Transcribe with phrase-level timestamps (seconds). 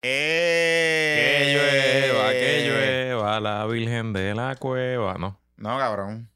[0.00, 1.54] Que
[2.12, 5.14] llueva, que llueva la Virgen de la Cueva.
[5.18, 6.30] No, No, cabrón.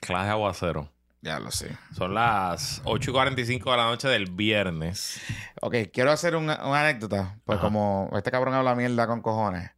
[0.00, 0.90] clase aguacero.
[1.20, 1.76] Ya lo sé.
[1.96, 5.20] Son las 8 y 45 de la noche del viernes.
[5.60, 7.38] Ok, quiero hacer una, una anécdota.
[7.44, 7.66] Pues Ajá.
[7.68, 9.70] como este cabrón habla mierda con cojones,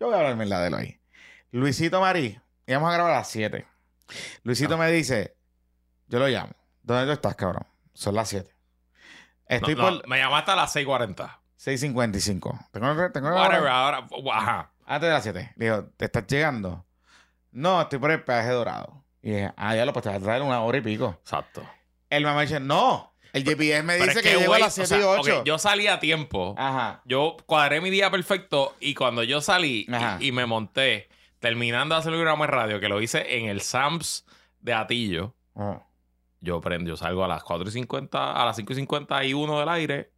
[0.00, 1.00] yo voy a hablar mierda de él hoy.
[1.52, 3.64] Luisito Marí, íbamos a grabar a las 7.
[4.42, 4.78] Luisito Ah.
[4.78, 5.36] me dice,
[6.08, 6.52] yo lo llamo.
[6.82, 7.66] ¿Dónde tú estás, cabrón?
[7.94, 8.50] Son las 7.
[9.46, 11.38] Estoy No, no, por Me llamaste a las 6.40.
[11.58, 12.68] 6.55.
[12.70, 14.06] Tengo, tengo Whatever, ahora.
[14.32, 14.70] Ajá.
[14.84, 15.52] Antes de las 7.
[15.56, 16.84] Digo, ¿te estás llegando?
[17.52, 19.02] No, estoy por el peaje dorado.
[19.22, 21.16] Y dije, ah, ya lo, pues te vas a traer una hora y pico.
[21.22, 21.62] Exacto.
[22.10, 23.12] El mamá dice, no.
[23.32, 25.38] El GPS me dice es que, llego a las o 7 y sea, 8.
[25.40, 26.54] ok, yo salí a tiempo.
[26.56, 27.02] Ajá.
[27.04, 29.86] Yo cuadré mi día perfecto y cuando yo salí
[30.20, 31.08] y- me monté,
[31.40, 34.24] terminando de hacer el programa de radio, que lo hice en el Sams
[34.60, 35.34] de Atillo,
[36.40, 39.68] yo prendo, yo salgo a las 4 y 50, a las 5 y 51 del
[39.68, 40.12] aire,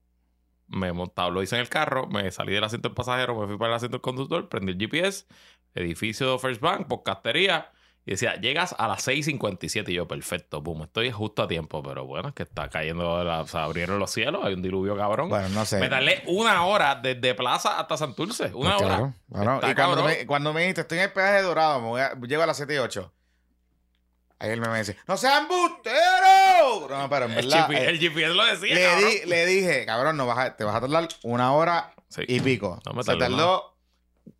[0.68, 3.56] me montaba, lo hice en el carro, me salí del asiento del pasajero, me fui
[3.58, 5.26] para el asiento del conductor, prendí el GPS,
[5.74, 7.70] edificio de First Bank, podcastería,
[8.06, 12.06] y decía, llegas a las 6.57 y yo, perfecto, boom, estoy justo a tiempo, pero
[12.06, 15.28] bueno, es que está cayendo, la- o sea, abrieron los cielos, hay un diluvio cabrón.
[15.28, 15.78] Bueno, no sé.
[15.78, 18.50] Me tardé una hora desde Plaza hasta Santurce.
[18.54, 19.14] Una Pues hora.
[19.30, 19.54] claro.
[19.56, 20.06] Está Y cuando cabrón.
[20.06, 22.56] me, cuando me dijiste, estoy en el peaje dorado, me voy a- llego a las
[22.56, 23.12] 7 y 8.
[24.40, 26.88] Ahí él me dice, ¡No seas embustero!
[26.88, 27.70] No, pero en verdad.
[27.72, 28.74] Eh, el GPS lo decía.
[28.74, 29.10] le, cabrón.
[29.10, 32.22] di- le dije, cabrón, no vas a- te vas a tardar una hora Sí.
[32.28, 32.80] y pico.
[32.86, 33.76] No me Se tardó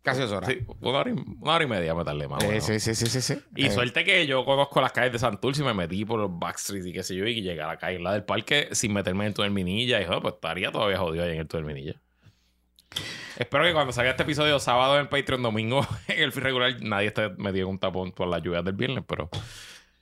[0.01, 0.49] casi dos horas.
[0.49, 2.43] Sí, una hora, y, una hora y media me tardé más.
[2.45, 3.41] Eh, sí, sí, sí, sí, sí.
[3.55, 6.29] Y Eh, suerte que yo conozco las calles de Santurce y me metí por los
[6.39, 9.25] backstreets y qué sé yo, y llegué a la calle la del parque sin meterme
[9.27, 10.01] en el Minilla.
[10.01, 11.95] Y joder, pues estaría todavía jodido ahí en el Minilla.
[13.37, 17.07] Espero que cuando salga este episodio sábado en Patreon, domingo en el feed regular, nadie
[17.07, 19.29] esté metido en un tapón por las lluvias del viernes, pero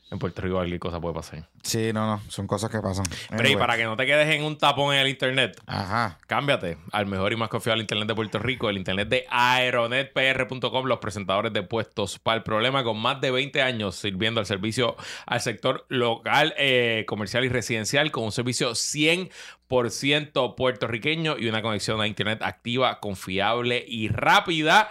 [0.09, 1.43] en Puerto Rico cualquier cosa puede pasar.
[1.63, 2.21] Sí, no, no.
[2.29, 3.05] Son cosas que pasan.
[3.29, 6.17] Pero y para que no te quedes en un tapón en el internet, Ajá.
[6.27, 10.99] Cámbiate al mejor y más confiable internet de Puerto Rico, el internet de aeronetpr.com, los
[10.99, 15.41] presentadores de puestos para el problema con más de 20 años sirviendo al servicio al
[15.41, 22.07] sector local, eh, comercial y residencial con un servicio 100% puertorriqueño y una conexión a
[22.07, 24.89] internet activa, confiable y rápida.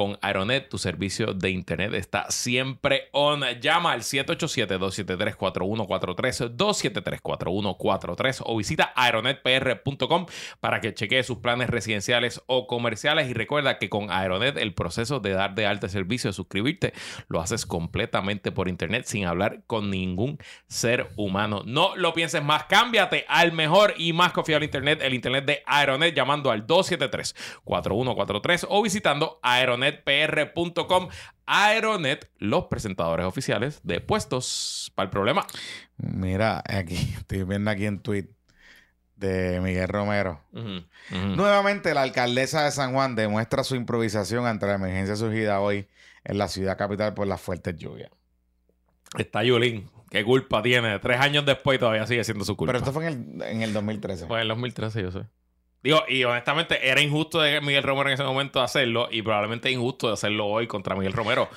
[0.00, 3.42] Con Aeronet, tu servicio de internet está siempre on.
[3.60, 10.24] Llama al 787-273-4143, 273-4143 o visita aeronetpr.com
[10.58, 13.28] para que chequee sus planes residenciales o comerciales.
[13.28, 16.94] Y recuerda que con Aeronet el proceso de dar de alta servicio, de suscribirte,
[17.28, 21.62] lo haces completamente por internet sin hablar con ningún ser humano.
[21.66, 26.14] No lo pienses más, cámbiate al mejor y más confiable internet, el internet de Aeronet,
[26.14, 29.38] llamando al 273-4143 o visitando
[30.06, 31.08] aeronetpr.com.
[31.46, 35.46] Aeronet, los presentadores oficiales de puestos para el problema.
[35.96, 38.28] Mira, aquí, estoy viendo aquí en tweet
[39.16, 40.40] de Miguel Romero.
[41.10, 45.88] Nuevamente, la alcaldesa de San Juan demuestra su improvisación ante la emergencia surgida hoy
[46.24, 48.10] en la ciudad capital por las fuertes lluvias.
[49.18, 49.90] Está Yulín.
[50.10, 50.98] ¿Qué culpa tiene?
[50.98, 52.72] Tres años después y todavía sigue siendo su culpa.
[52.72, 54.26] Pero esto fue en el, en el 2013.
[54.26, 55.24] Pues en el 2013, yo sé.
[55.82, 60.08] Digo, y honestamente era injusto de Miguel Romero en ese momento hacerlo y probablemente injusto
[60.08, 61.48] de hacerlo hoy contra Miguel Romero.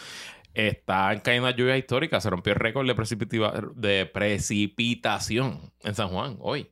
[0.54, 2.22] Están cayendo una lluvia histórica.
[2.22, 6.70] Se rompió el récord de, precipitiva- de precipitación en San Juan hoy.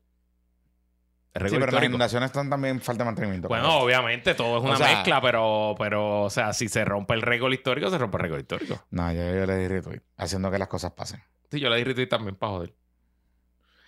[1.34, 3.48] Sí, pero las inundaciones están también falta de mantenimiento.
[3.48, 7.14] Bueno, obviamente todo es una O sea- mezcla, pero, pero, o sea, si se rompe
[7.14, 8.86] el récord histórico, se rompe el récord histórico.
[8.92, 11.22] No, yo, yo le di retweet, haciendo que las cosas pasen.
[11.50, 12.76] Sí, yo le di retweet también para joder.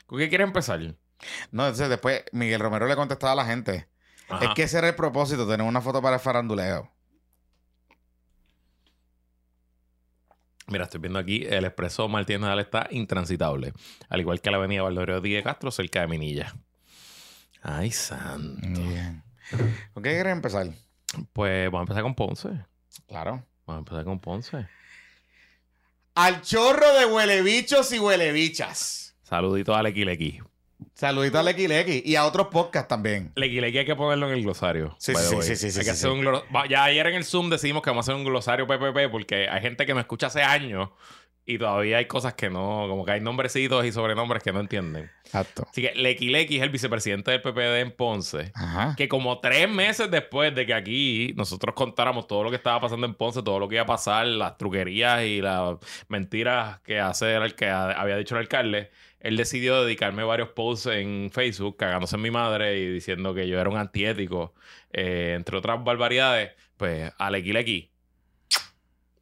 [0.05, 0.79] ¿Con qué quieres empezar?
[1.51, 3.87] No, entonces después Miguel Romero le contestaba a la gente.
[4.29, 4.45] Ajá.
[4.45, 6.91] Es que ese era el propósito, tener una foto para el faranduleo.
[10.67, 13.73] Mira, estoy viendo aquí, el expreso Martínez Nadal está intransitable.
[14.09, 16.55] Al igual que la avenida Valdorio Díaz Castro, cerca de Minilla.
[17.61, 18.81] Ay, santo.
[18.81, 19.23] Bien.
[19.93, 20.67] ¿Con qué quieres empezar?
[21.33, 22.49] Pues vamos a empezar con Ponce.
[23.07, 23.45] Claro.
[23.65, 24.67] Vamos a empezar con Ponce.
[26.15, 29.15] Al chorro de huelebichos y huelebichas.
[29.23, 30.41] Saludito a Lequi Lequi.
[30.93, 33.31] Saludito a Lequi Lequi y a otros podcasts también.
[33.35, 34.95] Lequi Lequi hay que ponerlo en el glosario.
[34.99, 37.25] Sí, sí, sí, sí, sí, Hay que hacer un glo- Va- Ya ayer en el
[37.25, 40.27] Zoom decidimos que vamos a hacer un glosario PPP porque hay gente que me escucha
[40.27, 40.89] hace años
[41.45, 45.11] y todavía hay cosas que no, como que hay nombrecitos y sobrenombres que no entienden.
[45.25, 45.67] Exacto.
[45.69, 48.51] Así que Lequi Lequi es el vicepresidente del PPD en Ponce.
[48.55, 48.95] Ajá.
[48.95, 53.05] que como tres meses después de que aquí nosotros contáramos todo lo que estaba pasando
[53.05, 55.75] en Ponce, todo lo que iba a pasar, las truquerías y las
[56.07, 58.89] mentiras que hace el que ha- había dicho el alcalde,
[59.23, 63.59] él decidió dedicarme varios posts en Facebook cagándose en mi madre y diciendo que yo
[63.59, 64.53] era un antiético,
[64.91, 66.51] eh, entre otras barbaridades.
[66.77, 67.89] Pues, Alequilequi,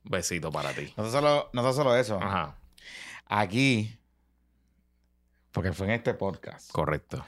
[0.03, 0.93] besito para ti.
[0.97, 2.19] No solo, no solo eso.
[2.21, 2.57] Ajá,
[3.27, 3.95] Aquí,
[5.51, 7.25] porque fue en este podcast, correcto.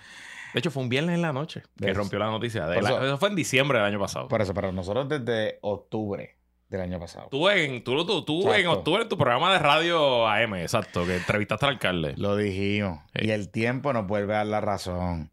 [0.53, 2.67] De hecho, fue un viernes en la noche que rompió la noticia.
[2.67, 4.27] De Por la- eso- eso fue en diciembre del año pasado.
[4.27, 6.35] Por eso, pero nosotros desde octubre
[6.77, 7.27] del año pasado.
[7.29, 11.17] Tú, en, tú, tú, tú en octubre en tu programa de radio AM, exacto, que
[11.17, 12.13] entrevistaste al alcalde.
[12.17, 12.99] Lo dijimos.
[13.13, 13.27] Sí.
[13.27, 15.31] Y el tiempo nos vuelve a dar la razón.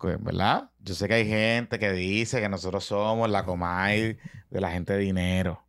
[0.00, 0.70] ¿Verdad?
[0.78, 4.16] Yo sé que hay gente que dice que nosotros somos la Comay
[4.50, 5.64] de la gente de dinero.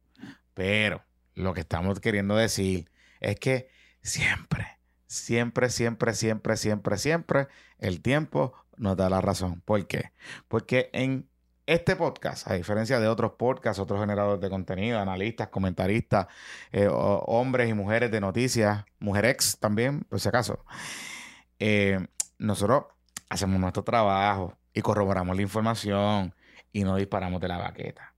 [0.53, 1.03] Pero
[1.33, 2.89] lo que estamos queriendo decir
[3.19, 3.69] es que
[4.01, 7.47] siempre, siempre, siempre, siempre, siempre, siempre
[7.79, 9.61] el tiempo nos da la razón.
[9.61, 10.11] ¿Por qué?
[10.47, 11.28] Porque en
[11.69, 16.25] este podcast, a diferencia de otros podcasts, otros generadores de contenido, analistas, comentaristas,
[16.71, 20.65] eh, hombres y mujeres de noticias, mujerex también, por si acaso,
[21.59, 22.07] eh,
[22.39, 22.85] nosotros
[23.29, 26.33] hacemos nuestro trabajo y corroboramos la información
[26.73, 28.15] y no disparamos de la baqueta.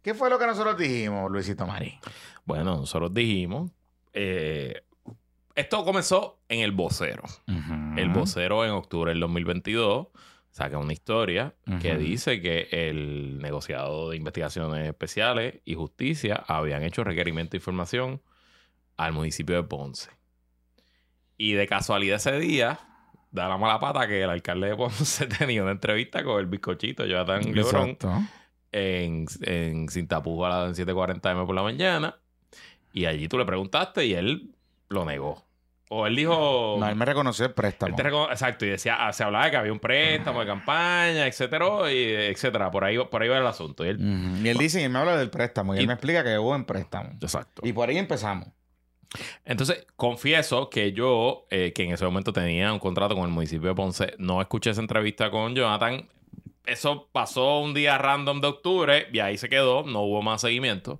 [0.00, 1.98] ¿Qué fue lo que nosotros dijimos, Luisito Marí?
[2.44, 3.72] Bueno, nosotros dijimos.
[4.12, 4.82] eh,
[5.56, 7.22] esto comenzó en el vocero.
[7.96, 10.08] El vocero en octubre del 2022
[10.54, 11.52] saca una historia
[11.82, 18.22] que dice que el negociado de investigaciones especiales y justicia habían hecho requerimiento de información
[18.96, 20.10] al municipio de Ponce.
[21.36, 22.78] Y de casualidad ese día,
[23.32, 27.04] da la mala pata que el alcalde de Ponce tenía una entrevista con el bizcochito
[27.04, 28.12] Jonathan Lebron Exacto.
[28.70, 32.16] en, en Sin Tapujos a las 7.40 m por la mañana.
[32.92, 34.54] Y allí tú le preguntaste y él
[34.88, 35.44] lo negó.
[35.90, 36.76] O él dijo...
[36.80, 37.90] No, él me reconoció el préstamo.
[37.90, 40.46] Él te recono- Exacto, y decía, ah, se hablaba de que había un préstamo de
[40.46, 41.98] campaña, etcétera, y
[42.32, 42.70] etcétera.
[42.70, 43.84] Por ahí, por ahí va el asunto.
[43.84, 44.40] Y él-.
[44.42, 46.38] Y él dice, y él me habla del préstamo, y, Y- él me explica que
[46.38, 47.10] hubo en préstamo.
[47.20, 47.62] Exacto.
[47.64, 48.48] Y por ahí empezamos.
[49.44, 53.68] Entonces, confieso que yo, eh, que en ese momento tenía un contrato con el municipio
[53.68, 56.08] de Ponce, no escuché esa entrevista con Jonathan.
[56.66, 60.98] Eso pasó un día random de octubre y ahí se quedó, no hubo más seguimiento.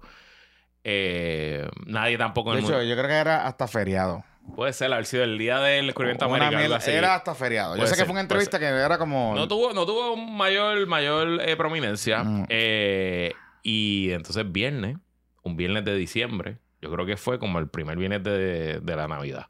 [0.85, 2.89] Eh, nadie tampoco en De el hecho, mundo.
[2.89, 4.23] yo creo que era hasta feriado.
[4.55, 6.91] Puede ser haber sido el día del descubrimiento algo así.
[6.91, 7.75] era hasta feriado.
[7.75, 9.35] Yo Puede sé ser, que fue una entrevista que era como...
[9.35, 12.23] No tuvo, no tuvo mayor, mayor eh, prominencia.
[12.23, 12.47] Mm.
[12.49, 13.33] Eh,
[13.63, 14.99] y entonces viernes,
[15.43, 19.09] un viernes de diciembre, yo creo que fue como el primer viernes de, de la
[19.09, 19.47] Navidad.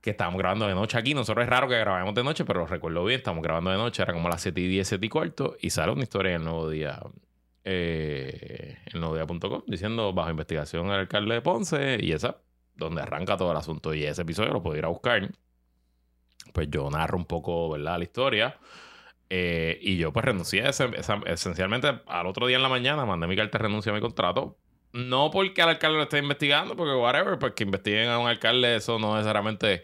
[0.00, 1.14] Que estábamos grabando de noche aquí.
[1.14, 3.18] Nosotros es raro que grabemos de noche, pero lo recuerdo bien.
[3.18, 5.56] Estamos grabando de noche, era como las 7 y 10, 7 y cuarto.
[5.60, 7.00] Y sale una historia en el nuevo día.
[7.64, 12.38] Eh, en nuevodía.com diciendo bajo investigación al alcalde de Ponce y esa,
[12.74, 13.94] donde arranca todo el asunto.
[13.94, 15.30] Y ese episodio lo puedo ir a buscar.
[16.52, 17.98] Pues yo narro un poco, ¿verdad?
[17.98, 18.58] La historia.
[19.30, 23.56] Eh, y yo pues renuncié esencialmente al otro día en la mañana, mandé mi carta
[23.56, 24.58] de renuncia a mi contrato.
[24.92, 28.76] No porque al alcalde lo esté investigando, porque whatever, pues que investiguen a un alcalde,
[28.76, 29.82] eso no necesariamente es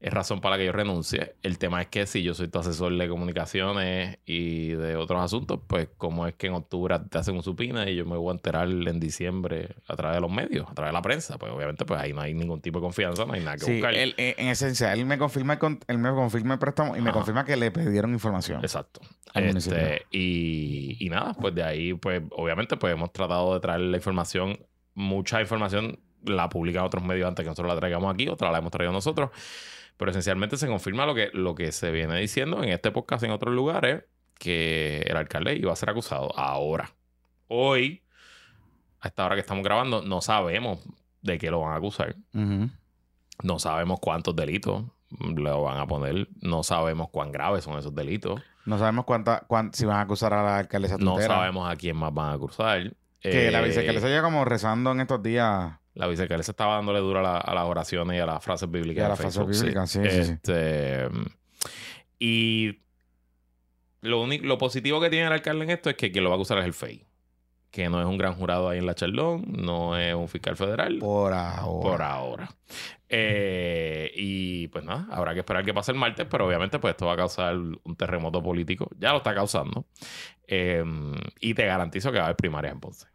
[0.00, 1.34] razón para que yo renuncie.
[1.42, 5.60] El tema es que si yo soy tu asesor de comunicaciones y de otros asuntos,
[5.66, 8.32] pues como es que en octubre te hacen un supina y yo me voy a
[8.34, 11.84] enterar en diciembre a través de los medios, a través de la prensa, pues obviamente
[11.84, 13.94] pues ahí no hay ningún tipo de confianza, no hay nada que Sí, buscar.
[13.94, 17.00] él, eh, en esencia, él me confirma el, con- él me confirma el préstamo y
[17.00, 17.18] me Ajá.
[17.18, 18.60] confirma que le pidieron información.
[18.62, 19.00] Exacto.
[19.34, 23.96] Este, y, y nada, pues de ahí, pues obviamente, pues hemos tratado de traer la
[23.96, 24.58] información,
[24.94, 28.70] mucha información la publican otros medios antes que nosotros la traigamos aquí, otra la hemos
[28.72, 29.30] traído nosotros.
[29.98, 33.30] Pero esencialmente se confirma lo que, lo que se viene diciendo en este podcast en
[33.32, 34.04] otros lugares,
[34.38, 36.92] que el alcalde iba a ser acusado ahora.
[37.48, 38.02] Hoy,
[39.00, 40.78] a esta hora que estamos grabando, no sabemos
[41.22, 42.14] de qué lo van a acusar.
[43.42, 44.84] No sabemos cuántos delitos
[45.20, 46.28] le van a poner.
[46.40, 48.40] No sabemos cuán graves son esos delitos.
[48.66, 51.96] No sabemos cuánta, cuán- si van a acusar a la alcaldesa No sabemos a quién
[51.96, 52.92] más van a cruzar.
[53.20, 55.72] Que la Eh, vicealcaldesa llega como rezando en estos días.
[55.98, 59.02] La vicealcaldesa estaba dándole duro a, la- a las oraciones y a las frases bíblicas.
[59.02, 60.32] Y a las frases bíblicas, sí, sí, sí.
[60.32, 61.08] Este,
[62.20, 62.78] Y
[64.02, 66.36] lo, único, lo positivo que tiene el alcalde en esto es que quien lo va
[66.36, 67.04] a acusar es el FEI.
[67.70, 70.98] Que no es un gran jurado ahí en la Charlón, no es un fiscal federal.
[71.00, 71.82] Por ahora.
[71.90, 72.48] Por ahora.
[73.08, 77.06] Eh, y pues nada, habrá que esperar que pase el martes, pero obviamente pues esto
[77.06, 78.88] va a causar un terremoto político.
[78.98, 79.84] Ya lo está causando.
[80.46, 80.82] Eh,
[81.40, 83.06] y te garantizo que va a haber primarias en Ponce.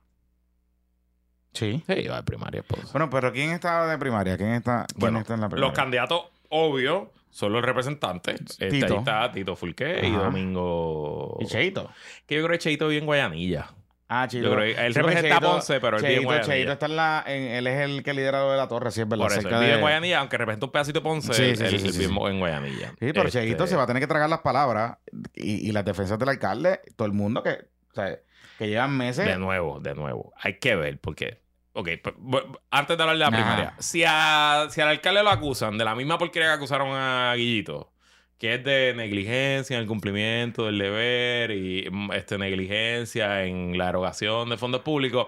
[1.53, 1.83] Sí.
[1.87, 2.91] Sí, va a haber primarias en Ponce.
[2.91, 4.37] Bueno, pero ¿quién está de primaria?
[4.37, 5.67] ¿Quién está, quién Bueno, está en la primaria?
[5.69, 8.41] Los candidatos obvios son los representantes.
[8.41, 8.93] Este, Tito.
[8.93, 10.11] ahí está Tito Fulqué y.
[10.11, 11.37] Domingo...
[11.39, 11.89] ¿Y Cheito?
[12.25, 13.67] Que yo creo que Cheito vive en Guayanilla.
[14.07, 14.49] Ah, Cheito.
[14.49, 16.53] Yo creo que él Sí, representa a Ponce, pero él vive en Guayanilla.
[16.53, 17.23] Cheito está en la...
[17.25, 19.25] en- él es el que lidera lo de la torre, sí, es verdad.
[19.25, 21.57] Por eso, él vive de- en Guayanilla, aunque representa un pedacito de Ponce, Sí, él,
[21.57, 22.27] sí, sí, él vive sí.
[22.27, 22.89] en Guayanilla.
[22.89, 24.97] Sí, pero Este, Cheito se va a tener que tragar las palabras
[25.33, 27.49] y, y las defensas del alcalde, todo el mundo que,
[27.91, 28.17] o sea,
[28.59, 29.25] que llevan meses.
[29.25, 30.33] De nuevo, de nuevo.
[30.39, 31.41] Hay que ver, porque.
[31.73, 33.35] Ok, pues, antes de hablar de la Ajá.
[33.37, 33.75] primaria.
[33.79, 37.91] Si, a- si al alcalde lo acusan de la misma porquería que acusaron a Guillito,
[38.37, 43.89] que es de negligencia en el cumplimiento del deber y mm, este, negligencia en la
[43.89, 45.27] erogación de fondos públicos,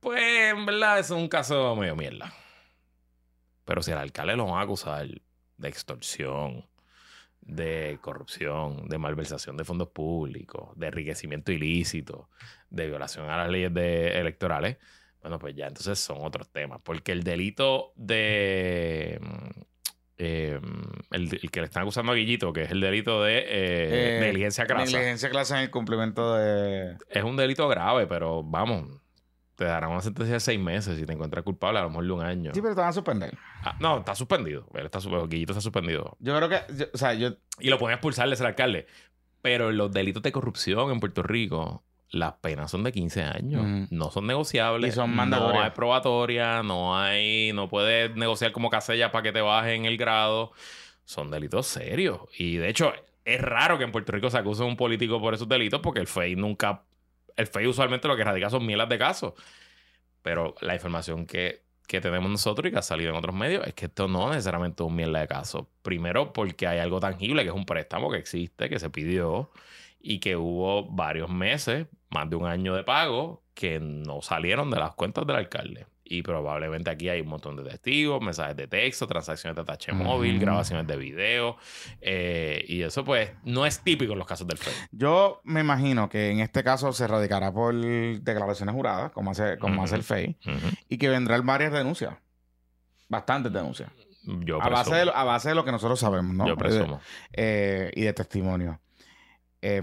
[0.00, 2.32] pues en verdad es un caso medio mierda.
[3.64, 5.06] Pero si al alcalde lo van a acusar
[5.58, 6.64] de extorsión,
[7.42, 12.30] de corrupción, de malversación de fondos públicos, de enriquecimiento ilícito,
[12.70, 14.76] de violación a las leyes de, electorales,
[15.22, 16.80] bueno, pues ya entonces son otros temas.
[16.82, 19.18] Porque el delito de.
[19.20, 19.60] mm,
[20.20, 20.60] eh,
[21.12, 24.20] el, el que le están acusando a Guillito, que es el delito de eh, Eh,
[24.20, 26.96] negligencia crasa, Negligencia clase en el cumplimiento de.
[27.08, 28.88] es un delito grave, pero vamos,
[29.54, 32.12] te darán una sentencia de seis meses si te encuentras culpable, a lo mejor de
[32.12, 32.50] un año.
[32.54, 33.36] Sí, pero te van a suspender.
[33.62, 34.66] Ah, no, está suspendido.
[34.74, 34.98] Él está,
[35.28, 36.16] Guillito está suspendido.
[36.20, 36.60] Yo creo que.
[36.76, 37.34] yo- o sea, yo.
[37.60, 38.86] Y lo pueden expulsar de ser alcalde.
[39.40, 43.88] Pero los delitos de corrupción en Puerto Rico, las penas son de 15 años.
[43.90, 44.92] No son negociables.
[44.92, 47.52] Y son No hay probatoria, no hay...
[47.52, 50.52] No puedes negociar como casella para que te bajen el grado.
[51.04, 52.20] Son delitos serios.
[52.38, 52.92] Y de hecho,
[53.24, 56.00] es raro que en Puerto Rico se acuse a un político por esos delitos porque
[56.00, 56.82] el FEI nunca...
[57.36, 59.34] El FEI usualmente lo que radica son mielas de casos.
[60.22, 63.74] Pero la información que, que tenemos nosotros y que ha salido en otros medios es
[63.74, 65.68] que esto no necesariamente es un mierda de caso.
[65.82, 69.50] Primero, porque hay algo tangible, que es un préstamo que existe, que se pidió
[70.10, 74.78] y que hubo varios meses, más de un año de pago, que no salieron de
[74.78, 75.86] las cuentas del alcalde.
[76.10, 80.38] Y probablemente aquí hay un montón de testigos, mensajes de texto, transacciones de atache móvil,
[80.40, 81.58] grabaciones de video.
[82.00, 84.72] eh, y eso, pues, no es típico en los casos del FED.
[84.92, 89.82] Yo me imagino que en este caso se radicará por declaraciones juradas, como hace, como
[89.82, 90.38] hace el FEI,
[90.88, 92.14] y que vendrán varias denuncias.
[93.10, 93.90] Bastantes denuncias.
[94.24, 96.46] Yo A base, de, lo- a base de lo que nosotros sabemos, ¿no?
[96.46, 97.00] Yo presumo.
[97.32, 98.80] Eh, y de testimonio.
[99.62, 99.82] Eh,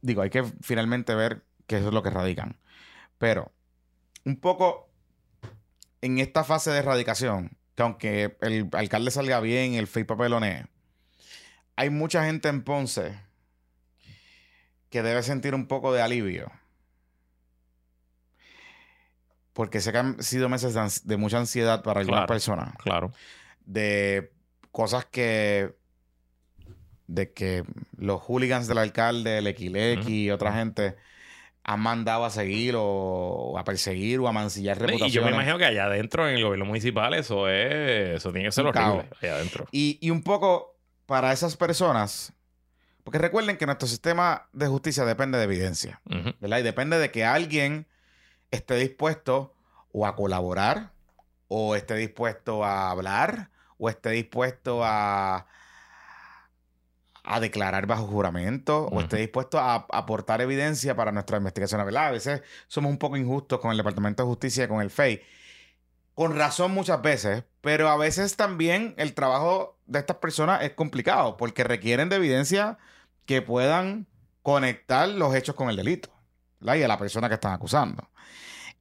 [0.00, 2.56] digo, hay que finalmente ver qué es lo que radican.
[3.18, 3.52] Pero,
[4.24, 4.88] un poco
[6.02, 10.66] en esta fase de erradicación, que aunque el alcalde salga bien, el FEI papelonee,
[11.76, 13.18] hay mucha gente en Ponce
[14.90, 16.52] que debe sentir un poco de alivio.
[19.52, 22.34] Porque sé que han sido meses de, mucha ansiedad para algunas Claro.
[22.34, 23.12] personas Claro.
[23.64, 24.32] de
[24.72, 25.74] cosas que
[27.06, 27.64] de que
[27.96, 30.96] los hooligans del alcalde, el Equilequi y otra gente
[31.62, 35.30] han mandado a seguir o, a perseguir o a mancillar Y yo reputaciones.
[35.30, 38.16] me imagino que allá adentro, en el gobierno municipal, eso es.
[38.16, 39.08] Eso tiene que ser Un horrible.
[39.22, 39.66] Allá adentro.
[39.72, 42.32] Y, y un poco para esas personas,
[43.02, 46.00] porque recuerden que nuestro sistema de justicia depende de evidencia.
[46.40, 46.58] ¿verdad?
[46.58, 47.86] Y depende de que alguien
[48.50, 49.54] esté dispuesto
[49.92, 50.92] o a colaborar,
[51.48, 55.46] o esté dispuesto a hablar, o esté dispuesto a,
[57.24, 62.08] a declarar bajo juramento, o esté dispuesto a, aportar evidencia para nuestra investigación, ¿verdad?
[62.08, 65.22] A veces somos un poco injustos con el Departamento de Justicia y con el FEI.
[66.12, 71.36] Con razón muchas veces, pero a veces también el trabajo de estas personas es complicado
[71.38, 72.78] porque requieren de evidencia
[73.24, 74.06] que puedan
[74.42, 76.10] conectar los hechos con el delito
[76.60, 76.76] ¿verdad?
[76.76, 78.10] y a la persona que están acusando.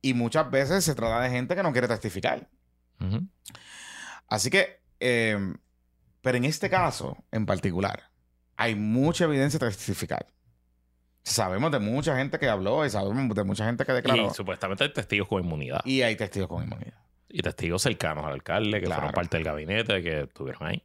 [0.02, 2.50] Y muchas veces se trata de gente que no quiere testificar.
[4.28, 5.56] Así que, eh,
[6.22, 8.13] pero en este caso en particular,
[8.64, 10.26] hay mucha evidencia de testificar.
[11.24, 14.28] Sabemos de mucha gente que habló y sabemos de mucha gente que declaró.
[14.28, 15.82] Y supuestamente hay testigos con inmunidad.
[15.86, 16.94] Y, Y hay testigos con inmunidad.
[17.44, 19.02] testigos cercanos al alcalde que Claro.
[19.04, 20.84] fueron parte del gabinete, que estuvieron ahí.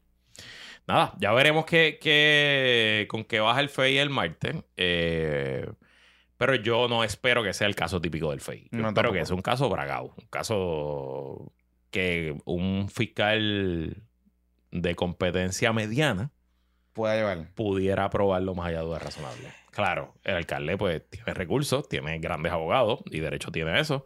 [0.87, 4.57] Nada, ya veremos qué, qué- con qué baja el FEI el martes.
[4.77, 5.69] Eh,
[6.37, 8.69] pero yo no espero que sea el caso típico del FEI.
[8.71, 9.15] Yo No, espero tampoco.
[9.15, 10.15] que sea un caso bragado.
[10.17, 11.53] Un caso
[11.91, 13.97] que un fiscal
[14.71, 16.31] de competencia mediana
[16.99, 17.49] Puede llevar.
[17.55, 19.49] pudiera aprobarlo más allá de duda razonable.
[19.71, 24.05] Claro, el alcalde pues tiene recursos, tiene grandes abogados y derecho tiene eso.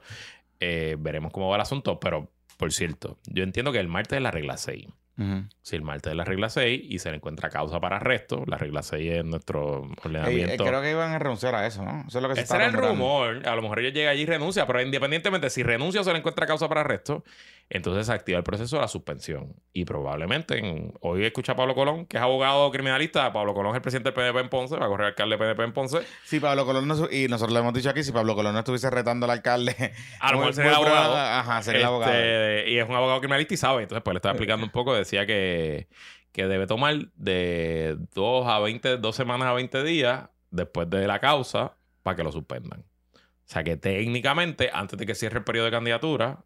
[0.60, 4.22] Eh, veremos cómo va el asunto, pero por cierto, yo entiendo que el martes es
[4.22, 4.86] la regla 6.
[5.18, 5.44] Ujú.
[5.60, 8.56] Si el martes es la regla 6 y se le encuentra causa para arresto, la
[8.56, 10.64] regla 6 es nuestro Ey, ordenamiento.
[10.64, 12.04] creo que iban a renunciar a eso, ¿no?
[12.06, 13.46] Eso es lo que se Ese era el rumor.
[13.46, 16.18] A lo mejor ella llega allí y renuncia, pero independientemente si renuncia o se le
[16.18, 17.24] encuentra causa para arresto,
[17.74, 19.54] entonces se activa el proceso de la suspensión.
[19.72, 23.32] Y probablemente, en- hoy escucha a Pablo Colón, que es abogado criminalista.
[23.32, 25.62] Pablo Colón es el presidente del PNP en Ponce, va a correr alcalde del PNP
[25.64, 26.00] en Ponce.
[26.24, 28.90] Si Pablo Colón no, y nosotros le hemos dicho aquí, si Pablo Colón no estuviese
[28.90, 29.74] retando al alcalde,
[30.20, 31.16] A lo mejor sería abogado.
[31.16, 32.68] Ajá, sería el Este, abogado.
[32.68, 33.82] Y es un abogado criminalista y sabe.
[33.84, 34.94] Entonces, pues le estaba explicando un poco.
[34.94, 35.88] Decía que,
[36.32, 41.18] que debe tomar de 2 a 20, dos semanas a 20 días después de la
[41.20, 42.80] causa para que lo suspendan.
[43.14, 46.44] O sea que técnicamente, antes de que cierre el periodo de candidatura,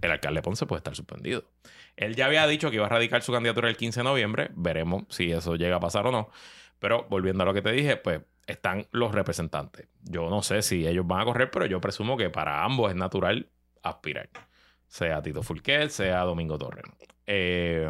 [0.00, 1.44] el alcalde Ponce puede estar suspendido.
[1.96, 4.50] Él ya había dicho que iba a radicar su candidatura el 15 de noviembre.
[4.54, 6.30] Veremos si eso llega a pasar o no.
[6.78, 9.88] Pero volviendo a lo que te dije, pues están los representantes.
[10.02, 12.96] Yo no sé si ellos van a correr, pero yo presumo que para ambos es
[12.96, 13.48] natural
[13.82, 14.30] aspirar.
[14.92, 16.84] Sea Tito Fulquet, sea Domingo Torres.
[17.26, 17.88] Eh,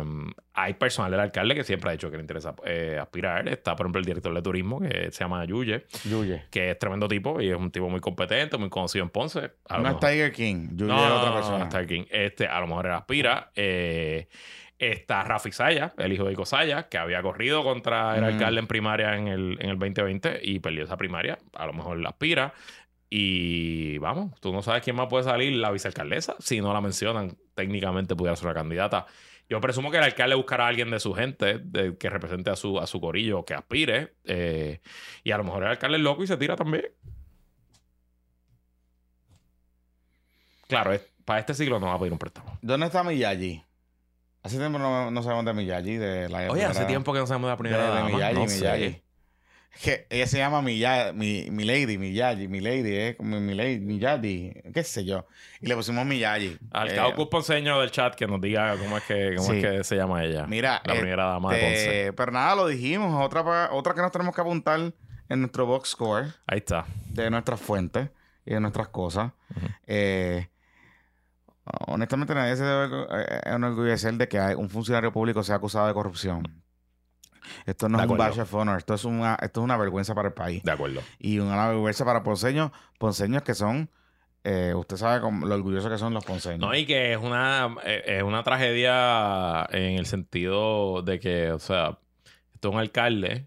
[0.54, 3.48] hay personal del alcalde que siempre ha dicho que le interesa eh, aspirar.
[3.48, 6.44] Está, por ejemplo, el director de turismo que se llama Yuye, Yuye.
[6.48, 9.50] que es tremendo tipo y es un tipo muy competente, muy conocido en Ponce.
[9.68, 10.68] A No es Tiger King.
[10.76, 11.58] Yuye no, es no, otra no, persona.
[11.64, 12.04] no, Tiger King.
[12.08, 13.50] Este, a lo mejor él aspira.
[13.56, 14.28] Eh,
[14.78, 18.32] está Rafi Saya, el hijo de Ico Saya, que había corrido contra el Ujú.
[18.34, 21.38] alcalde en primaria en el, en el 2020 y perdió esa primaria.
[21.54, 22.52] A lo mejor la aspira.
[23.14, 26.34] Y vamos, tú no sabes quién más puede salir, la vicealcaldesa.
[26.38, 29.04] Si no la mencionan, técnicamente pudiera ser una candidata.
[29.50, 32.56] Yo presumo que el alcalde buscará a alguien de su gente de- que represente a
[32.56, 34.14] su, a su corillo, que aspire.
[34.24, 34.80] eh,
[35.24, 36.86] y a lo mejor el alcalde es loco y se tira también.
[40.68, 42.58] Claro, es- para este siglo no va a pedir un préstamo.
[42.62, 43.62] ¿Dónde está Miyagi?
[44.42, 47.48] Hace tiempo no, no sabemos de Miyagi, de la Oye, hace tiempo que no sabemos
[47.48, 48.12] de la de, primera de.
[48.14, 48.56] Miyagi, No sé.
[48.58, 49.01] Miyagi.
[49.80, 54.52] Que ella se llama Miyagi, mi, mi lady, Miyagi, mi lady, eh, como mi lady,
[54.72, 55.26] qué sé yo.
[55.60, 56.58] Y le pusimos Miyagi.
[56.72, 59.56] Al Eh, cabo Ponceño del chat que nos diga cómo es que, cómo Sí.
[59.58, 60.46] es que se llama ella.
[60.46, 61.74] Mira, la primera dama de Ponce.
[62.00, 63.24] este, pero nada, lo dijimos.
[63.24, 64.92] Otra, otra que nos tenemos que apuntar
[65.28, 66.84] en nuestro box score Ahí está.
[67.08, 68.10] de nuestras fuentes
[68.44, 69.32] y de nuestras cosas.
[69.86, 70.48] Eh,
[71.86, 76.62] honestamente, nadie se debe eh, enorgullecer de que un funcionario público sea acusado de corrupción.
[77.66, 80.14] Esto no De es un badge of honor, esto es una, esto es una vergüenza
[80.14, 80.62] para el país.
[80.62, 81.00] De acuerdo.
[81.18, 83.90] Y una vergüenza para ponceños, ponceños que son,
[84.44, 86.60] eh, usted sabe lo orgullosos que son los ponceños.
[86.60, 91.58] No, y que es una, eh, es una tragedia en el sentido de que, o
[91.58, 91.98] sea,
[92.54, 93.46] esto es un alcalde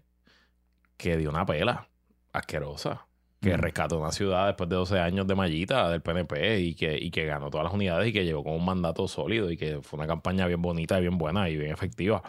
[0.96, 1.88] que dio una pela
[2.32, 3.06] asquerosa,
[3.40, 3.60] que Mm.
[3.60, 7.26] rescató una ciudad después de 12 años de mallita del PNP y que, y que
[7.26, 10.06] ganó todas las unidades y que llegó con un mandato sólido y que fue una
[10.06, 12.22] campaña bien bonita y bien buena y bien efectiva.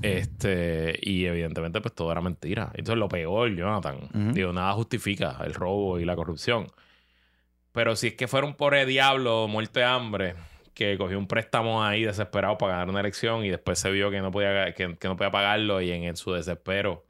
[0.00, 2.70] Este, y evidentemente, pues todo era mentira.
[2.74, 4.32] Entonces, lo peor, Jonathan, Ujú.
[4.32, 6.66] digo, nada justifica el robo y la corrupción.
[7.72, 10.34] Pero si es que fuera un pobre diablo muerto de hambre
[10.74, 14.20] que cogió un préstamo ahí desesperado para ganar una elección y después se vio que
[14.20, 17.04] no podía, que, que no podía pagarlo y en, en su desespero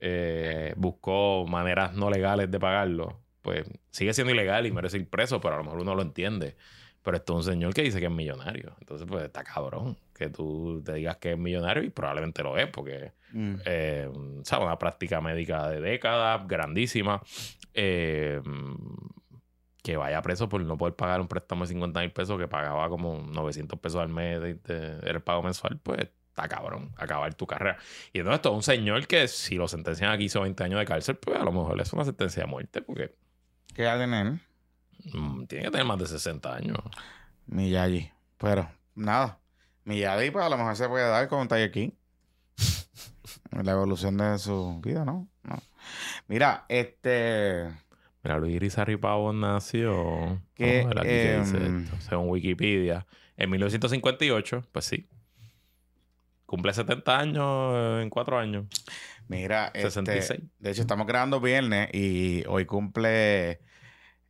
[0.00, 5.40] eh, buscó maneras no legales de pagarlo, pues sigue siendo ilegal y merece ir preso,
[5.40, 6.56] pero a lo mejor uno lo entiende.
[7.02, 8.74] Pero esto es un señor que dice que es millonario.
[8.80, 12.68] Entonces, pues está cabrón que tú te digas que es millonario y probablemente lo es,
[12.68, 13.54] porque Mm.
[13.64, 14.08] eh.
[14.60, 17.20] Una práctica médica de décadas, grandísima.
[17.74, 18.40] eh,
[19.82, 22.88] que vaya preso por no poder pagar un préstamo de 50 mil pesos que pagaba
[22.88, 25.98] como 900 pesos al mes de, de- el pago mensual, pues
[26.28, 27.76] está cabrón, acabar tu carrera.
[28.12, 31.16] Y entonces es un señor que si lo sentencian aquí hizo 20 años de cárcel,
[31.16, 33.14] pues a lo mejor es una sentencia de muerte, porque
[33.74, 34.38] ¿Qué va a tener?
[35.12, 36.78] mm, tiene que tener más de 60 años.
[37.46, 38.10] Miyagi.
[38.38, 39.38] Pero, nada.
[39.84, 41.90] Miyagi, pues a lo mejor se puede dar con Tiger King.
[43.62, 45.28] La evolución de su vida, ¿no?
[45.42, 45.62] No.
[46.26, 47.70] Mira, este.
[48.22, 50.40] Mira, Luis Irizarry Pavón nació.
[50.54, 53.06] Que, qué dice em, esto, según Wikipedia.
[53.36, 55.08] En 1958, pues sí.
[56.46, 58.66] Cumple 70 años en 4 años.
[59.28, 60.40] Mira, este, 66.
[60.58, 63.60] de hecho, estamos grabando viernes y hoy cumple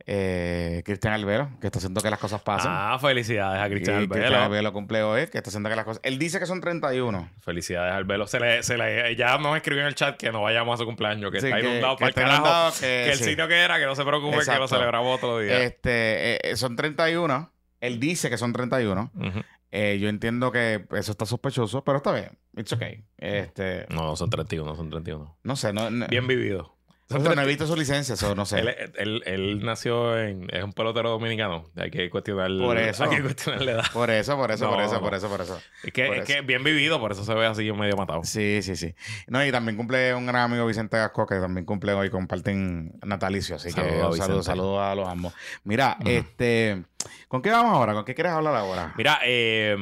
[0.07, 2.71] eh, Cristian Albero, que está haciendo que las cosas pasen.
[2.73, 4.15] Ah, felicidades a Cristian Albelo.
[4.15, 6.01] Cristian Albero cumple hoy, que está haciendo que las cosas.
[6.05, 7.31] Él dice que son 31.
[7.41, 8.27] Felicidades al Albelo.
[8.27, 10.85] Se le, se le, ya nos escribió en el chat que no vayamos a su
[10.87, 12.73] cumpleaños, que Sí, está inundado para el carajo.
[12.81, 13.25] que- que el sí.
[13.25, 15.63] sitio que era, que no se preocupe, que lo celebramos otro día.
[15.63, 17.51] Este, eh, son 31.
[17.81, 19.11] Él dice que son 31.
[19.15, 19.41] Ujú.
[19.77, 22.31] Eh, yo entiendo que eso está sospechoso, pero está bien.
[22.57, 23.03] It's okay.
[23.19, 25.37] Este, No, no son 31, son 31.
[25.43, 26.74] no sé, no, no, Bien vivido.
[27.07, 27.47] Son no, no he 31.
[27.49, 28.61] visto su licencia, eso no sé.
[28.61, 30.47] Él, él- él nació en.
[30.51, 31.65] Es un pelotero dominicano.
[31.77, 32.51] Hay que cuestionar.
[32.59, 33.05] Por eso.
[33.05, 33.85] Hay que cuestionar la edad.
[33.93, 35.01] Por eso, por eso, por eso, no.
[35.03, 35.61] por eso, por eso.
[35.83, 36.33] Es que, Por es eso.
[36.33, 38.25] que bien vivido, por eso se ve así medio matado.
[38.25, 38.95] Sí, sí, sí.
[39.27, 43.57] No, y también cumple un gran amigo Vicente Gasco, que también cumple hoy, comparten natalicio.
[43.57, 45.35] Así Saludos que un saludo, saludo a los ambos.
[45.65, 46.85] Mira, este,
[47.29, 47.93] ¿con qué vamos ahora?
[47.93, 48.95] ¿Con qué quieres hablar ahora?
[48.97, 49.77] Mira, eh,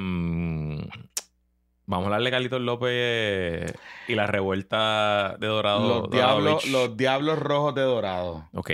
[1.87, 3.75] vamos a hablar de Carlitos López
[4.09, 6.01] y la revuelta de Dorado.
[6.03, 6.73] los, diablos, Beach.
[6.73, 8.49] los diablos rojos de dorado.
[8.53, 8.71] Ok,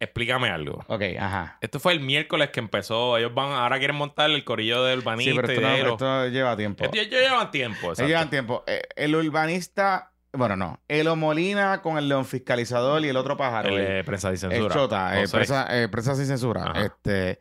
[0.00, 0.84] explícame algo.
[0.88, 1.58] Ok, ajá.
[1.60, 3.16] Esto fue el miércoles que empezó.
[3.18, 5.78] Ellos van, ahora quieren montar el corillo del urbanista Sí, pero esto, y no- de
[5.80, 5.92] Ero.
[5.92, 6.84] esto lleva tiempo.
[6.84, 7.78] Esto ya llevan tiempo.
[7.78, 8.08] Ellos exacto.
[8.08, 8.64] llevan tiempo.
[8.66, 10.80] Eh, el urbanista, bueno, no.
[10.88, 13.68] Elo Molina con el león fiscalizador y el otro pájaro.
[13.70, 14.74] El, el- eh, prensa sin El censura.
[14.74, 16.64] Chota, eh, prensa, eh, prensa sin censura.
[16.70, 16.84] Ajá.
[16.86, 17.40] Este,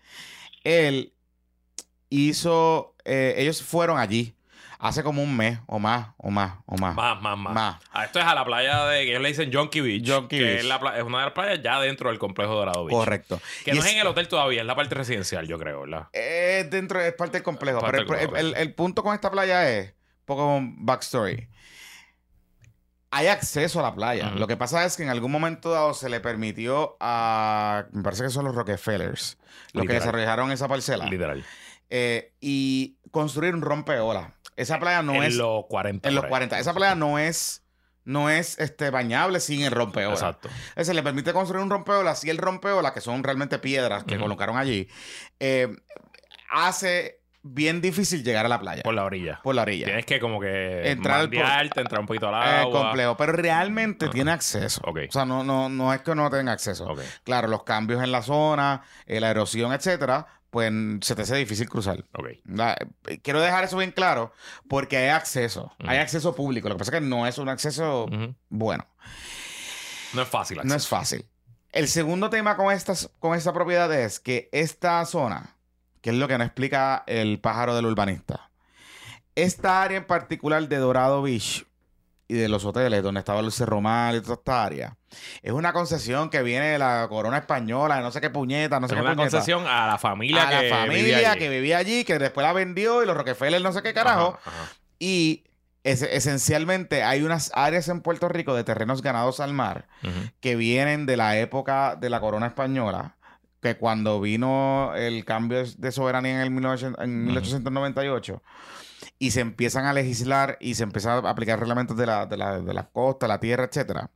[0.63, 1.13] él
[2.09, 4.33] hizo, eh, ellos fueron allí
[4.79, 6.95] hace como un mes o más, o más, o más.
[6.95, 7.53] Más, más, más.
[7.53, 7.75] Más.
[7.91, 10.27] Ah, esto es a la playa de que ellos le dicen Jonky Beach.
[10.27, 10.59] Que Beach.
[10.59, 12.95] Es, la es una de las playas ya dentro del complejo Dorado Beach.
[12.97, 13.41] Correcto.
[13.65, 16.07] Que Y no es en el hotel todavía, es la parte residencial, yo creo, ¿verdad?
[16.13, 17.79] Es dentro, es parte del complejo.
[17.79, 21.47] Parte pero el, del complejo, el- el punto con esta playa es, un poco backstory.
[23.09, 24.31] hay acceso a la playa.
[24.31, 28.23] Lo que pasa es que en algún momento dado se le permitió a, me parece
[28.23, 29.37] que son los Rockefellers,
[29.73, 29.99] los que Literal.
[29.99, 31.43] desarrollaron esa parcela, Literal.
[31.89, 34.33] eh, y construir un rompeola.
[34.55, 36.07] Esa playa no en es los 40.
[36.09, 36.29] en los por ahí.
[36.31, 36.59] 40.
[36.59, 37.63] Esa playa no es
[38.05, 40.13] no es este bañable sin el rompeola.
[40.13, 40.49] Exacto.
[40.81, 44.55] Se le permite construir un rompeola si el rompeola, que son realmente piedras que colocaron
[44.57, 44.87] allí,
[45.41, 45.75] eh,
[46.49, 49.39] hace bien difícil llegar a la playa Por la orilla.
[49.43, 49.85] por la orilla.
[49.85, 52.81] Tienes que como que Entrar al por- entrar un poquito al Es agua.
[52.83, 54.81] complejo, pero realmente tiene acceso.
[54.85, 54.99] Ok.
[55.07, 56.85] O sea, no, no, no es que no tenga acceso.
[56.85, 56.99] Ok.
[57.23, 61.69] Claro, los cambios en la zona, eh, la erosión, etcétera, pues se te hace difícil
[61.69, 62.05] cruzar.
[62.13, 62.27] Ok.
[62.45, 64.31] La- eh, quiero dejar eso bien claro
[64.69, 65.73] porque hay acceso.
[65.85, 66.69] Hay acceso público.
[66.69, 68.07] Lo que pasa es que no es un acceso
[68.49, 68.85] bueno.
[70.13, 70.57] No es fácil.
[70.57, 70.75] No acceso.
[70.77, 71.25] es fácil.
[71.71, 75.55] El segundo tema con, estas, con esta propiedad es que esta zona,
[76.01, 78.49] que es lo que nos explica el pájaro del urbanista,
[79.35, 81.65] esta área en particular de Dorado Beach
[82.27, 84.97] y de los hoteles donde estaba el Cerro Mal y toda esta área,
[85.41, 88.87] es una concesión que viene de la corona española, de no sé qué puñeta, no
[88.87, 89.31] sé Es qué una puñeta.
[89.31, 91.39] concesión a la familia a que la familia allí.
[91.39, 94.37] que vivía allí, que después la vendió y los Rockefeller no sé qué carajo.
[94.45, 94.71] Ajá, ajá.
[94.99, 95.45] Y
[95.85, 99.87] es- esencialmente hay unas áreas en Puerto Rico de terrenos ganados al mar
[100.41, 103.15] que vienen de la época de la corona española,
[103.61, 108.41] que cuando vino el cambio de soberanía en, el 1900 en 1898
[109.19, 112.59] y se empiezan a legislar y se empiezan a aplicar reglamentos de la, de la,
[112.59, 114.09] de la costa, la tierra, etcétera.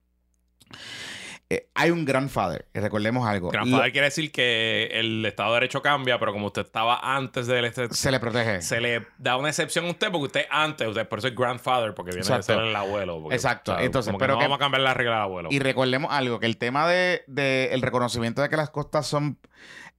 [1.50, 3.50] eh, hay un grandfather, recordemos algo.
[3.50, 7.46] Grandfather Lo- quiere decir que el Estado de Derecho cambia, pero como usted estaba antes
[7.46, 8.62] del este, se le protege.
[8.62, 11.94] se le da una excepción a usted porque usted antes, usted por eso es grandfather,
[11.94, 12.54] porque viene Exacto.
[12.54, 13.20] de ser el abuelo.
[13.22, 13.78] porque, Exacto.
[13.78, 15.50] Entonces, pero no que- vamos a cambiar la regla del abuelo.
[15.52, 19.38] Y recordemos algo, que el tema de, de el reconocimiento de que las costas son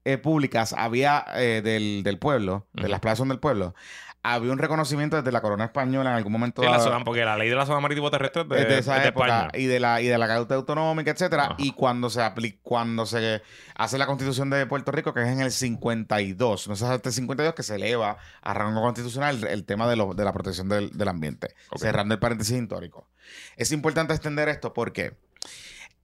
[0.05, 3.75] eh, públicas había eh, del, del pueblo, de las playas son del pueblo,
[4.25, 7.37] había un reconocimiento desde la corona española en algún momento Sí, la zona, porque la
[7.37, 9.51] ley de la zona marítimo terrestre es de, es de esa es de época España.
[9.55, 11.55] y de la y de la Carta Autonómica, etcétera, Ajá.
[11.59, 13.43] y cuando se apli- cuando se
[13.75, 17.13] hace la Constitución de Puerto Rico, que es en el 52, no sé hasta el
[17.15, 20.91] 52 que se eleva a rango constitucional el tema de, lo- de la protección del,
[20.97, 23.09] del ambiente, cerrando el paréntesis histórico.
[23.57, 25.17] Es importante extender esto porque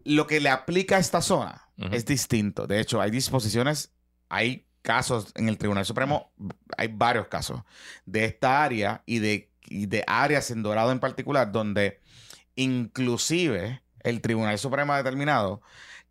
[0.04, 2.66] lo que le aplica a esta zona es distinto.
[2.66, 3.92] De hecho, hay disposiciones,
[4.28, 6.32] hay casos en el Tribunal Supremo,
[6.78, 7.60] hay varios casos
[8.06, 12.00] de esta área y de, de áreas en Dorado en particular, donde
[12.56, 15.60] inclusive el Tribunal Supremo ha determinado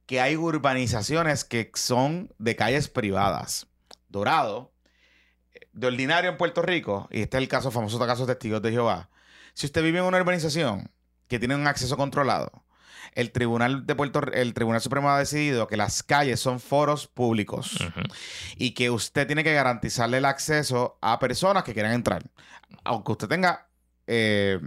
[0.05, 3.65] que hay urbanizaciones que son de calles privadas.
[4.09, 4.71] Dorado,
[5.73, 9.09] de ordinario en Puerto Rico, y este es el caso famoso caso testigos de Jehová,
[9.55, 10.91] si usted vive en una urbanización
[11.27, 12.63] que tiene un acceso controlado,
[13.13, 17.77] el Tribunal de Puerto el Tribunal Supremo ha decidido que las calles son foros públicos
[18.57, 22.23] y que usted tiene que garantizarle el acceso a personas que quieran entrar,
[22.83, 23.67] aunque usted tenga
[24.07, 24.59] eh,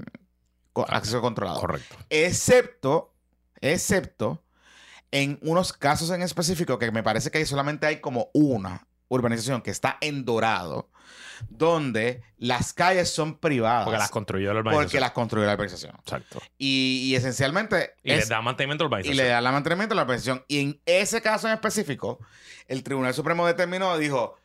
[0.88, 1.60] acceso controlado.
[1.60, 1.96] Correcto.
[2.08, 3.14] Excepto,
[3.60, 4.42] excepto
[5.10, 9.70] en unos casos en específico que me parece que solamente hay como una urbanización que
[9.70, 10.88] está en Dorado,
[11.48, 13.84] donde las calles son privadas.
[13.84, 14.84] Porque las construyó la urbanización.
[14.86, 15.94] porque las construyó la urbanización.
[15.98, 16.40] Exacto.
[16.58, 19.16] Y, y esencialmente Y es- les da mantenimiento a la y urbanización.
[19.16, 20.44] le da la mantenimiento a la urbanización.
[20.48, 22.18] Y en ese caso en específico,
[22.68, 24.36] el Tribunal Supremo determinó, dijo,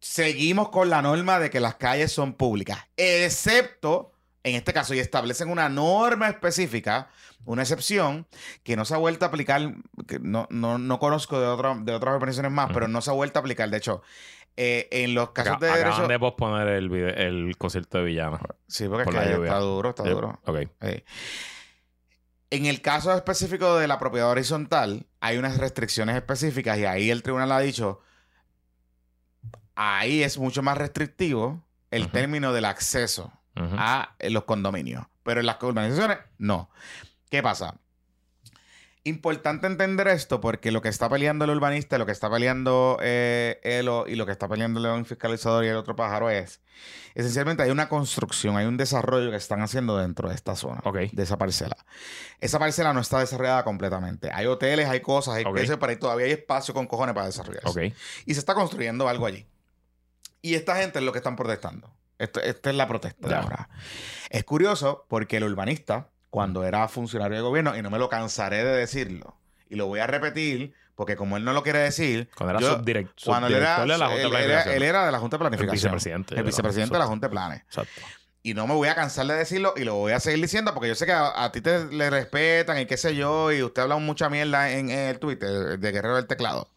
[0.00, 4.11] seguimos con la norma de que las calles son públicas, excepto
[4.44, 7.08] en este caso, y establecen una norma específica,
[7.44, 8.26] una excepción,
[8.64, 9.74] que no se ha vuelto a aplicar,
[10.06, 13.14] que no, no, no conozco de, otra- de otras organizaciones más, pero no se ha
[13.14, 13.70] vuelto a aplicar.
[13.70, 14.02] De hecho,
[14.56, 16.08] eh, en los casos Acá- de acaban derecho...
[16.08, 18.38] de posponer el, el concierto de Villano.
[18.66, 20.40] Sí, porque es que está duro, está Eh, duro.
[20.44, 20.56] Ok.
[20.80, 21.04] Eh,
[22.50, 27.22] En el caso específico de la propiedad horizontal, hay unas restricciones específicas y ahí el
[27.22, 28.00] tribunal ha dicho,
[29.74, 33.74] ahí es mucho más restrictivo el término del acceso Ujú.
[33.78, 36.70] a eh, los condominios, pero en las urbanizaciones no.
[37.30, 37.76] ¿Qué pasa?
[39.04, 43.58] Importante entender esto porque lo que está peleando el urbanista, lo que está peleando eh,
[43.64, 46.60] Elo y lo que está peleando el león fiscalizador y el otro pájaro es,
[47.16, 50.98] esencialmente hay una construcción, hay un desarrollo que están haciendo dentro de esta zona, Ok.
[51.10, 51.76] de esa parcela.
[52.40, 54.30] Esa parcela no está desarrollada completamente.
[54.32, 55.56] Hay hoteles, hay cosas, hay Ok.
[55.58, 57.68] eso, pero todavía hay espacio con cojones para desarrollarse.
[57.68, 57.94] Ok.
[58.26, 59.44] Y se está construyendo algo allí.
[60.42, 61.92] Y esta gente es lo que están protestando.
[62.22, 63.68] Esto- esta es la protesta de ahora.
[64.30, 68.64] Es curioso porque el urbanista, cuando era funcionario de gobierno, y no me lo cansaré
[68.64, 69.36] de decirlo,
[69.68, 72.78] y lo voy a repetir, porque como él no lo quiere decir, Cuando era yo-
[72.78, 74.74] subdirect- cuando él era, subdirector de la Junta de él, era, Planificación.
[74.76, 75.74] él era de la Junta de El Planificación.
[75.92, 76.34] vicepresidente.
[76.36, 77.60] El vicepresidente de la Junta de Planes.
[77.62, 78.00] Exacto.
[78.44, 80.88] Y no me voy a cansar de decirlo y lo voy a seguir diciendo porque
[80.88, 83.82] yo sé que a, a ti te le respetan y qué sé yo, y usted
[83.82, 86.68] habla mucha mierda en, en el Twitter de Guerrero del Teclado.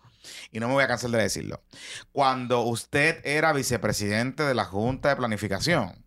[0.52, 1.62] Y no me voy a cansar de decirlo.
[2.12, 6.06] Cuando usted era vicepresidente de la Junta de Planificación,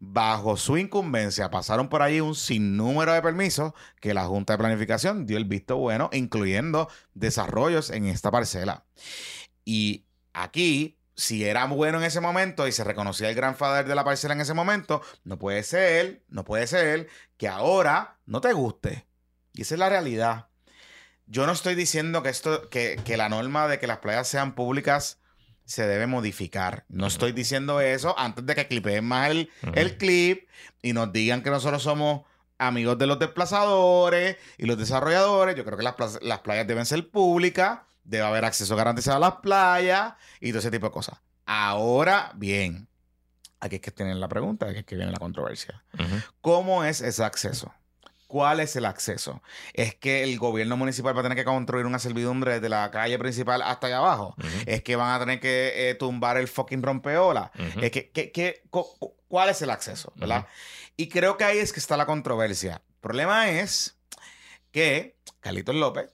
[0.00, 5.26] Bajo su incumbencia pasaron por ahí un sinnúmero de permisos que la Junta de Planificación
[5.26, 8.84] dio el visto bueno, incluyendo desarrollos en esta parcela.
[9.64, 14.04] Y aquí, si era bueno en ese momento y se reconocía el grandfather de la
[14.04, 19.06] parcela en ese momento, no puede ser, no puede ser que ahora no te guste.
[19.52, 20.48] Y esa es la realidad.
[21.26, 24.54] Yo no estoy diciendo que esto, que, que la norma de que las playas sean
[24.54, 25.18] públicas
[25.64, 26.84] se debe modificar.
[26.88, 30.48] No estoy diciendo eso antes de que clipeen más el, el clip
[30.82, 32.22] y nos digan que nosotros somos
[32.58, 35.56] amigos de los desplazadores y los desarrolladores.
[35.56, 40.14] Yo creo que las, playas deben ser públicas, debe haber acceso garantizado a las playas
[40.40, 41.18] y todo ese tipo de cosas.
[41.46, 42.88] Ahora bien,
[43.60, 45.82] aquí es que tienen la pregunta, aquí es que viene la controversia.
[46.40, 47.72] ¿Cómo es ese acceso?
[48.34, 49.44] ¿Cuál es el acceso?
[49.74, 53.16] ¿Es que el gobierno municipal va a tener que construir una servidumbre desde la calle
[53.16, 54.34] principal hasta allá abajo?
[54.66, 57.52] ¿Es que van a tener que eh, tumbar el fucking rompeola?
[57.80, 60.12] Es que, que- que- cu- cu- ¿Cuál es el acceso?
[60.16, 60.48] ¿Verdad?
[60.96, 62.82] Y creo que ahí es que está la controversia.
[62.88, 63.98] El problema es
[64.72, 66.12] que Carlitos López,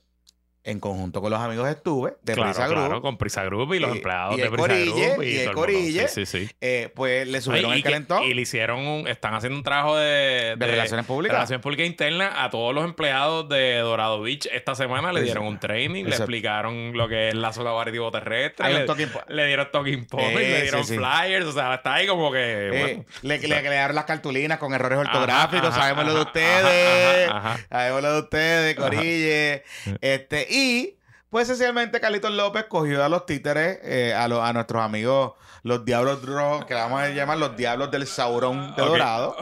[0.63, 3.79] en conjunto con los amigos estuve de claro, Prisa Group, claro, con Prisa Group y
[3.79, 5.53] los Y- empleados y de Prisa Corille, Group y el mundo.
[5.61, 6.07] Corille.
[6.07, 6.49] Sí, sí, sí.
[6.61, 9.57] eh, pues le subieron Ay, el y, que- calentón y le hicieron un, están haciendo
[9.57, 11.35] un trabajo de, de relaciones públicas.
[11.35, 15.45] relaciones públicas internas a todos los empleados de Dorado Beach esta semana le Eso- dieron
[15.45, 19.67] un training, le explicaron lo que es la zona marítimo terrestre, un le, le dieron
[19.71, 23.39] talking points, Eh, le dieron flyers, o sea, está ahí como que Eh, bueno, le,
[23.39, 25.69] le, le dieron las cartulinas con errores ortográficos.
[25.69, 27.29] ajá, sabemos lo de ustedes.
[27.69, 29.63] Sabemos lo de ustedes, Corille.
[30.01, 30.97] Este, y,
[31.29, 35.33] pues, esencialmente, Carlitos López cogió a los títeres, eh, a, los- a nuestros amigos,
[35.63, 39.35] los Diablos Rojos, que vamos a llamar los Diablos del Saurón de Dorado.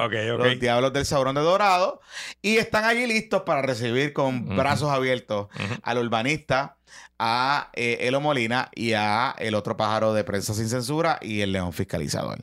[0.50, 2.02] Los Diablos del Saurón de Dorado.
[2.42, 5.48] Y están allí listos para recibir con brazos abiertos
[5.82, 6.76] al urbanista,
[7.18, 11.52] a eh, Elo Molina y a el otro pájaro de prensa sin censura y el
[11.54, 12.40] león fiscalizador.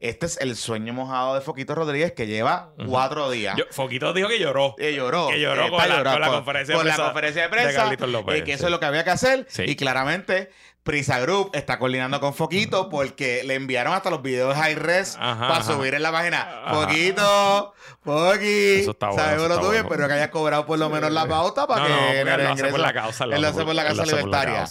[0.00, 3.54] Este es el sueño mojado de Foquito Rodríguez que lleva cuatro días.
[3.58, 4.74] Yo- Foquito dijo que lloró.
[4.78, 5.28] Eh, lloró.
[5.28, 8.06] Que lloró Eh, con la- con la conferencia de con la prensa conferencia de prensa.
[8.06, 9.46] López, eh, que eso es lo que había que hacer.
[9.50, 9.64] Sí.
[9.66, 10.50] Y claramente,
[10.82, 15.38] Prisa Group está coordinando con Foquito porque le enviaron hasta los videos high res Ajá,
[15.48, 15.74] para ajá.
[15.74, 16.40] subir en la página.
[16.64, 16.74] Ajá.
[16.80, 18.80] Foquito, Foqui.
[18.80, 19.88] Eso está bueno, Sabemos lo tuyo, bueno.
[19.90, 22.48] pero que hayas cobrado por lo menos la pauta para no, que no, él lo
[22.52, 23.24] hace por la causa.
[23.24, 24.64] Él lo hace por la causa libertaria.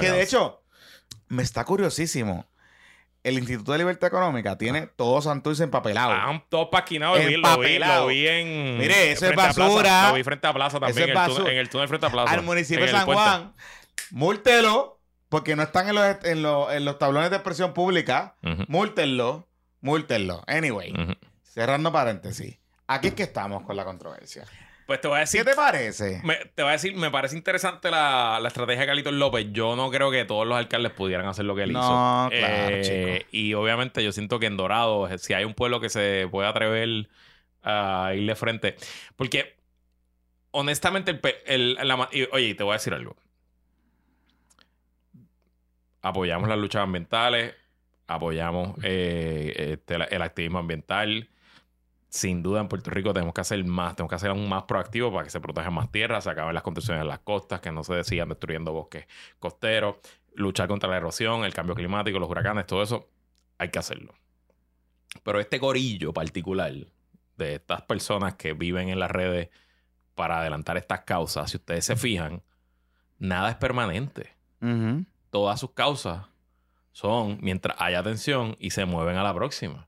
[0.00, 0.62] Que de hecho,
[1.28, 2.46] me está curiosísimo.
[3.26, 6.14] El Instituto de Libertad Económica tiene todo Santurce empapelado.
[6.48, 7.18] Todos paquinados.
[7.18, 8.00] Lo vi, lo vi, Empapelado.
[8.02, 8.78] lo vi en.
[8.78, 10.10] Mire, eso es basura.
[10.10, 11.10] Lo vi frente a Plaza también.
[11.10, 12.32] Eso es en, el túnel, en el túnel frente a Plaza.
[12.32, 13.04] al municipio de San.
[13.04, 13.54] Juan,
[14.10, 18.36] múltelo, porque no están en los, en los, en los tablones de expresión pública.
[18.42, 19.48] Ujú, Múltenlo,
[19.80, 20.42] múltenlo.
[20.46, 20.92] Anyway,
[21.42, 22.58] cerrando paréntesis.
[22.86, 24.44] Aquí es que estamos con la controversia.
[24.86, 25.42] Pues te voy a decir.
[25.44, 26.20] ¿Qué te parece?
[26.22, 29.48] me- te voy a decir, me parece interesante la, la estrategia de Carlitos López.
[29.50, 32.34] Yo no creo que todos los alcaldes pudieran hacer lo que él No, hizo.
[32.36, 32.82] Eh, claro,
[33.18, 33.26] chico.
[33.32, 37.08] Y obviamente yo siento que en Dorado, si hay un pueblo que se puede atrever
[37.64, 38.76] a irle frente.
[39.16, 39.56] Porque,
[40.52, 41.10] honestamente,
[41.46, 43.16] el, el- la y, oye, te voy a decir algo.
[46.02, 47.54] Apoyamos las luchas ambientales,
[48.06, 51.28] apoyamos eh, este, el activismo ambiental.
[52.16, 55.12] Sin duda en Puerto Rico tenemos que hacer más, tenemos que hacer aún más proactivo
[55.12, 57.84] para que se protejan más tierras, se acaben las construcciones en las costas, que no
[57.84, 59.06] se sigan destruyendo bosques
[59.38, 59.96] costeros,
[60.34, 63.06] luchar contra la erosión, el cambio climático, los huracanes, todo eso,
[63.58, 64.14] hay que hacerlo.
[65.24, 66.72] Pero este gorillo particular
[67.36, 69.50] de estas personas que viven en las redes
[70.14, 72.42] para adelantar estas causas, si ustedes se fijan,
[73.18, 74.34] nada es permanente.
[75.28, 76.24] Todas sus causas
[76.92, 79.86] son mientras haya tensión y se mueven a la próxima.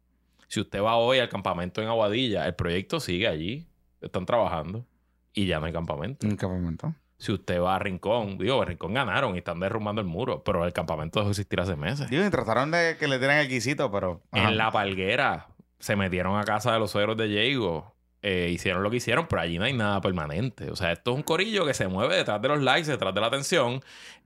[0.48, 3.66] Si usted va hoy al campamento en Aguadilla, el proyecto sigue allí.
[4.00, 4.84] Están trabajando
[5.32, 6.26] y ya no hay campamento.
[6.26, 6.94] Un campamento.
[7.18, 10.72] Si usted va a Rincón, digo, Rincón ganaron y están derrumbando el muro, pero el
[10.72, 12.08] campamento dejó de existir hace meses.
[12.08, 14.22] Digo, y trataron de que le dieran el guisito, pero.
[14.30, 14.48] ajá.
[14.48, 15.48] En la palguera
[15.80, 17.94] se metieron a casa de los suegros de Diego.
[18.22, 20.70] eh, hicieron lo que hicieron, pero allí no hay nada permanente.
[20.70, 23.20] O sea, esto es un corillo que se mueve detrás de los likes, detrás de
[23.20, 23.80] la atención.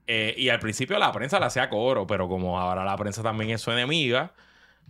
[0.07, 3.51] eh, y al principio la prensa la hacía coro, pero como ahora la prensa también
[3.51, 4.33] es su enemiga,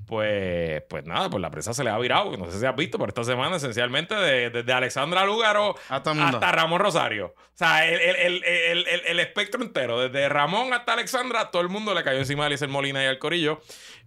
[0.05, 2.35] pues, pues nada, pues la prensa se le ha virado.
[2.37, 6.51] No sé si has visto, pero esta semana esencialmente de- desde Alexandra Lúgaro A hasta
[6.51, 7.27] Ramón Rosario.
[7.37, 11.93] O sea, el, el- el- el- espectro entero, desde Ramón hasta Alexandra, todo el mundo
[11.93, 13.61] le cayó encima de Eliezer Molina y al Corillo.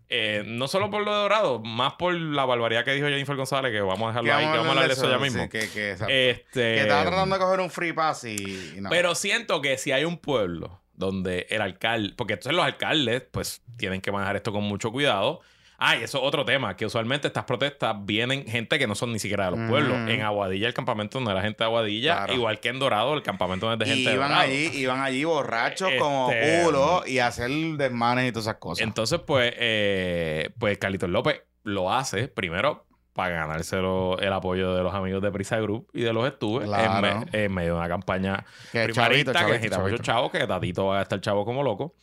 [0.08, 3.72] Eh, no solo por lo de Dorado, más por la barbaridad que dijo Jennifer González,
[3.72, 5.48] que vamos a dejarlo ahí, que vamos a hablar de eso ya sí, mismo.
[5.48, 6.14] que, que, exacto.
[6.14, 8.36] Este, que estaba tratando de coger un free pass y,
[8.76, 8.88] y no.
[8.90, 13.62] Pero siento que si hay un pueblo donde el alcalde, porque entonces los alcaldes, pues
[13.76, 15.40] tienen que manejar esto con mucho cuidado.
[15.78, 19.12] Ah, y eso es otro tema, que usualmente estas protestas vienen gente que no son
[19.12, 19.96] ni siquiera de los pueblos.
[20.08, 22.32] En Aguadilla, el campamento donde era gente de Aguadilla, Claro.
[22.34, 24.44] igual que en Dorado, el campamento donde es de y gente de iban Dorado.
[24.50, 26.30] allí, iban allí borrachos Este, como
[26.64, 28.82] culo y a hacer desmanes y todas esas cosas.
[28.82, 34.94] Entonces, pues, eh, pues Carlitos López lo hace primero para ganárselo el apoyo de los
[34.94, 37.24] amigos de Prisa Group y de los estuve en, Claro.
[37.32, 40.46] me- en medio de una campaña Que primarista chavito, que chavito, necesita muchos chavos, que
[40.46, 41.94] Tatito va a estar chavo como loco.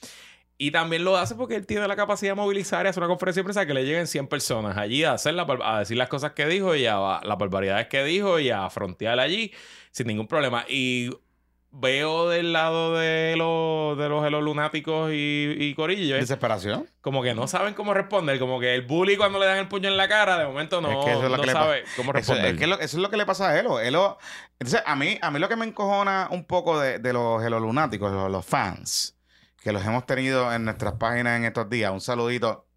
[0.66, 3.42] Y también lo hace porque él tiene la capacidad de movilizar y hacer una conferencia
[3.42, 6.32] de prensa que le lleguen 100 personas allí a, hacer la a decir las cosas
[6.32, 9.52] que dijo y a las barbaridades que dijo y a frontear allí
[9.92, 10.64] sin ningún problema.
[10.70, 11.10] Y
[11.76, 16.88] veo del lado de los, de los, de los lunáticos y, y corillos Desesperación.
[17.02, 18.40] como que no saben cómo responder.
[18.40, 20.92] Como que el bully cuando le dan el puño en la cara, de momento no,
[21.00, 22.54] Es que eso es lo no que le sabe cómo Eso, responder.
[22.54, 23.80] es que lo- eso es lo que le pasa a Elo.
[23.80, 24.18] Elo
[24.60, 27.60] entonces, a mí, a mí lo que me encojona un poco de, de los Elo
[27.60, 29.18] lunáticos, los, los fans,
[29.64, 31.92] que los hemos tenido en nuestras páginas en estos días.
[31.92, 32.68] Un saludito.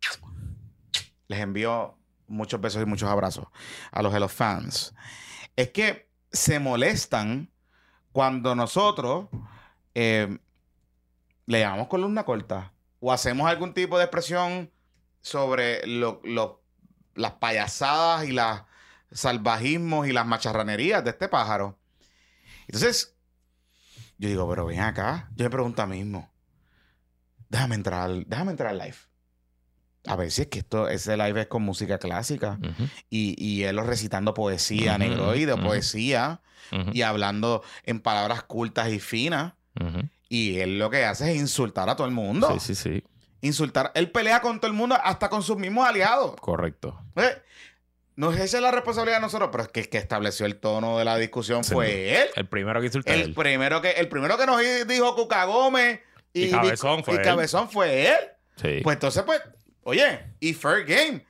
[1.29, 3.47] Les envío muchos besos y muchos abrazos
[3.91, 4.95] a los Elo fans.
[5.57, 7.51] Es que se molestan
[8.13, 9.29] cuando nosotros
[9.95, 10.39] eh,
[11.47, 14.71] le llamamos columna corta o hacemos algún tipo de expresión
[15.21, 16.21] sobre lo-
[17.15, 18.63] las payasadas y los
[19.11, 21.79] salvajismos y las macharranerías de este pájaro.
[22.67, 23.17] Entonces,
[24.19, 25.31] yo digo, pero ven acá.
[25.35, 26.31] Yo me pregunto mismo.
[27.49, 28.97] Déjame entrar, al- déjame entrar al live.
[30.07, 32.59] A ver si es que esto, ese live es con música clásica
[33.11, 35.65] y, y él recitando poesía Ujú, negroide, ujú.
[35.65, 36.41] poesía
[36.93, 39.55] y hablando en palabras cultas y finas.
[40.29, 42.49] Y él lo que hace es insultar a todo el mundo.
[42.59, 43.05] Sí, sí, sí.
[43.41, 43.93] Insultar.
[43.95, 46.35] Él pelea con todo el mundo, hasta con sus mismos aliados.
[46.41, 47.01] Correcto.
[47.17, 47.43] Eh,
[48.17, 50.99] No es esa la responsabilidad de nosotros, pero es que el que estableció el tono
[50.99, 51.75] de la discusión Sí.
[51.75, 52.29] fue él.
[52.35, 53.35] El primero que insulté a El él.
[53.35, 56.01] primero que, el primero que nos dijo Cuca Gómez
[56.41, 57.23] y, Y Cabezón fue y él.
[57.25, 58.17] Cabezón fue él.
[58.57, 58.81] Sí.
[58.83, 59.41] Pues entonces, pues,
[59.83, 61.25] oye, y fair game.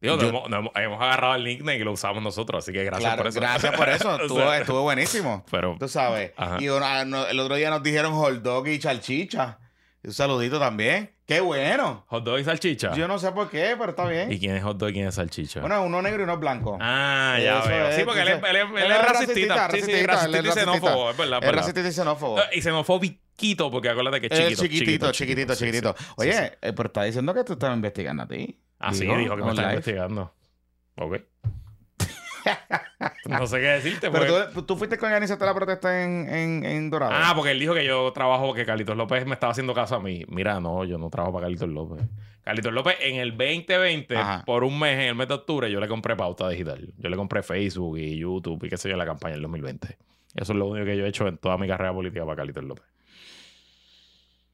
[0.00, 3.04] Digo, yo- hemos, hemos- hemos agarrado el nickname y lo usamos nosotros, así que gracias
[3.06, 3.40] Claro, por eso.
[3.40, 4.08] gracias por eso.
[4.14, 5.44] O Estuvo, sea, estuvo buenísimo.
[5.50, 6.32] Pero, Tú sabes.
[6.38, 6.56] Ajá.
[6.58, 9.58] Y una- no- el otro día nos dijeron hot dog y chalchicha.
[10.02, 11.14] Un saludito también.
[11.26, 12.06] Qué bueno.
[12.08, 12.94] hot dog y salchicha.
[12.94, 14.32] Yo no sé por qué, pero está bien.
[14.32, 15.60] ¿Y quién es hot dog y quién es salchicha?
[15.60, 16.78] Bueno, uno negro y uno blanco.
[16.80, 17.88] ah, ya Eso veo.
[17.88, 19.54] es, sí, porque él es, él es, él él es es racistita.
[19.68, 21.10] racistita, Sí, sí, racistita y xenófobo.
[21.10, 21.60] Es verdad, es verdad.
[21.60, 22.38] racista y xenófobo.
[22.52, 23.20] Y xenofóbico,
[23.70, 24.62] porque acuérdate que es chiquito.
[24.62, 25.94] chiquitito, chiquitito, chiquitito.
[26.16, 28.58] Oye, eh, pero está diciendo que tú estabas investigando a ti.
[28.78, 29.64] Ah, sí, dijo que me live.
[29.70, 30.32] investigando.
[30.96, 31.20] Ok.
[33.28, 36.90] no sé qué decirte, Pero tú, tú fuiste que organizaste la protesta en, en, en
[36.90, 37.12] Dorado.
[37.14, 40.00] Ah, porque él dijo que yo trabajo, que Carlitos López me estaba haciendo caso a
[40.00, 40.24] mí.
[40.28, 42.06] Mira, no, yo no trabajo para Carlitos López.
[42.42, 44.44] Carlitos López en el 2020, Ajá.
[44.46, 46.92] por un mes, en el mes de octubre, yo le compré pauta digital.
[46.96, 49.98] Yo le compré Facebook y YouTube y qué sé yo la campaña del 2020.
[50.34, 52.64] Eso es lo único que yo he hecho en toda mi carrera política para Carlitos
[52.64, 52.84] López.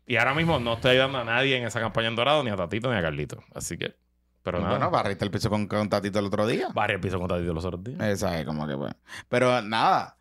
[0.07, 2.57] Y ahora mismo no estoy ayudando a nadie en esa campaña en Dorado, ni a
[2.57, 3.43] Tatito ni a Carlitos.
[3.55, 3.95] Así que,
[4.43, 4.71] pero nada.
[4.71, 6.69] bueno, barriste el piso con, con Tatito el otro día.
[6.73, 8.01] Barrio el piso con Tatito los otros días.
[8.03, 8.95] Esa es como que bueno.
[9.29, 10.17] Pero nada.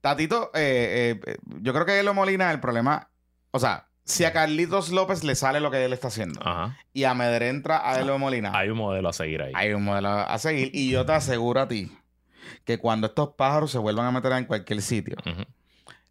[0.00, 3.08] Tatito, eh, eh, yo creo que Elo Molina, el problema.
[3.50, 6.76] O sea, si a Carlitos López le sale lo que él está haciendo Ajá.
[6.92, 9.52] y amedrenta a Elo Molina, Hay un modelo a seguir ahí.
[9.54, 10.70] hay un modelo a seguir.
[10.72, 11.90] Y yo te aseguro a ti
[12.64, 15.16] que cuando estos pájaros se vuelvan a meter en cualquier sitio,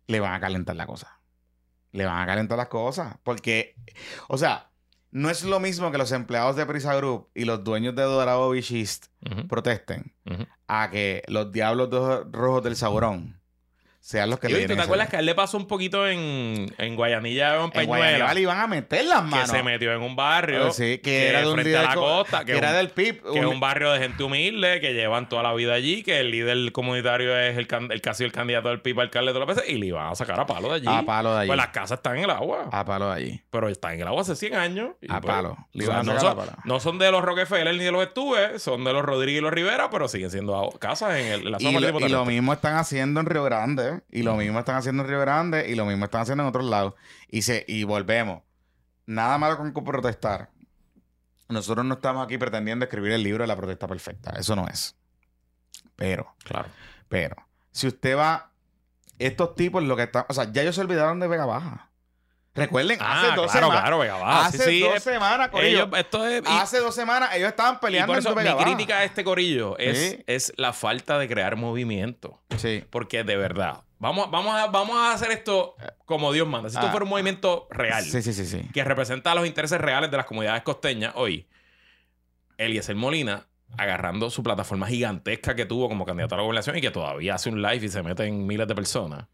[0.07, 1.16] le van a calentar la cosa.
[1.97, 3.17] Le van a calentar las cosas.
[3.23, 3.75] Porque,
[4.27, 4.69] o sea,
[5.12, 8.49] no es lo mismo que los empleados de Prisa Group y los dueños de Dorado
[8.51, 9.47] Ujú.
[9.47, 10.13] protesten
[10.67, 11.89] a que los diablos
[12.31, 13.37] rojos del Saurón
[14.07, 15.57] sean los que Y, le oye, ¿tú den te acuerdas que a él le pasó
[15.57, 17.87] un poquito en, en Guayanilla, en en Peñuela?
[17.97, 19.49] Guayanilla le iban a meter las que manos.
[19.49, 22.39] se metió en un barrio Oh, sí, que, era de frente a la co- costa,
[22.45, 23.21] que, que, era un- del PIB.
[23.33, 26.31] que es un barrio de gente humilde, que llevan toda la vida allí, que el
[26.31, 29.73] líder comunitario es el, can- el casi el candidato del PIB alcalde de veces y
[29.75, 30.85] le iban a sacar a palo de allí.
[30.87, 31.47] a palo de allí.
[31.47, 33.41] Pues las casas están en el agua, A palo de allí.
[33.51, 34.91] pero están en el agua hace 100 años.
[35.01, 35.57] y A pues, palo.
[35.73, 36.51] Le o sea, iban a no, son, a palo.
[36.63, 39.51] no son de los Rockefeller ni de los Estuve, son de los Rodríguez y los
[39.51, 42.53] Rivera, pero siguen siendo casas en, el, en la zona Y lo, y lo mismo
[42.53, 43.96] están haciendo en Río Grande.
[44.12, 45.69] Y lo mismo están haciendo en Río Grande.
[45.69, 46.93] Y lo mismo están haciendo en otros lados.
[47.29, 48.41] Y, se, y volvemos.
[49.05, 50.49] Nada malo con protestar.
[51.49, 54.31] Nosotros no estamos aquí pretendiendo escribir el libro de la protesta perfecta.
[54.38, 54.95] Eso no es.
[55.95, 56.69] Pero, Claro.
[57.10, 57.36] pero,
[57.71, 58.51] si usted va.
[59.19, 60.25] Estos tipos, lo que están.
[60.29, 61.89] O sea, ya ellos se olvidaron de Vega Baja.
[62.53, 63.81] Recuerden, Ah, hace dos claro, semanas.
[63.81, 64.45] claro, Vega Baja.
[64.47, 65.83] hace Sí, sí, dos eh, semanas, Corillo.
[65.86, 68.63] ellos- esto es, y- hace dos semanas ellos estaban Y peleando por eso mi Baja.
[68.63, 70.23] crítica a este corillo es, Sí.
[70.27, 72.41] es la falta de crear movimiento.
[72.57, 72.83] Sí.
[72.89, 76.69] Porque de verdad, vamos, vamos, a, vamos a hacer esto como Dios manda.
[76.69, 76.91] Si esto Ah.
[76.91, 78.62] fuera un movimiento real, Sí, sí, sí, sí.
[78.73, 81.47] que representa los intereses reales de las comunidades costeñas, hoy,
[82.57, 86.89] Eliezer Molina agarrando su plataforma gigantesca que tuvo como candidato a la gobernación y que
[86.91, 89.25] todavía hace un live y se mete en miles de personas.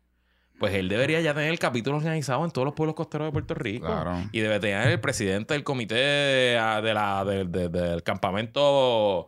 [0.59, 3.53] Pues él debería ya tener el capítulo organizado en todos los pueblos costeros de Puerto
[3.53, 3.85] Rico.
[3.87, 4.15] Claro.
[4.31, 9.27] Y debe tener el presidente del comité de, de la, de- de- del campamento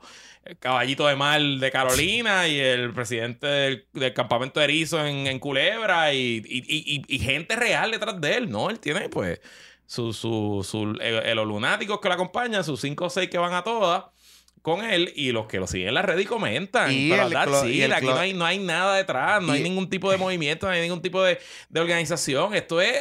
[0.60, 6.38] Caballito de Mar de Carolina y el presidente del, campamento Erizo en, en Culebra y,
[6.46, 6.64] y-
[6.98, 8.70] y- y- gente real detrás de él, ¿no?
[8.70, 9.42] Él tiene, pues,
[9.88, 13.54] su, su, su, el, los lunáticos que lo acompañan, sus cinco o seis que van
[13.54, 14.06] a todas
[14.66, 16.92] con él y los que lo siguen en la red y comentan.
[16.92, 19.62] Y Pero el clo- y el aquí no hay, no hay nada detrás, no hay
[19.62, 21.40] ningún tipo de movimiento, no hay ningún tipo de,
[21.70, 22.56] de organización.
[22.56, 22.96] Esto es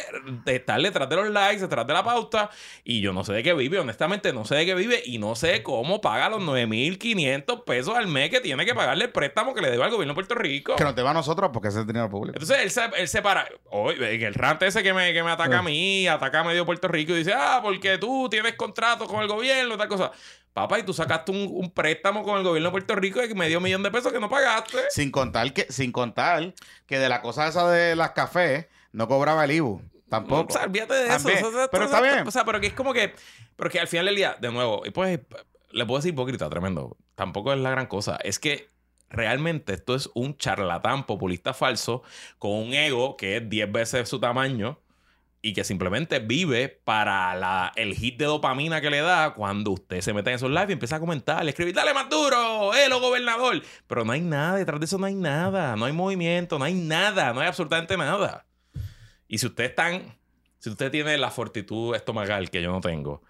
[0.45, 2.51] de estar detrás de los likes, detrás de la pauta.
[2.85, 5.35] Y yo no sé de qué vive, honestamente, no sé de qué vive y no
[5.35, 9.63] sé cómo paga los 9.500 pesos al mes que tiene que pagarle el préstamo que
[9.63, 10.77] le debe al gobierno de Puerto Rico.
[10.77, 12.39] Que nos deba a nosotros porque ese es dinero público.
[12.39, 13.49] Entonces él se, él se para.
[13.73, 16.89] En el rant ese que me, que me ataca a mí, ataca a medio Puerto
[16.89, 20.13] Rico y dice, ah, porque tú tienes contrato con el gobierno, tal cosa.
[20.55, 23.61] Papá, y tú sacaste un, un préstamo con el gobierno de Puerto Rico de medio
[23.61, 24.79] millón de pesos que no pagaste.
[24.89, 26.55] Sin contar que, sin contar
[26.87, 29.83] que de la cosa esa de las cafés no cobraba el IBU.
[30.09, 30.53] Tampoco.
[30.53, 31.29] O sea, olvídate de eso.
[31.29, 31.45] También.
[31.45, 32.29] O sea, Pero o sea, está bien.
[32.29, 33.15] O sea, pero que es como que.
[33.57, 35.19] Pero que al final del día, de nuevo, y pues
[35.73, 36.97] le puedo decir hipócrita, tremendo.
[37.17, 38.17] Tampoco es la gran cosa.
[38.23, 38.69] Es que
[39.11, 42.05] realmente esto es un charlatán populista falso
[42.39, 44.79] con un ego que es 10 veces su tamaño
[45.45, 50.01] y que simplemente vive para la, el hit de dopamina que le da cuando usted
[50.01, 53.63] se mete en esos live y empieza a comentar, escribir, dale más duro, gobernador.
[53.87, 56.73] Pero no hay nada, detrás de eso no hay nada, no hay movimiento, no hay
[56.73, 58.47] nada, no hay absolutamente nada.
[59.29, 60.17] Y si usted es tan,
[60.61, 63.21] si usted tiene la fortitud estomacal que yo no tengo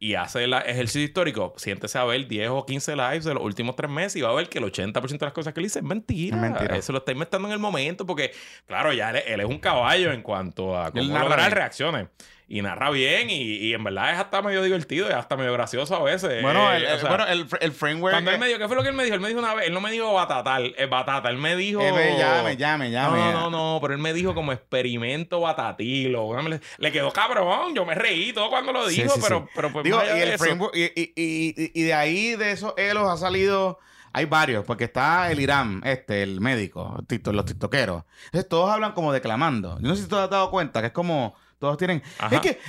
[0.00, 3.74] y hace el ejercicio histórico, siéntese a ver 10 o 15 lives de los últimos
[3.74, 5.80] tres meses y va a ver que el 80% de las cosas que él dice
[5.80, 6.36] es mentira.
[6.36, 6.76] Es mentira.
[6.76, 8.32] Eso lo está inventando en el momento porque,
[8.66, 11.56] claro, ya él, él es un caballo en cuanto a Él cómo narra lograr bien.
[11.56, 12.08] reacciones.
[12.50, 15.94] Y narra bien y, y en verdad es hasta medio divertido y hasta medio gracioso
[15.96, 16.40] a veces.
[16.42, 18.14] Bueno, Eh, el, o el- sea, bueno, el, el framework.
[18.14, 19.14] cuando él me dijo, ¿qué fue lo que él me dijo?
[19.14, 21.82] Él me dijo una vez, él no me dijo batatal, eh, batata, él me dijo...
[21.82, 23.18] eh, ve, llame, llame, llame.
[23.18, 26.28] No, no, no, pero él me dijo como experimento batatilo.
[26.42, 29.50] Me- Le quedó cabrón, yo me reí todo cuando lo dijo, sí, pero, sí.
[29.54, 32.72] pero pues Digo, y el eso- framework, y, y- y- y de ahí de esos
[32.76, 33.78] elos ha salido.
[34.14, 36.96] Hay varios, porque está el Irán, este, el médico,
[37.26, 38.04] los tiktokeros.
[38.24, 39.78] Entonces todos hablan como declamando.
[39.80, 41.34] Yo no sé si tú te has dado cuenta que es como.
[41.58, 42.02] Todos tienen.
[42.18, 42.36] Ajá.
[42.36, 42.60] Es que.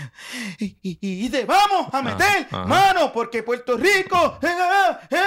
[0.59, 2.65] Y, y- y te vamos a meter, ajá.
[2.65, 4.39] mano, porque Puerto Rico.
[4.41, 5.17] eh, eh, eh".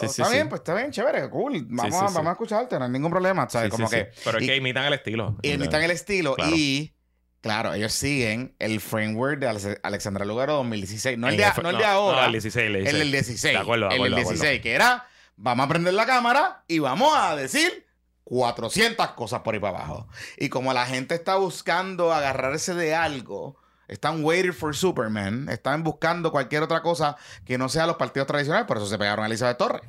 [0.00, 0.32] Sí, sí, está sí.
[0.34, 1.66] bien, pues está bien, chévere, cool.
[1.68, 3.70] Vamos, a, vamos a escucharte, no hay ningún problema, ¿sabes?
[3.70, 4.10] Como que.
[4.24, 5.36] Pero es y- que imitan el estilo.
[5.42, 6.52] y imitan el estilo Claro.
[6.56, 6.94] y
[7.42, 11.78] claro, ellos siguen el framework de Alex- Alexandra Lugaro 2016, no el, de, no el
[11.78, 12.94] de ahora, No, el 16, el 16.
[12.94, 14.40] el del 16, De acuerdo, de el acuerdo, de acuerdo.
[14.42, 15.06] 16 que era
[15.36, 17.86] vamos a prender la cámara y vamos a decir
[18.30, 20.06] 400 cosas por ahí para abajo.
[20.36, 23.56] Y como la gente está buscando agarrarse de algo,
[23.88, 28.68] están waiting for Superman, están buscando cualquier otra cosa que no sea los partidos tradicionales,
[28.68, 29.82] por eso se pegaron a Elizabeth Torres.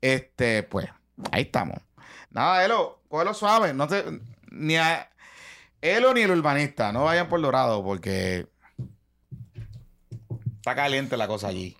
[0.00, 0.88] Este, pues,
[1.32, 1.78] ahí estamos.
[2.30, 3.74] Nada, Elo, cógelo suave.
[3.74, 4.04] No te,
[4.50, 5.10] ni a
[5.82, 8.46] Elo ni el urbanista, no vayan por Dorado porque
[10.56, 11.76] está caliente la cosa allí.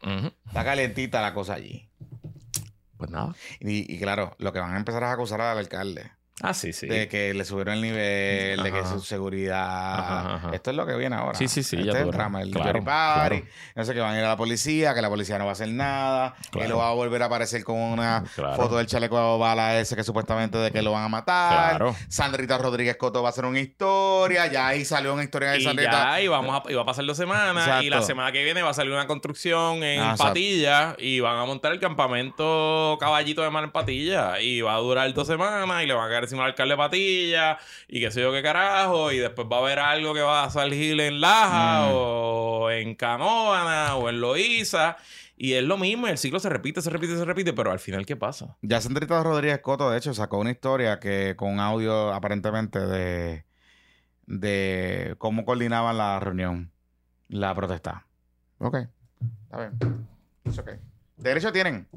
[0.47, 1.90] Está calientita la cosa allí.
[3.01, 3.35] Pues nada.
[3.61, 6.13] Y, y claro, lo que van a empezar es acusar al alcalde.
[6.43, 6.87] Ah, sí, sí.
[6.87, 9.99] De que le subieron el nivel, de que su seguridad.
[9.99, 10.51] Ajá, ajá.
[10.55, 11.37] Esto es lo que viene ahora.
[11.37, 13.43] Sí, sí, sí, Este ya es el drama, el Claro, claro.
[13.75, 15.53] No sé, que van a ir a la policía, que la policía no va a
[15.53, 16.35] hacer nada.
[16.51, 16.61] Claro.
[16.67, 18.25] Que lo va a volver a aparecer con una
[18.57, 21.77] foto del chaleco de bala ese que supuestamente de que lo van a matar.
[21.77, 21.97] Claro.
[22.09, 24.47] Sandrita Rodríguez Coto va a hacer una historia.
[24.47, 25.91] Ya ahí salió una historia de Y Sandrita.
[25.93, 27.65] ya, y vamos a, y va a pasar dos semanas.
[27.67, 27.85] Exacto.
[27.85, 30.25] Y la semana que viene va a salir una construcción en Ah, exacto.
[30.25, 30.97] Patilla.
[30.99, 34.41] Y van a montar el campamento Caballito de Mar en Patilla.
[34.41, 35.83] Y va a durar dos semanas.
[35.83, 37.59] Y le van a caer encima al alcalde de Patilla.
[37.89, 39.13] Y qué sé yo qué carajo.
[39.13, 41.89] Y después va a haber algo que va a salir en Laja.
[41.89, 41.93] Mm.
[41.93, 43.97] O en Canóvana.
[43.97, 44.97] O en Loíza.
[45.37, 46.07] Y es lo mismo.
[46.07, 47.53] Y el ciclo se repite, se repite, se repite.
[47.53, 48.57] Pero al final, ¿qué pasa?
[48.63, 53.45] Ya Sandrita Rodríguez Coto, de hecho, sacó una historia que con audio aparentemente de,
[54.27, 56.71] de cómo coordinaban la reunión,
[57.29, 58.07] la protesta.
[58.59, 58.77] Ok,
[59.45, 60.07] está bien.
[60.45, 60.73] Es ok.
[61.17, 61.89] Derecho tienen.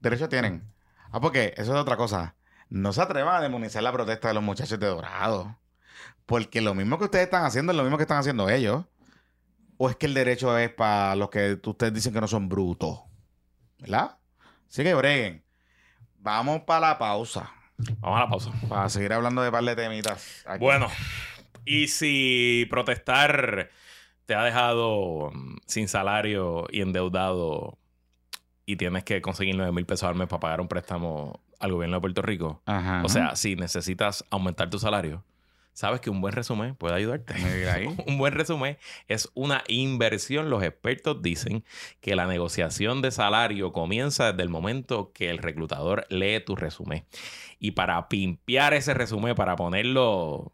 [0.00, 0.64] Derecho tienen.
[1.12, 2.34] Ah, porque eso es otra cosa.
[2.70, 5.58] No se atrevan a demonizar la protesta de los muchachos de Dorado.
[6.24, 8.84] Porque lo mismo que ustedes están haciendo es lo mismo que están haciendo ellos.
[9.76, 13.00] ¿O es que el derecho es para los que ustedes dicen que no son brutos?
[13.78, 14.18] ¿Verdad?
[14.68, 15.44] Así que breguen.
[16.18, 17.50] Vamos para la pausa.
[17.98, 18.52] Vamos a la pausa.
[18.68, 20.44] Para seguir hablando de par de temitas.
[20.46, 20.60] aquí.
[20.60, 20.86] Bueno,
[21.64, 23.70] y si protestar
[24.26, 27.79] te ha dejado mm, sin salario y endeudado
[28.70, 31.96] y tienes que conseguir 9 mil pesos al mes para pagar un préstamo al gobierno
[31.96, 33.02] de Puerto Rico, Ajá.
[33.04, 35.24] o sea, si necesitas aumentar tu salario,
[35.72, 37.34] sabes que un buen resumen puede ayudarte.
[38.06, 40.50] Un buen resumen es una inversión.
[40.50, 41.64] Los expertos dicen
[42.00, 47.04] que la negociación de salario comienza desde el momento que el reclutador lee tu resumen.
[47.58, 50.52] Y para pimpear ese resumen, para ponerlo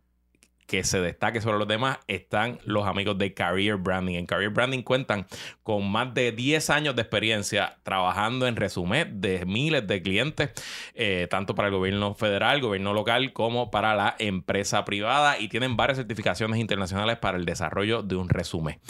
[0.67, 4.17] que se destaque sobre los demás están los amigos de Career Branding.
[4.17, 5.27] En Career Branding cuentan
[5.63, 10.51] con más de 10 años de experiencia trabajando en resumen de miles de clientes,
[10.95, 15.77] eh, tanto para el gobierno federal, gobierno local, como para la empresa privada y tienen
[15.77, 18.81] varias certificaciones internacionales para el desarrollo de un resumen.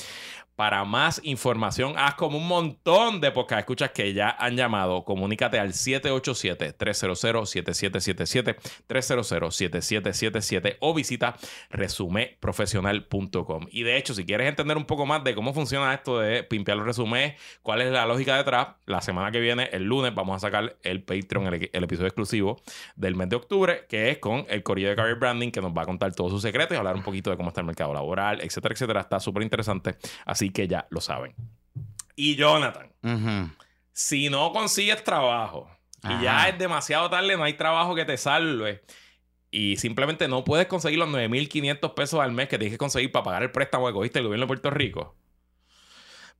[0.56, 5.04] Para más información, haz como un montón de podcast escuchas que ya han llamado.
[5.04, 8.56] Comunícate al 787-300-7777,
[8.88, 11.36] 300-7777 o visita
[11.68, 13.66] resumeprofesional.com.
[13.70, 16.78] Y de hecho, si quieres entender un poco más de cómo funciona esto de pimpear
[16.78, 20.46] los resumés, cuál es la lógica detrás, la semana que viene, el lunes, vamos a
[20.46, 22.62] sacar el Patreon, el, episodio exclusivo
[22.94, 25.82] del mes de octubre, que es con el Correo de Career Branding, que nos va
[25.82, 28.40] a contar todos sus secretos y hablar un poquito de cómo está el mercado laboral,
[28.40, 29.02] etcétera, etcétera.
[29.02, 29.96] Está súper interesante.
[30.24, 31.34] Así que ya lo saben.
[32.14, 32.90] Y Jonathan,
[33.92, 35.70] si no consigues trabajo
[36.02, 38.82] y ya es demasiado tarde, no hay trabajo que te salve
[39.50, 43.24] y simplemente no puedes conseguir los 9.500 pesos al mes que tienes que conseguir para
[43.24, 45.14] pagar el préstamo que cogiste el gobierno de Puerto Rico,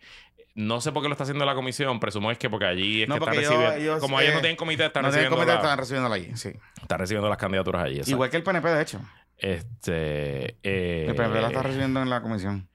[0.54, 3.08] no sé por qué lo está haciendo la comisión, presumo es que porque allí es
[3.08, 3.72] No, que están recibiendo.
[3.74, 6.36] ellos, como ellos no eh, tienen comité, están, no recibiendo, comité, la- están recibiéndola allí,
[6.36, 6.50] sí.
[6.82, 7.94] están recibiendo las candidaturas allí.
[7.96, 8.10] exacto.
[8.10, 9.00] Igual que el PNP, de hecho.
[9.38, 10.56] Este.
[10.62, 12.68] eh, El PNP la está recibiendo en la comisión.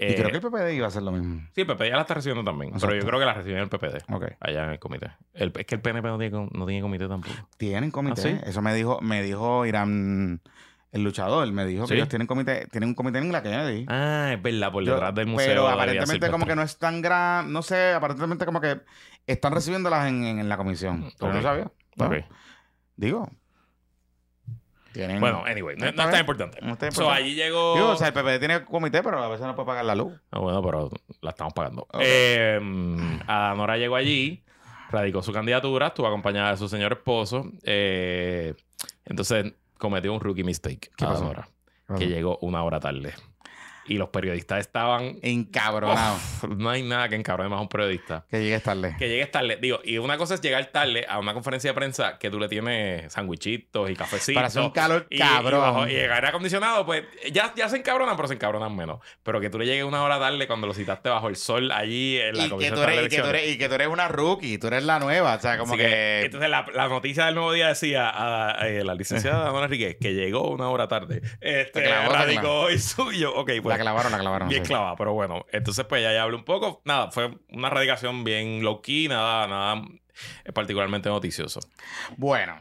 [0.00, 1.42] Eh, y creo que el PPD iba a hacer lo mismo.
[1.54, 2.72] Sí, el PPD ya la está recibiendo también.
[2.80, 4.12] Pero yo creo que la recibió el PPD.
[4.12, 4.24] Ok.
[4.40, 5.10] Allá en el comité.
[5.34, 7.34] El- es que el PNP no tiene, com- no tiene comité tampoco.
[7.56, 8.20] Tienen comité.
[8.20, 8.50] ¿Ah, sí?
[8.50, 10.40] Eso me dijo, me dijo Irán,
[10.92, 11.50] el luchador.
[11.52, 11.90] Me dijo ¿Sí?
[11.90, 13.84] que ellos tienen comité, tienen un comité en la Kennedy.
[13.88, 15.46] Ah, es verdad, por Yo- detrás del museo.
[15.48, 18.80] pero aparentemente como que no es tan gran, no sé, aparentemente como que
[19.26, 21.10] están recibiéndolas en, en- en la comisión.
[21.18, 21.36] Pero Ok.
[21.36, 21.70] no sabía.
[21.96, 22.10] ¿no?
[22.96, 23.30] Digo.
[24.92, 26.20] Tienen, Bueno, anyway, no, no bien.
[26.20, 26.58] importante.
[26.62, 27.22] No está So, importante.
[27.24, 27.74] allí llegó.
[27.76, 30.12] Digo, o sea, el PPD tiene comité, pero a veces no puede pagar la luz.
[30.32, 31.82] Ah, bueno, pero la estamos pagando.
[31.82, 32.00] Ok.
[32.00, 32.58] Eh,
[33.26, 34.42] Adanora llegó allí,
[34.90, 37.44] radicó su candidatura, estuvo acompañada de su señor esposo.
[37.62, 38.54] eh,
[39.04, 40.90] entonces cometió un rookie mistake.
[40.96, 41.18] ¿Qué pasó?
[41.24, 41.48] Adanora,
[41.96, 43.14] que llegó una hora tarde.
[43.90, 45.18] Y los periodistas estaban.
[45.22, 46.14] Encabronado.
[46.14, 48.24] Uf, no hay nada que encabrone más a un periodista.
[48.30, 48.94] Que llegues tarde.
[48.98, 49.58] Que llegues tarde.
[49.60, 52.48] Digo, y una cosa es llegar tarde a una conferencia de prensa que tú le
[52.48, 54.34] tienes sandwichitos y cafecitos.
[54.36, 55.58] Para hacer un calor Y, cabrón.
[55.60, 59.00] Y, bajo- y llegar aire acondicionado, pues ya, ya se encabronan, pero se encabronan menos.
[59.24, 62.16] Pero que tú le llegues una hora tarde cuando lo citaste bajo el sol allí
[62.18, 63.74] en la y, que comisión tú de eres, y, que tú eres, y que tú
[63.74, 65.34] eres una rookie, tú eres la nueva.
[65.34, 66.22] O sea, como que.
[66.26, 69.96] entonces la, la noticia del nuevo día decía a, a- eh, la licenciada Dona Enriquez
[70.00, 71.22] que llegó una hora tarde.
[71.40, 73.34] Este, radicó hoy suyo.
[73.34, 73.79] Ok, pues.
[73.84, 74.48] La clavaron, la clavaron.
[74.48, 74.68] Bien sí.
[74.68, 75.44] clavada, pero bueno.
[75.52, 76.82] Entonces, pues ya, ya hablé un poco.
[76.84, 79.82] Nada, fue una radicación bien low key, nada, nada
[80.44, 81.60] eh, particularmente noticioso.
[82.16, 82.56] Bueno,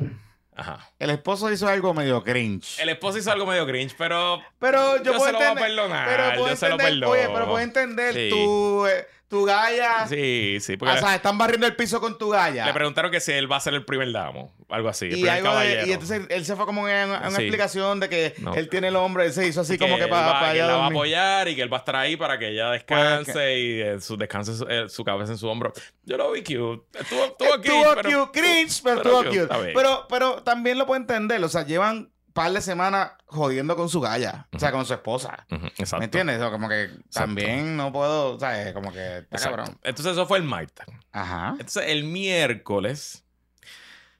[0.55, 0.79] Ajá.
[0.99, 2.79] el esposo hizo algo medio cringe.
[2.81, 4.39] El esposo hizo algo medio cringe, pero.
[4.59, 5.75] Pero yo, Yo puedo se lo voy a entender.
[5.75, 6.93] perdonar, Pero puedo yo se lo entender.
[6.99, 7.11] perdono.
[7.11, 8.29] Oye, pero puedo entender Sí.
[8.33, 10.07] eh, tu galla.
[10.07, 10.75] Sí, sí.
[10.75, 12.65] Porque O sea, están barriendo el piso con tu galla.
[12.65, 14.53] le preguntaron que si él va a ser el primer damo.
[14.69, 15.05] Algo así.
[15.05, 17.35] El y, primer algo de- y entonces él se fue como en, una Sí.
[17.43, 18.53] explicación de que No.
[18.55, 20.63] él tiene el hombre, él se hizo así como que para, va- para que él
[20.65, 22.71] allá la va a apoyar y que él va a estar ahí para que ella
[22.71, 25.71] descanse y eh, su, descanse su, eh, su cabeza en su hombro.
[26.03, 26.99] Yo lo vi cute.
[26.99, 29.71] Estuvo, estuvo cute, Estuvo pero- cute, cringe, pero, pero estuvo cute.
[29.73, 31.43] Pero, pero también lo puedo entender.
[31.43, 35.45] O sea, llevan par de semanas jodiendo con su galla, o sea, con su esposa.
[35.49, 35.97] Exacto.
[35.97, 36.41] ¿Me entiendes?
[36.41, 38.71] O como que también no puedo, ¿sabes?
[38.73, 39.77] Como que está cabrón.
[39.83, 40.85] Entonces eso fue el martes.
[41.11, 41.49] Ajá.
[41.51, 43.25] Entonces el miércoles,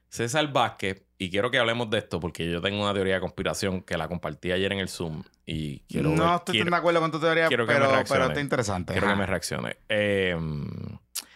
[0.09, 3.81] César Vázquez, y quiero que hablemos de esto porque yo tengo una teoría de conspiración
[3.83, 6.99] que la compartí ayer en el Zoom y quiero no estoy quiero- tan de acuerdo
[6.99, 8.93] con tu teoría, pero, pero está interesante.
[8.93, 9.77] quiero que me reaccione.
[9.87, 10.37] Eh,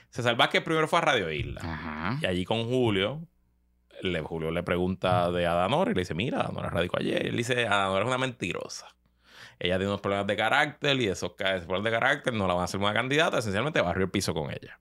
[0.09, 1.61] César Vázquez primero fue a Radio Isla.
[1.63, 2.17] Ajá.
[2.21, 3.21] Y allí con Julio,
[4.01, 7.25] le, Julio le pregunta de Adanor y le dice, mira, Adanor radicó ayer.
[7.25, 8.87] Y él dice, Adanor es una mentirosa.
[9.59, 12.61] Ella tiene unos problemas de carácter y esos, esos problemas de carácter no la van
[12.61, 13.37] a hacer una candidata.
[13.37, 14.79] Esencialmente barrió el piso con ella.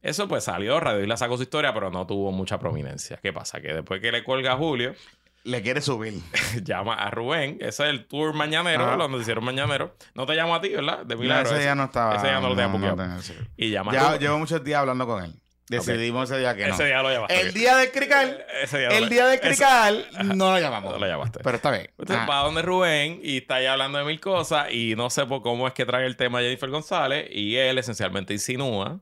[0.00, 3.18] Eso pues salió, Radio Isla sacó su historia, pero no tuvo mucha prominencia.
[3.20, 3.60] ¿Qué pasa?
[3.60, 4.94] Que después que le cuelga a Julio,
[5.42, 6.14] Le quiere subir.
[6.62, 7.56] llama a Rubén.
[7.60, 8.96] Ese es el tour mañanero, Ajá.
[8.96, 9.94] los noticieros mañanero.
[10.14, 11.04] No te llamo a ti, ¿verdad?
[11.04, 11.46] De No, milagro.
[11.46, 11.62] ese ese.
[11.64, 12.16] día no estaba.
[12.16, 13.34] ese día no lo tenía sí.
[13.56, 15.34] Y llama Ya llevo muchos días hablando con él.
[15.68, 16.74] Decidimos ese día que no.
[16.74, 17.40] Ese día lo llamaste.
[17.40, 20.58] El día de Crical, Ese día no el lo- día de ese- Crical, no lo
[20.58, 20.92] llamamos.
[20.92, 21.40] No lo llamaste.
[21.42, 21.86] Pero está bien.
[21.90, 22.26] Entonces Ajá.
[22.26, 25.66] va donde Rubén y está ahí hablando de mil cosas y no sé por cómo
[25.68, 29.00] es que trae el tema de Jennifer González y él esencialmente insinúa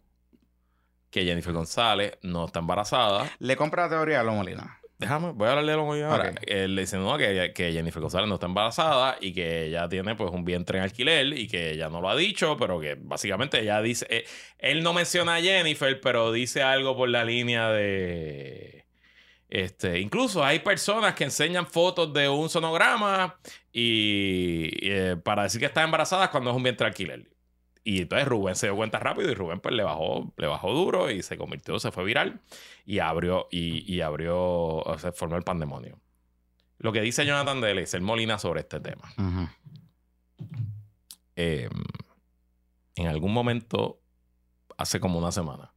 [1.11, 3.31] que Jennifer González no está embarazada.
[3.39, 4.81] Le compra la teoría a Lo Molina.
[4.99, 6.33] Déjame, voy a hablarle de lo mío ahora.
[6.47, 10.31] Él le insinúa que, que Jennifer González no está embarazada y que ella tiene pues
[10.31, 13.83] un vientre en alquiler y que ella no lo ha dicho, pero que básicamente ella
[13.83, 14.07] dice...
[14.09, 14.25] eh,
[14.59, 18.87] él no menciona a Jennifer, pero dice algo por la línea de...
[19.51, 23.39] Este, incluso hay personas que enseñan fotos de un sonograma
[23.73, 27.29] y, y, eh, para decir que está embarazada cuando es un vientre alquiler.
[27.89, 31.09] Y entonces Rubén se dio cuenta rápido y Rubén pues le bajó, le bajó duro
[31.09, 32.41] y se convirtió, se fue viral
[32.85, 36.01] y abrió, y, y abrió, o sea, formó el pandemonio.
[36.79, 39.13] Lo que dice Jonathan de Eliezer Molina sobre este tema.
[39.17, 39.49] Ujú.
[41.37, 41.69] Eh,
[42.97, 44.01] en algún momento,
[44.77, 45.73] hace como una semana,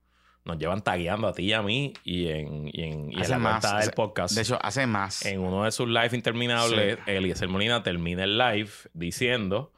[0.45, 3.37] nos llevan tagueando a ti y a mí y en, y en, y en la
[3.37, 4.33] más, cuenta del podcast.
[4.33, 5.27] De hecho, hace más.
[5.27, 9.71] En uno de sus live interminables, Eliezer Molina termina el live diciendo: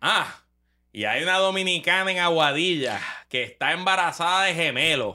[0.00, 0.44] Ah,
[0.98, 5.14] y hay una dominicana en Aguadilla que está embarazada de gemelos.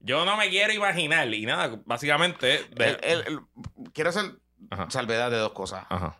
[0.00, 1.32] Yo no me quiero imaginar.
[1.32, 2.64] Y nada, básicamente.
[2.74, 3.38] de-
[3.92, 4.32] quiero hacer
[4.68, 4.90] Ajá.
[4.90, 5.86] salvedad de dos cosas.
[5.90, 6.18] Ajá.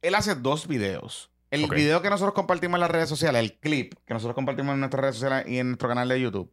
[0.00, 1.30] Él hace dos videos.
[1.50, 4.80] El video que nosotros compartimos en las redes sociales, el clip que nosotros compartimos en
[4.80, 6.50] nuestras redes sociales y en nuestro canal de YouTube,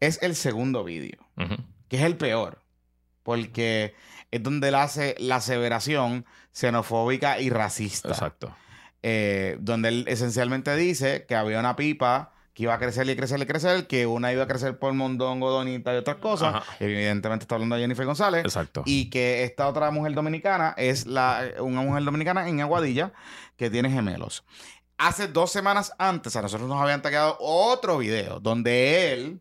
[0.00, 1.26] es el segundo video,
[1.88, 2.62] que es el peor.
[3.22, 3.94] Porque
[4.30, 8.10] es donde él hace la aseveración xenofóbica y racista.
[8.10, 8.54] Exacto.
[9.06, 13.38] Eh, donde él esencialmente dice que había una pipa que iba a crecer y crecer
[13.42, 16.54] y crecer, que una iba a crecer por mondongo, donita y otras cosas.
[16.54, 16.76] Ajá.
[16.80, 18.44] Evidentemente está hablando de Jennifer González.
[18.44, 18.82] Exacto.
[18.86, 23.12] Y que esta otra mujer dominicana es la, una mujer dominicana en Aguadilla
[23.56, 24.44] que tiene gemelos.
[24.96, 29.40] Hace dos semanas antes a nosotros nos habían taqueado otro video donde él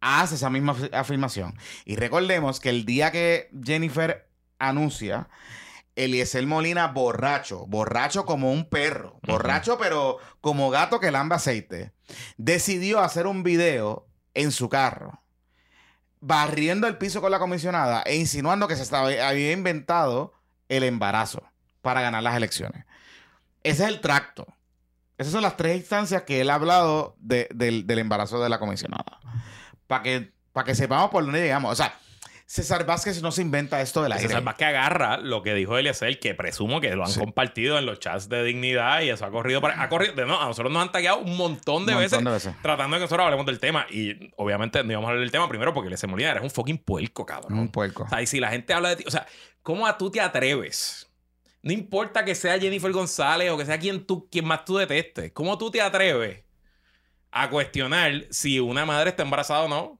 [0.00, 1.54] hace esa misma af- afirmación.
[1.84, 4.26] Y recordemos que el día que Jennifer
[4.58, 5.28] anuncia,
[6.04, 11.92] Eliezer Molina borracho, borracho como un perro, borracho pero como gato que lamba aceite,
[12.36, 15.22] decidió hacer un video en su carro
[16.20, 20.32] barriendo el piso con la comisionada e insinuando que se estaba, había inventado
[20.68, 21.42] el embarazo
[21.82, 22.84] para ganar las elecciones.
[23.62, 24.46] Ese es el tracto.
[25.16, 28.58] Esas son las tres instancias que él ha hablado de- del, del embarazo de la
[28.58, 29.20] comisionada.
[29.86, 31.72] Para que, pa' que sepamos por dónde llegamos.
[31.72, 31.94] O sea,
[32.50, 34.26] César Vázquez no se inventa esto del aire.
[34.26, 37.20] César Vázquez agarra lo que dijo Eliezer, que presumo que lo han Sí.
[37.20, 39.60] compartido en los chats de dignidad y eso ha corrido.
[39.60, 42.12] Para, ha corrido de, no, a nosotros nos han tagueado un montón de Un veces
[42.12, 42.54] montón de veces.
[42.62, 43.84] tratando de que nosotros hablemos del tema.
[43.90, 46.78] Y obviamente no íbamos a hablar del tema primero porque Eliezer Molina eres un fucking
[46.78, 47.52] puerco, cabrón.
[47.58, 48.04] Un puerco.
[48.04, 49.26] O sea, y si la gente habla de ti, o sea,
[49.62, 51.06] ¿cómo a tú te atreves?
[51.60, 55.32] No importa que sea Jennifer González o que sea quien, tú, quien más tú detestes.
[55.32, 56.44] ¿Cómo tú te atreves
[57.30, 59.98] a cuestionar si una madre está embarazada o no?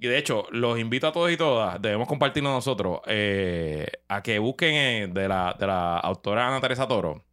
[0.00, 4.38] Y de hecho, los invito a todos y todas, debemos compartirlo nosotros, eh, a que
[4.38, 7.24] busquen eh, de, la, de la autora Ana Teresa Toro.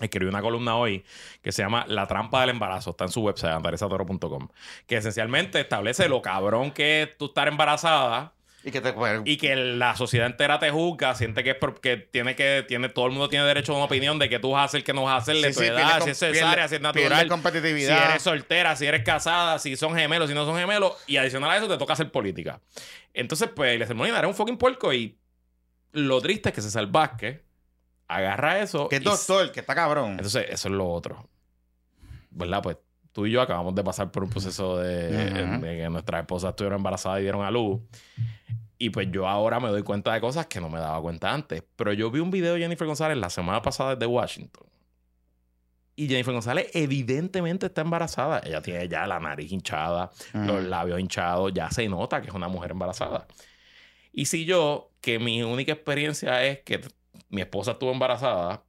[0.00, 1.04] Escribió una columna hoy
[1.42, 2.90] que se llama La trampa del embarazo.
[2.90, 4.48] Está en su website, anateresatoro.com.
[4.86, 8.32] Que esencialmente establece lo cabrón que es tú estar embarazada
[8.64, 8.94] Y que te
[9.24, 13.06] y que la sociedad entera te juzga, siente que es porque tiene que, tiene, todo
[13.06, 15.02] el mundo tiene derecho a una opinión de qué tú vas a hacer, qué no
[15.02, 17.28] vas a hacer, de Sí, tu sí, edad, pierde si es cesárea, si es natural,
[17.28, 21.50] si eres soltera, si eres casada, si son gemelos, si no son gemelos, y adicional
[21.50, 22.60] a eso te toca hacer política.
[23.14, 25.18] Entonces, pues, Eliezer Molina era un fucking puerco y
[25.92, 27.40] lo triste es que César Vázquez
[28.06, 28.88] agarra eso.
[28.88, 30.12] que es y- doctor, que está cabrón.
[30.12, 31.28] Entonces, eso es lo otro.
[32.30, 32.62] ¿Verdad?
[32.62, 32.76] Pues
[33.12, 37.20] tú y yo acabamos de pasar por un proceso de, que nuestras esposas estuvieron embarazadas
[37.20, 37.80] y dieron a luz.
[38.78, 41.62] Y pues yo ahora me doy cuenta de cosas que no me daba cuenta antes.
[41.76, 44.66] Pero yo vi un video de Jennifer González la semana pasada desde Washington.
[45.94, 48.40] Y Jennifer González evidentemente está embarazada.
[48.44, 52.48] Ella tiene ya la nariz hinchada, los labios hinchados, ya se nota que es una
[52.48, 53.26] mujer embarazada.
[54.12, 56.80] Y si yo, que mi única experiencia es que
[57.28, 58.64] mi esposa estuvo embarazada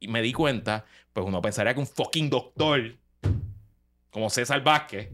[0.00, 2.96] y me di cuenta, pues uno pensaría que un fucking doctor
[4.14, 5.10] como César Vázquez,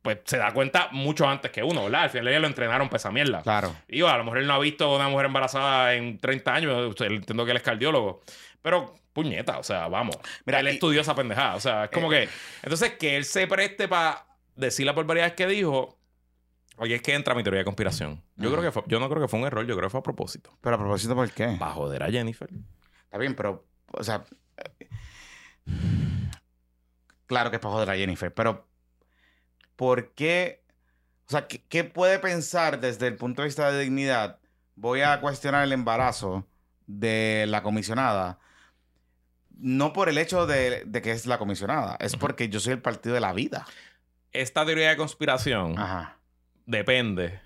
[0.00, 2.04] pues se da cuenta mucho antes que uno, ¿verdad?
[2.04, 3.42] Al final día lo entrenaron para esa mierda.
[3.42, 3.76] Claro.
[3.86, 7.00] Y a lo mejor él no ha visto a una mujer embarazada en 30 años,
[7.00, 8.22] entiendo que él es cardiólogo,
[8.62, 10.16] pero puñeta, o sea, vamos.
[10.46, 12.28] Mira, él estudió esa pendejada, o sea, es como eh, que...
[12.62, 14.24] Entonces, que él se preste para
[14.56, 15.98] decir las barbaridades que dijo,
[16.78, 18.22] Oye, es que entra mi teoría de conspiración.
[18.36, 20.00] Yo, creo que fue, yo no creo que fue un error, yo creo que fue
[20.00, 20.56] a propósito.
[20.62, 21.56] ¿Pero a propósito por qué?
[21.58, 22.48] Para joder a Jennifer.
[23.04, 24.24] Está bien, pero, o sea,
[27.26, 28.66] claro que es para joder a Jennifer, pero
[29.76, 30.62] ¿por qué?
[31.26, 34.38] O sea, ¿qué, qué puede pensar desde el punto de vista de dignidad?
[34.76, 36.46] Voy a cuestionar el embarazo
[36.86, 38.38] de la comisionada.
[39.56, 42.82] No por el hecho de, de que es la comisionada, es porque yo soy el
[42.82, 43.66] partido de la vida.
[44.32, 46.18] Esta teoría de conspiración Ajá.
[46.66, 47.40] depende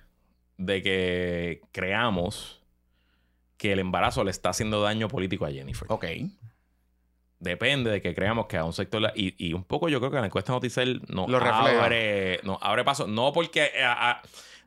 [0.56, 2.62] de que creamos
[3.58, 5.86] que el embarazo le está haciendo daño político a Jennifer.
[5.90, 6.06] Ok.
[7.40, 9.00] Depende de que creamos que a un sector...
[9.00, 11.38] la- Y, y un poco yo creo que la encuesta Noticel no Lo
[11.78, 13.06] abre, no, abre paso.
[13.06, 13.70] No porque...
[13.74, 13.86] eh,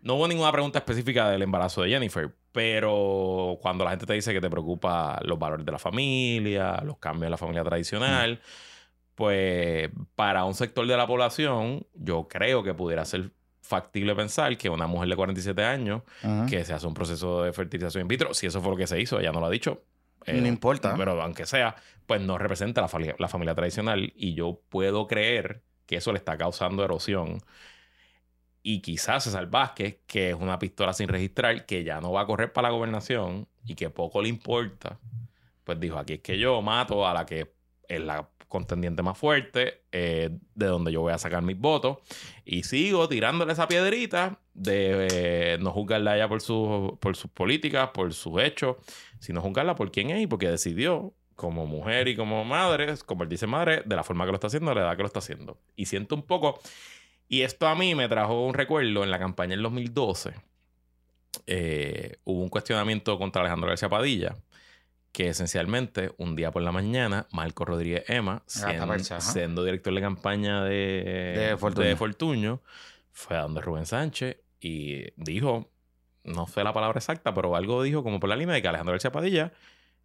[0.04, 4.34] no hubo ninguna pregunta específica del embarazo de Jennifer, pero cuando la gente te dice
[4.34, 8.42] que te preocupa los valores de la familia, los cambios en la familia tradicional,
[9.16, 14.70] pues para un sector de la población, yo creo que pudiera ser factible pensar que
[14.70, 16.02] una mujer de 47 años
[16.50, 19.00] que se hace un proceso de fertilización in vitro, si eso fue lo que se
[19.00, 19.84] hizo, ella no lo ha dicho.
[20.26, 20.96] eh, No importa.
[20.98, 21.76] Pero aunque sea,
[22.12, 26.18] pues no representa la, fali- la familia tradicional y yo puedo creer que eso le
[26.18, 27.38] está causando erosión.
[28.62, 32.26] Y quizás César Vázquez, que es una pistola sin registrar, que ya no va a
[32.26, 35.00] correr para la gobernación y que poco le importa,
[35.64, 37.54] pues dijo, aquí es que yo mato a la que
[37.88, 42.00] es la contendiente más fuerte, eh, de donde yo voy a sacar mis votos,
[42.44, 45.08] y sigo tirándole esa piedrita de
[45.54, 48.76] eh, no juzgarla a ella por, su- por sus políticas, por sus hechos,
[49.22, 53.52] sino juzgarla por quién es y porque decidió, como mujer y como madre, convertirse en
[53.52, 55.58] madre de la forma que lo está haciendo, de la edad que lo está haciendo.
[55.76, 56.62] Y siento un poco,
[57.28, 60.36] y esto a mí me trajo un recuerdo en la campaña del 2012.
[61.48, 64.38] eh, hubo un cuestionamiento contra Alejandro García Padilla,
[65.12, 69.32] que esencialmente un día por la mañana, Marco Rodríguez Ema, siendo, percha, ajá.
[69.34, 71.88] siendo director de campaña de, De Fortuño.
[71.88, 72.62] de Fortuño,
[73.12, 75.72] fue a donde Rubén Sánchez y dijo,
[76.24, 78.94] no sé la palabra exacta, pero algo dijo como por la línea de que Alejandro
[78.94, 79.52] García Padilla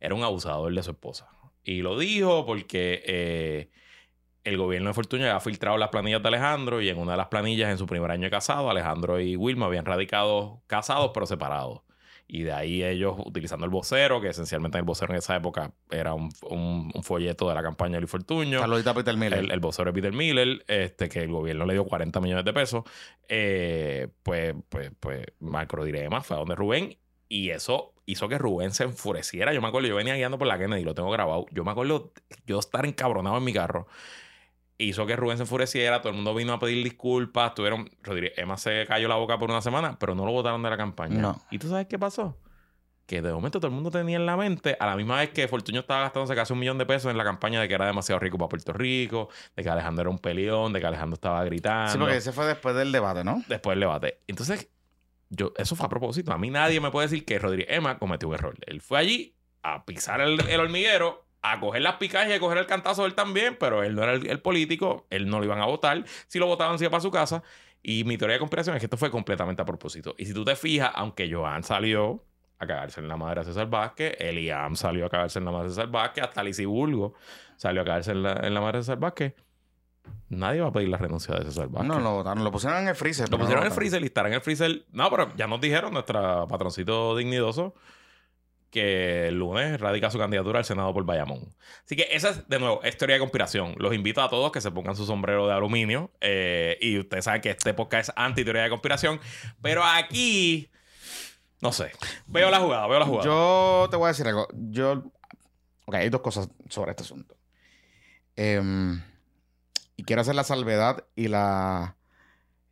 [0.00, 1.28] era un abusador de su esposa.
[1.64, 3.70] Y lo dijo porque eh,
[4.44, 7.26] el gobierno de Fortuño había filtrado las planillas de Alejandro y en una de las
[7.28, 11.80] planillas en su primer año de casado, Alejandro y Wilma habían radicado casados pero separados.
[12.28, 16.12] Y de ahí ellos utilizando el vocero, que esencialmente el vocero en esa época era
[16.12, 18.58] un, un- un folleto de la campaña de Luis Fortuño.
[18.58, 19.38] Saludita Peter Miller.
[19.38, 22.52] El, el vocero de Peter Miller, este, que el gobierno le dio 40 millones de
[22.52, 22.82] pesos,
[23.28, 25.76] eh, pues, pues, pues Marco
[26.10, 26.96] más fue a donde Rubén
[27.28, 29.52] y eso hizo que Rubén se enfureciera.
[29.52, 31.46] Yo me acuerdo, yo venía guiando por la Kennedy, lo tengo grabado.
[31.50, 32.12] Yo me acuerdo
[32.46, 33.86] yo estar encabronado en mi carro.
[34.78, 38.56] Hizo que Rubén se enfureciera, todo el mundo vino a pedir disculpas, tuvieron, Rodríguez, Emma
[38.56, 41.18] se cayó la boca por una semana, pero no lo votaron de la campaña.
[41.18, 41.42] No.
[41.50, 42.36] ¿Y tú sabes qué pasó?
[43.06, 45.48] Que de momento todo el mundo tenía en la mente, a la misma vez que
[45.48, 48.18] Fortuño estaba gastándose casi un millón de pesos en la campaña de que era demasiado
[48.18, 51.92] rico para Puerto Rico, de que Alejandro era un peleón, de que Alejandro estaba gritando.
[51.92, 53.42] Sí, porque ese fue después del debate, ¿no?
[53.48, 54.20] Después del debate.
[54.26, 54.68] Entonces,
[55.30, 56.32] yo, eso fue a propósito.
[56.32, 58.56] A mí nadie me puede decir que Rodríguez Emma cometió un error.
[58.66, 62.58] Él fue allí a pisar el, el hormiguero, a coger las picas y a coger
[62.58, 65.60] el cantazo él también, pero él no era el, el político, él no lo iban
[65.60, 66.04] a votar.
[66.26, 67.42] Si lo votaban, se iba para su casa.
[67.82, 70.14] Y mi teoría de conspiración es que esto fue completamente a propósito.
[70.18, 72.24] Y si tú te fijas, aunque Joan salió
[72.58, 75.68] a cagarse en la madre de César Vázquez, Eliam salió a cagarse en la madre
[75.68, 77.14] de César Vázquez, hasta Lizy Bulgo
[77.56, 79.34] salió a cagarse en la, en la madre de César Vázquez,
[80.28, 81.88] nadie va a pedir la renuncia de César Vázquez.
[81.88, 83.28] No lo votaron, lo pusieron en el freezer.
[83.30, 84.84] Lo no pusieron en el freezer y estará en el freezer.
[84.92, 87.74] No, pero ya nos dijeron, nuestra patroncito dignidoso,
[88.70, 91.54] que el lunes radica su candidatura al Senado por Bayamón.
[91.84, 93.74] Así que esa es, de nuevo, es teoría de conspiración.
[93.78, 96.10] Los invito a todos que se pongan su sombrero de aluminio.
[96.20, 99.20] eh, y ustedes saben que este podcast es anti-teoría de conspiración.
[99.62, 100.68] Pero aquí,
[101.60, 101.92] no sé.
[102.26, 103.24] Veo la jugada, veo la jugada.
[103.24, 104.48] Yo te voy a decir algo.
[104.52, 105.04] Yo.
[105.86, 107.36] Ok, hay dos cosas sobre este asunto.
[108.34, 109.00] Em,
[109.96, 111.96] y quiero hacer la salvedad y la.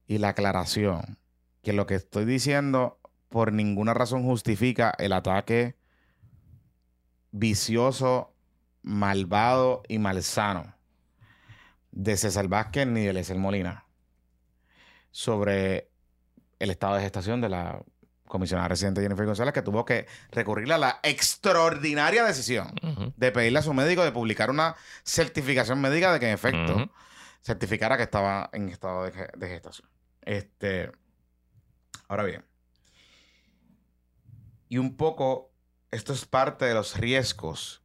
[0.06, 1.18] Y la aclaración.
[1.62, 2.98] Que lo que estoy diciendo
[3.30, 5.76] por ninguna razón justifica el ataque
[7.32, 8.34] vicioso,
[8.82, 10.74] malvado y malsano
[11.90, 13.86] de César Vázquez ni de Eliezer Molina
[15.10, 15.90] sobre
[16.58, 17.82] el estado de gestación de la
[18.26, 22.74] comisionada residente Jennifer González, que tuvo que recurrir a la extraordinaria decisión
[23.16, 26.90] de pedirle a su médico de publicar una certificación médica de que en efecto.
[27.44, 29.88] Certificara que estaba en estado de, ge- de gestación.
[30.22, 30.90] Este,
[32.08, 32.44] ahora bien,
[34.68, 35.52] y un poco
[35.90, 37.82] esto es parte de los riesgos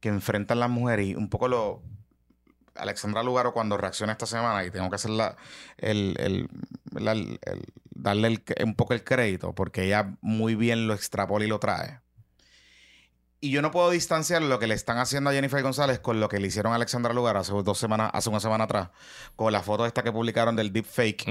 [0.00, 1.82] que enfrentan las mujeres y un poco lo...
[2.74, 5.10] Alexandra Lugaro cuando reacciona esta semana y tengo que hacer
[5.78, 6.48] el, el-
[7.90, 12.00] darle un poco el crédito porque ella muy bien lo extrapola y lo trae.
[13.44, 16.28] Y yo no puedo distanciar lo que le están haciendo a Jennifer González con lo
[16.28, 18.90] que le hicieron a Alexandra Lugaro hace dos semanas, hace una semana atrás,
[19.34, 21.26] con la foto esta que publicaron del deepfake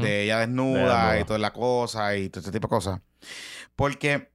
[0.00, 1.20] de ella desnuda, De desnuda.
[1.20, 3.00] y toda la cosa y todo este tipo de cosas.
[3.74, 4.30] Porque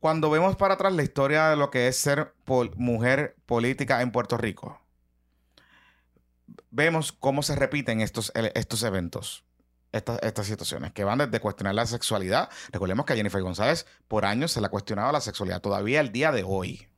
[0.00, 4.10] cuando vemos para atrás la historia de lo que es ser pol- mujer política en
[4.10, 4.80] Puerto Rico,
[6.70, 9.44] vemos cómo se repiten estos, estos eventos.
[9.90, 12.50] Estas, estas situaciones que van desde cuestionar la sexualidad.
[12.70, 16.12] Recordemos que a Jennifer González por años se le ha cuestionado la sexualidad, todavía el
[16.12, 16.88] día de hoy.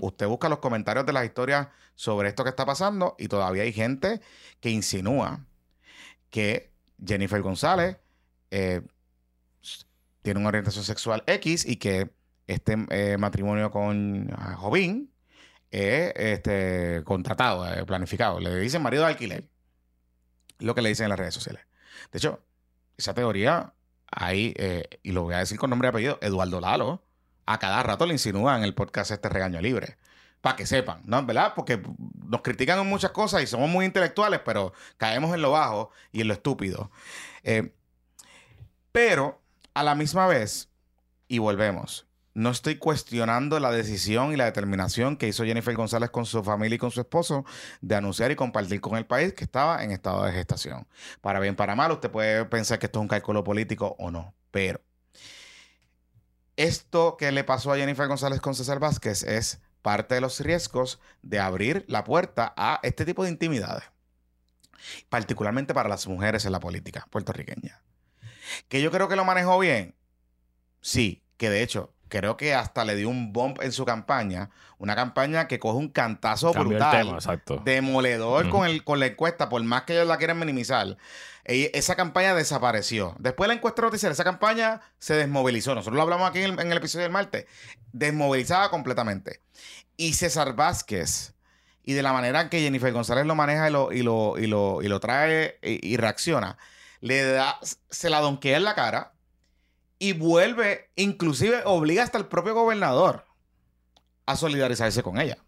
[0.00, 3.72] Usted busca los comentarios de las historias sobre esto que está pasando y todavía hay
[3.72, 4.20] gente
[4.60, 5.44] que insinúa
[6.30, 6.72] que
[7.04, 7.98] Jennifer González
[8.50, 8.82] eh,
[10.22, 12.10] tiene una orientación sexual X y que
[12.46, 15.12] este eh, matrimonio con ah, Jovín
[15.70, 18.40] es este, contratado, eh, planificado.
[18.40, 19.48] Le dicen marido de alquiler.
[20.58, 21.64] Lo que le dicen en las redes sociales.
[22.12, 22.40] De hecho,
[22.96, 23.72] esa teoría
[24.10, 27.02] hay, eh, y lo voy a decir con nombre y apellido, Eduardo Lalo,
[27.46, 29.96] a cada rato le insinúa en el podcast este regaño libre.
[30.40, 31.24] Para que sepan, ¿no?
[31.24, 31.54] ¿Verdad?
[31.56, 31.82] Porque
[32.26, 36.20] nos critican en muchas cosas y somos muy intelectuales, pero caemos en lo bajo y
[36.20, 36.90] en lo estúpido.
[37.42, 37.72] Eh,
[38.92, 39.40] pero
[39.72, 40.68] a la misma vez,
[41.28, 46.26] y volvemos, no estoy cuestionando la decisión y la determinación que hizo Jennifer González con
[46.26, 47.44] su familia y con su esposo
[47.80, 50.86] de anunciar y compartir con el país que estaba en estado de gestación.
[51.20, 54.34] Para bien, para mal, usted puede pensar que esto es un cálculo político o no,
[54.50, 54.80] pero
[56.56, 61.00] esto que le pasó a Jennifer González con César Vázquez es parte de los riesgos
[61.22, 63.84] de abrir la puerta a este tipo de intimidades,
[65.08, 67.80] particularmente para las mujeres en la política puertorriqueña.
[68.68, 69.94] Que yo creo que lo manejó bien,
[70.80, 74.94] sí, que de hecho creo que hasta le dio un bump en su campaña, una
[74.94, 77.62] campaña que coge un cantazo brutal, tema, exacto.
[77.64, 80.96] demoledor con, el, con la encuesta, por más que ellos la quieran minimizar.
[81.44, 83.14] ella- esa campaña desapareció.
[83.18, 85.74] Después de la encuesta noticiera, esa campaña se desmovilizó.
[85.74, 87.46] Nosotros lo hablamos aquí en el, en el episodio del martes.
[87.92, 89.40] Desmovilizada completamente.
[89.96, 91.34] Y César Vázquez,
[91.84, 94.46] y de la manera en que Jennifer González lo maneja y lo, y lo, y
[94.46, 96.58] lo, y lo trae y, y reacciona,
[97.00, 97.58] le da,
[97.90, 99.12] se la donquea en la cara
[99.98, 103.24] y vuelve, inclusive obliga hasta el propio gobernador
[104.26, 105.38] a solidarizarse con ella.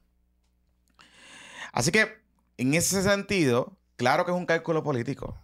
[1.73, 2.23] Así que,
[2.57, 5.39] en ese sentido, claro que es un cálculo político.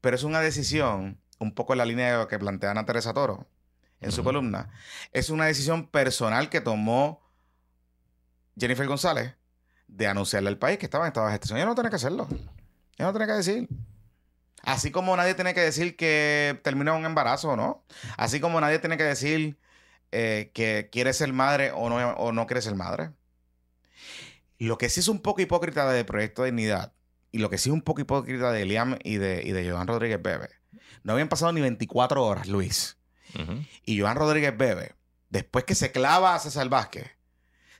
[0.00, 3.12] Pero es una decisión, un poco en la línea de lo que plantea Ana Teresa
[3.12, 3.46] Toro
[4.00, 4.70] en su columna.
[5.12, 7.20] Es una decisión personal que tomó
[8.58, 9.34] Jennifer González
[9.88, 11.58] de anunciarle al país que estaba en estado de gestación.
[11.58, 12.28] Ella no tenía que hacerlo.
[12.30, 13.68] Ella no tenía que decir.
[14.68, 17.84] Así como nadie tiene que decir que terminó un embarazo o no.
[18.18, 19.58] Así como nadie tiene que decir
[20.12, 23.12] eh, que quiere ser madre o no, o no quiere ser madre.
[24.58, 26.92] Lo que sí es un poco hipócrita de Proyecto de Dignidad
[27.32, 29.86] y lo que sí es un poco hipócrita de Liam y de, y de Joan
[29.86, 30.50] Rodríguez Bebe.
[31.02, 32.98] No habían pasado ni 24 horas, Luis.
[33.86, 34.96] Y Joan Rodríguez Bebe,
[35.30, 37.10] después que se clava a César Vázquez,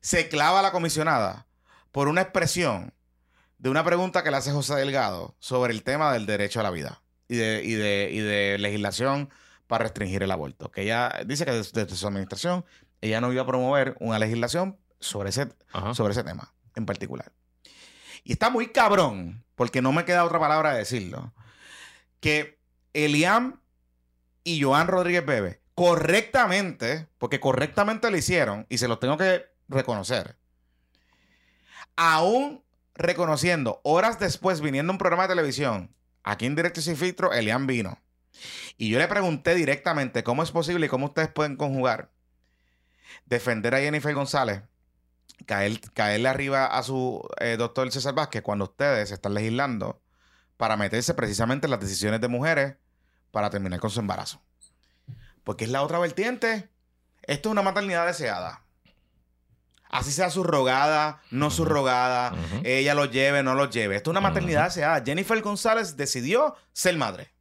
[0.00, 1.48] se clava a la comisionada
[1.92, 2.94] por una expresión
[3.58, 6.70] de una pregunta que le hace José Delgado sobre el tema del derecho a la
[6.70, 9.30] vida y de, y de, y de legislación
[9.66, 10.70] para restringir el aborto.
[10.70, 12.64] Que ella dice que desde, desde su administración
[13.00, 15.94] ella no iba a promover una legislación sobre ese, Ajá.
[15.94, 17.32] sobre ese tema en particular.
[18.24, 21.32] Y está muy cabrón, porque no me queda otra palabra de decirlo,
[22.20, 22.58] que
[22.92, 23.60] Eliam
[24.44, 30.36] y Joan Rodríguez Bebe correctamente, porque correctamente lo hicieron, y se los tengo que reconocer,
[31.94, 32.64] aún
[32.98, 37.66] reconociendo, horas después, viniendo a un programa de televisión, aquí en Directo Sin Filtro, Eliam
[37.66, 37.98] vino.
[38.76, 42.10] Y yo le pregunté directamente cómo es posible y cómo ustedes pueden conjugar
[43.24, 44.62] defender a Jennifer González
[45.46, 50.02] caer, caerle arriba a su eh, doctor César Vázquez cuando ustedes están legislando
[50.56, 52.76] para meterse precisamente en las decisiones de mujeres
[53.30, 54.42] para terminar con su embarazo.
[55.44, 56.68] Porque es la otra vertiente.
[57.22, 58.64] Esto es una maternidad deseada.
[59.90, 62.60] Así sea subrogada, no subrogada, Ujú.
[62.64, 63.96] ella lo lleve, no lo lleve.
[63.96, 65.02] Esto es una maternidad deseada.
[65.04, 67.32] Jennifer González decidió ser madre.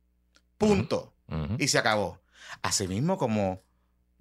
[0.58, 1.14] Punto
[1.58, 2.22] y se acabó.
[2.62, 3.62] Asimismo como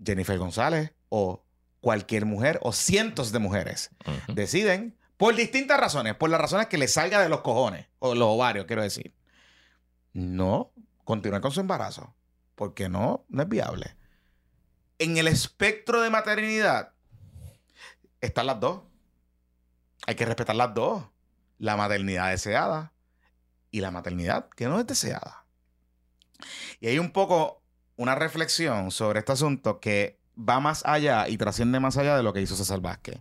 [0.05, 1.45] Jennifer González o
[1.81, 3.91] cualquier mujer o cientos de mujeres
[4.29, 8.29] deciden por distintas razones, por las razones que les salga de los cojones o los
[8.29, 9.15] ovarios, quiero decir.
[10.13, 10.73] No
[11.05, 12.15] continuar con su embarazo,
[12.55, 13.97] porque no, no es viable.
[14.99, 16.93] En el espectro de maternidad
[18.21, 18.83] están las dos.
[20.07, 21.05] Hay que respetar las dos.
[21.59, 22.93] La maternidad deseada
[23.71, 25.47] y la maternidad que no es deseada.
[26.81, 27.63] Y hay un poco
[27.97, 32.33] una reflexión sobre este asunto que va más allá y trasciende más allá de lo
[32.33, 33.21] que hizo César Vázquez.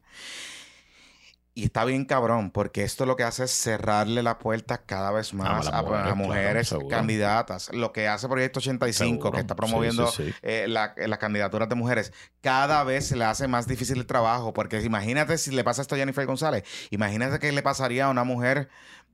[1.58, 5.34] Y está bien cabrón, porque esto lo que hace es cerrarle la puerta cada vez
[5.34, 7.74] más a, mujeres, candidatas.
[7.74, 13.08] Lo que hace Proyecto 85, que está promoviendo eh, las candidaturas de mujeres, cada vez
[13.08, 16.26] se le hace más difícil el trabajo, porque imagínate si le pasa esto a Jennifer
[16.26, 18.68] González, imagínate qué le pasaría a una mujer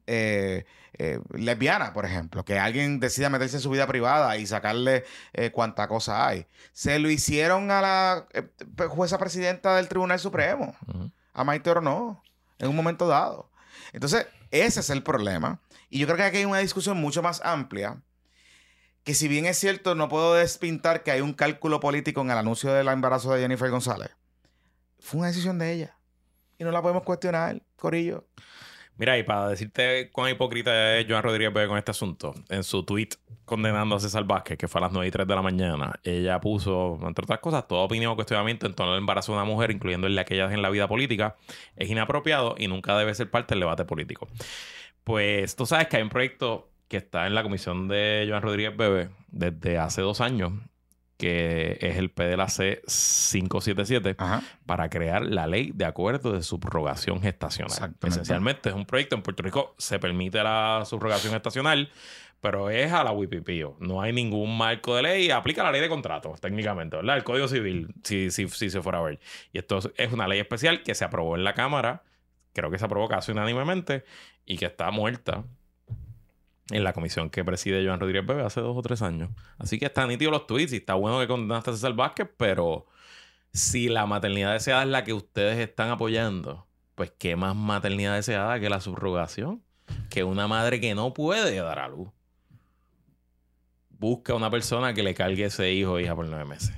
[0.08, 0.66] eh,
[0.98, 5.04] eh, lesbiana, por ejemplo, que alguien decida meterse en su vida privada y sacarle
[5.52, 6.48] cuánta cosa hay.
[6.74, 8.28] Se lo hicieron a la
[8.88, 10.74] jueza presidenta del Tribunal Supremo,
[11.34, 12.24] a Maite no
[12.62, 13.52] en un momento dado.
[13.92, 15.62] Entonces, ese es el problema.
[15.90, 18.02] Y yo creo que aquí hay una discusión mucho más amplia,
[19.04, 22.38] que si bien es cierto, no puedo despintar que hay un cálculo político en el
[22.38, 24.12] anuncio del embarazo de Jennifer González.
[25.00, 25.98] Fue una decisión de ella.
[26.60, 28.28] Y no la podemos cuestionar, Corillo.
[29.02, 33.10] Mira, y para decirte cuán hipócrita es Joan Rodríguez con este asunto, en su tweet
[33.46, 36.40] condenando a César Vázquez, que fue a las 9 y 3 de la mañana, ella
[36.40, 39.72] puso, entre otras cosas, toda opinión o cuestionamiento en torno al embarazo de una mujer,
[39.72, 41.36] incluyendo el de aquellas en la vida política,
[41.78, 44.28] es inapropiado y nunca debe ser parte del debate político.
[45.04, 48.78] Pues tú sabes que hay un proyecto que está en la comisión de Joan Rodríguez
[48.78, 50.54] Bebe desde hace dos años
[51.22, 54.16] que es el PDLAC 577,
[54.66, 57.94] para crear la ley de acuerdo de subrogación gestacional.
[58.02, 61.92] Esencialmente es un proyecto en Puerto Rico, se permite la subrogación gestacional,
[62.40, 63.78] pero es a la WIPIPIO.
[63.80, 65.30] No hay ningún marco de ley.
[65.30, 67.18] Aplica la ley de contratos, técnicamente, ¿verdad?
[67.18, 69.20] El Código Civil, si, si, si se fuera a ver.
[69.54, 72.02] Y esto es una ley especial que se aprobó en la Cámara,
[72.54, 74.06] creo que se aprobó casi unánimemente,
[74.44, 75.44] y que está muerta
[76.74, 79.30] en la comisión que preside Joan Rodríguez Bebe hace dos o tres años.
[79.58, 82.86] Así que están nítidos los tweets y está bueno que condenaste a César Vázquez, pero
[83.54, 86.66] si la maternidad deseada es la que ustedes están apoyando,
[86.96, 89.62] pues qué más maternidad deseada que la subrogación,
[90.10, 92.10] que una madre que no puede dar a luz.
[93.90, 96.76] Busca una persona que le cargue ese hijo o hija por nueve meses.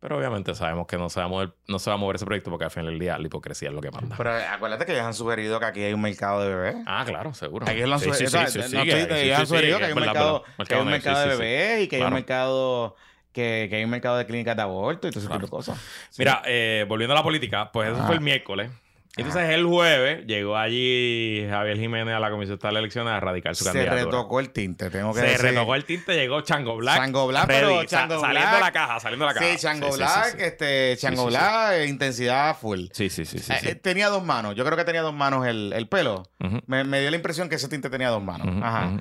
[0.00, 2.24] Pero obviamente sabemos que no se, va a mover, no se va a mover ese
[2.24, 4.16] proyecto porque al final del día la hipocresía es lo que manda.
[4.16, 6.76] Pero acuérdate que ellos han sugerido que aquí hay un mercado de bebés.
[6.86, 7.66] Ah, claro, seguro.
[7.68, 8.40] Aquí lo han sugerido.
[8.40, 11.96] ellos han sugerido que hay un mercado, que hay un mercado de bebés y que
[11.96, 12.96] hay un mercado
[13.32, 15.78] que, que, hay un mercado de clínicas de aborto y todo ese tipo de cosas.
[16.16, 18.70] Mira, eh, volviendo a la política, pues eso fue el miércoles.
[19.16, 23.64] Entonces el jueves llegó allí Javier Jiménez a la Comisión de Elecciones a radicar su
[23.64, 23.98] candidatura.
[23.98, 25.40] Se retocó el tinte, tengo que Se decir.
[25.40, 26.96] Se retocó el tinte, llegó Chango Black.
[26.96, 28.32] Chango Black, pero Chango Black.
[28.32, 29.52] Saliendo de la caja, saliendo de la caja.
[29.52, 32.86] Sí, Chango Black, este, Chango Black, eh, intensidad full.
[32.92, 33.40] Sí, sí, sí.
[33.40, 34.54] sí, eh, tenía dos manos.
[34.54, 36.22] Yo creo que tenía dos manos el, el pelo.
[36.66, 38.46] me, me, dio la impresión que ese tinte tenía dos manos.
[38.62, 38.96] Ajá.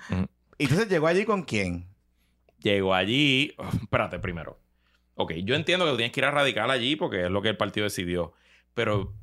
[0.57, 1.87] Y entonces llegó allí con quién?
[2.61, 3.55] Llegó allí.
[3.81, 4.59] espérate, primero.
[5.15, 7.49] Ok, yo entiendo que tú tienes que ir a radical allí porque es lo que
[7.49, 8.33] el partido decidió.
[8.73, 9.13] Pero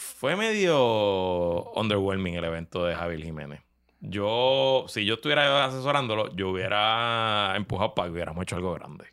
[0.00, 3.60] fue medio underwhelming el evento de Javier Jiménez.
[4.00, 9.04] Yo, si yo estuviera asesorándolo, yo hubiera empujado para que hubiéramos hecho algo grande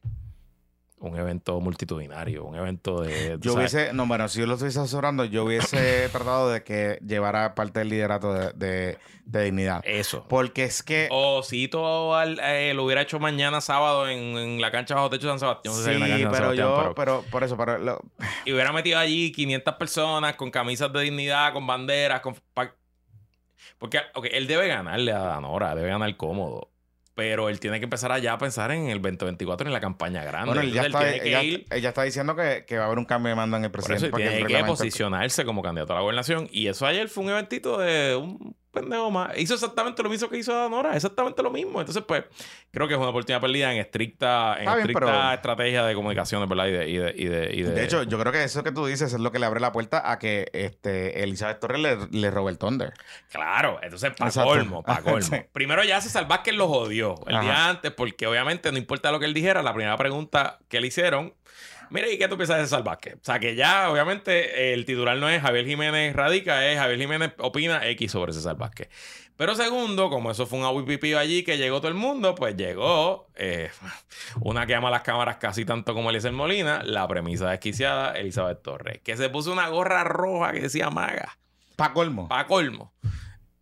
[0.99, 3.37] un evento multitudinario, un evento de...
[3.39, 7.53] Yo hubiese, no, bueno, si yo lo estuviese asesorando, yo hubiese tratado de que llevara
[7.53, 9.81] parte del liderato de, dignidad.
[9.85, 10.25] Eso.
[10.27, 11.07] Porque es que...
[11.11, 15.37] O si todo eh, lo hubiera hecho mañana sábado en, la cancha bajo techo de
[15.37, 15.75] San Sebastián.
[15.75, 17.23] sí, pero yo, pero...
[17.29, 17.99] por eso, pero...
[18.45, 22.35] Y hubiera metido allí 500 personas con camisas de dignidad, con banderas, con...
[23.77, 26.71] Porque, ok, él debe ganarle a Danora, debe ganar cómodo
[27.17, 30.53] pero él tiene que empezar allá a pensar en el 2024 en la campaña grande.
[30.53, 33.57] Bueno, él ya, está, ella, está diciendo que, va a haber un cambio de mando
[33.57, 34.11] en el presidente.
[34.11, 36.47] Por eso tiene que posicionarse como candidato a la gobernación.
[36.51, 39.37] Y eso ayer fue un eventito de un pendejo más.
[39.37, 41.79] Hizo exactamente lo mismo que hizo Danora, exactamente lo mismo.
[41.79, 42.23] Entonces, pues,
[42.71, 46.67] creo que es una oportunidad perdida en estricta, en estricta estrategia de comunicaciones, ¿verdad?
[46.67, 47.13] Y de, y, de,
[47.53, 49.45] y, de, de, hecho, yo creo que eso que tú dices es lo que le
[49.45, 52.93] abre la puerta a que este Elizabeth Torres le, le robe el Thunder.
[53.31, 55.45] Claro, entonces, para colmo, para colmo.
[55.51, 59.19] Primero ya se salva que lo jodió el día antes, porque obviamente no importa lo
[59.19, 61.33] que él dijera, la primera pregunta que le hicieron
[61.89, 63.15] Mira, ¿y qué tú piensas de César Vázquez?
[63.15, 67.33] O sea, que ya, obviamente, el titular no es Javier Jiménez radica, es Javier Jiménez
[67.37, 68.89] opina X sobre César Vázquez.
[69.37, 73.27] Pero segundo, como eso fue un WPP allí que llegó todo el mundo, pues llegó
[73.35, 73.69] eh,
[74.41, 78.99] una que ama las cámaras casi tanto como Eliezer Molina, la premisa desquiciada, Elizabeth Torres,
[79.03, 81.37] que se puso una gorra roja que decía maga.
[81.75, 82.27] Pa' colmo.
[82.27, 82.93] Pa' colmo.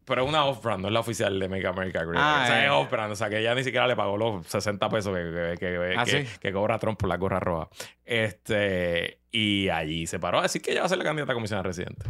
[0.05, 2.21] Pero es una off-brand, no es la oficial de Make America Great.
[2.23, 2.69] Ah, o sea, es eh.
[2.69, 3.11] off-brand.
[3.11, 6.53] O sea, que ella ni siquiera le pagó los 60 pesos que, que, ¿Ah, que,
[6.53, 7.69] cobra Trump por la gorra roja.
[8.05, 11.35] Este, y allí se paró a decir que ella va a ser la candidata a
[11.35, 12.05] comisión residente.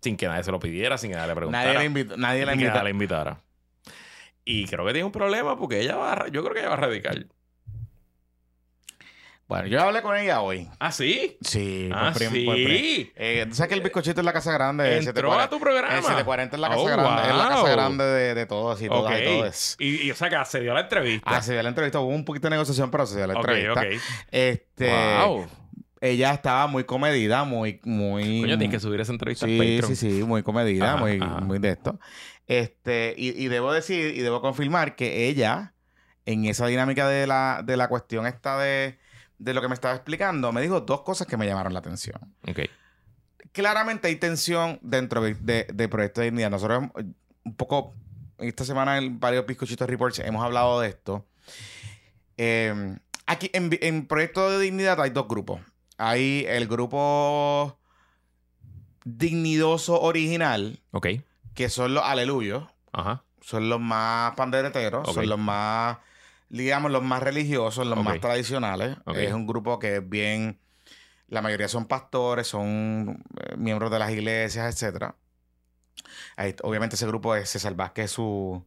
[0.00, 1.74] Sin que nadie se lo pidiera, sin que nadie le preguntara.
[1.74, 3.40] Nadie, la, nadie la, invitara.
[4.44, 6.78] Y creo que tiene un problema porque ella va yo creo que ella va a
[6.78, 7.26] radicar.
[9.48, 10.68] Bueno, yo hablé con ella hoy.
[10.80, 11.38] ¿Ah, sí?
[11.40, 11.88] Sí.
[11.94, 13.12] Ah, sí.
[13.14, 14.98] Eh, ¿Sabes que el bizcochito es la casa grande?
[14.98, 15.94] ¿Entró a tu programa?
[15.94, 17.30] El 740 es la casa oh, grande.
[17.30, 19.76] Es la casa grande de, de todos y todas y todos.
[19.78, 21.30] Y, o sea, que se dio la entrevista.
[21.30, 22.00] Ah, se dio la entrevista.
[22.00, 23.72] Hubo un poquito de negociación, pero se dio la entrevista.
[23.72, 24.00] Ok, ok.
[24.32, 24.90] Este...
[25.24, 25.46] Wow.
[26.00, 28.40] ella estaba muy comedida, muy, muy.
[28.40, 31.40] Coño, tienes que subir esa entrevista al Sí, sí, sí, muy comedida, Ajá, muy, ajá.
[31.42, 32.00] muy de esto.
[32.48, 35.74] Este, y, y debo decir, y debo confirmar que ella,
[36.24, 38.98] en esa dinámica de la, de la cuestión esta de,
[39.38, 42.18] de lo que me estaba explicando, me dijo dos cosas que me llamaron la atención.
[42.48, 42.60] Ok.
[43.52, 46.50] Claramente hay tensión dentro de, de, de Proyecto de Dignidad.
[46.50, 46.84] Nosotros
[47.44, 47.94] un poco,
[48.38, 51.26] esta semana en varios Bizcochitos Reports hemos hablado de esto.
[52.36, 55.60] Eh, aquí en, en Proyecto de Dignidad hay dos grupos.
[55.98, 57.78] Hay el grupo
[59.04, 61.06] dignidoso original, Ok.
[61.54, 63.22] que son los aleluyos, Ajá.
[63.40, 65.98] son los más pandereteros, son los más,
[66.48, 68.96] digamos, los más religiosos, los más tradicionales.
[69.14, 70.58] Es un grupo que es bien,
[71.28, 75.16] la mayoría son pastores, son eh, miembros de las iglesias, etcétera.
[76.36, 78.64] Ahí, obviamente ese grupo es César Vázquez, su,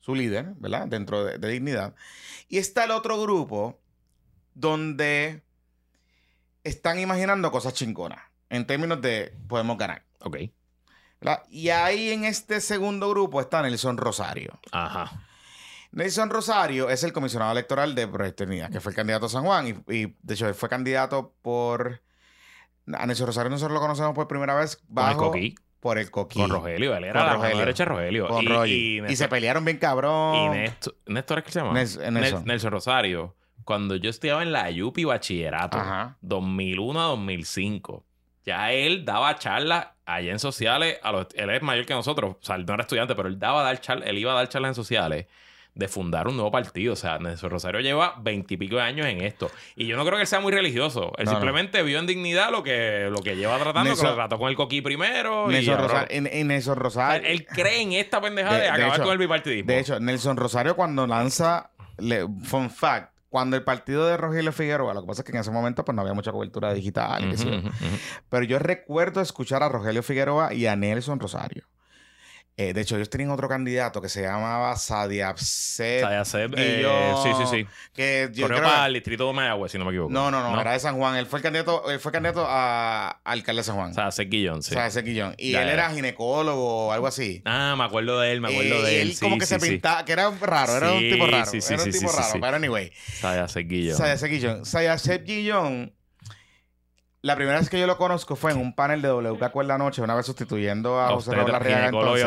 [0.00, 0.86] su líder, ¿verdad?
[0.86, 1.94] Dentro de, de Dignidad.
[2.48, 3.78] Y está el otro grupo
[4.54, 5.42] donde
[6.64, 8.20] están imaginando cosas chingonas
[8.50, 10.04] en términos de podemos ganar.
[10.20, 10.36] Ok.
[11.20, 11.42] ¿verdad?
[11.50, 14.58] Y ahí en este segundo grupo está Nelson Rosario.
[14.72, 15.27] Ajá.
[15.92, 19.68] Nelson Rosario es el comisionado electoral de Proyecto que fue el candidato a San Juan
[19.88, 22.02] y, y, de hecho él fue candidato por...
[22.94, 25.54] A Nelson Rosario nosotros lo conocemos por primera vez el bajo Coqui.
[25.80, 26.38] por el Coquí.
[26.40, 26.96] Con Rogelio.
[26.96, 27.54] Él era Con la Rogelio.
[27.56, 28.28] mano derecha de Rogelio.
[28.28, 30.36] Con y, y Y, Néstor- se pelearon bien cabrón.
[30.36, 31.72] y Néstor, ¿Néstor es que se llama?
[31.78, 32.44] Nels- Nel- Nelson.
[32.46, 32.70] Nelson.
[32.70, 33.34] Rosario.
[33.64, 36.16] Cuando yo estudiaba en la Yupi Bachillerato, Ajá.
[36.22, 38.04] 2001 a 2005,
[38.46, 40.98] ya él daba charlas allá en sociales.
[41.02, 42.36] A los, él es mayor que nosotros.
[42.40, 44.48] O sea, él no era estudiante, pero él, daba dar charlas, él iba a dar
[44.48, 45.26] charlas en sociales
[45.78, 46.92] de fundar un nuevo partido.
[46.92, 49.50] O sea, Nelson Rosario lleva veintipico de años en esto.
[49.76, 51.12] Y yo no creo que él sea muy religioso.
[51.16, 51.36] Él No, no.
[51.38, 54.50] simplemente vio en dignidad lo que, lo que lleva tratando, que Nelson- lo trató con
[54.50, 55.48] el coquí primero.
[55.48, 57.28] y Nelson ahora- Rosario, en, en Nelson Rosario.
[57.28, 59.72] él cree en esta pendejada de, De- de acabar hecho- con el bipartidismo.
[59.72, 64.94] De hecho, Nelson Rosario cuando lanza, le, fun fact, cuando el partido de Rogelio Figueroa,
[64.94, 67.22] lo que pasa es que en ese momento pues no había mucha cobertura digital,
[68.28, 71.64] pero yo recuerdo escuchar a Rogelio Figueroa y a Nelson Rosario.
[72.60, 76.80] Eh, de hecho, ellos tenían otro candidato que se llamaba Sadia Absed, Sadia Seb, eh,
[76.82, 77.66] yo- sí, sí, sí.
[77.94, 80.12] que yo Corrió creo- para el distrito de Mayagüez, si no me equivoco.
[80.12, 81.14] No, no, no, era de San Juan.
[81.14, 83.94] Él fue el candidato, él fue candidato a, a alcalde de San Juan.
[84.12, 84.74] Seth Guillón, sí.
[84.76, 85.36] Ese Quillón.
[85.38, 87.42] Y Ya, él era ginecólogo o algo así.
[87.44, 89.10] Ah, me acuerdo de él, me acuerdo Eh, de y él.
[89.12, 89.70] él como que sí, se sí.
[89.70, 91.46] pintaba, que era raro, era un tipo raro.
[91.48, 92.32] sí, sí, era un tipo raro.
[92.40, 93.96] Pero anyway, Sadia Seth Guillón.
[93.96, 94.64] Sayasep Guillón.
[94.66, 95.92] Sayasep Guillón,
[97.28, 99.78] la primera vez que yo lo conozco fue en un panel de WK en la
[99.78, 102.24] noche, una vez sustituyendo a José Raúl Arriaga entonces.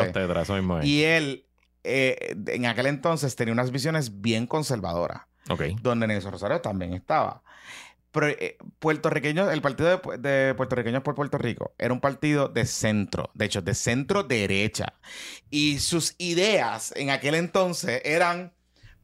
[0.86, 1.46] Y él,
[1.84, 5.62] eh, en aquel entonces, tenía unas visiones bien conservadoras, Ok.
[5.82, 7.42] donde Nelson Rosario también estaba.
[8.12, 12.66] Pero eh, puertorriqueños, el partido de, de puertorriqueños por Puerto Rico era un partido de
[12.66, 14.94] centro, de hecho, de centro derecha.
[15.50, 18.52] Y sus ideas en aquel entonces eran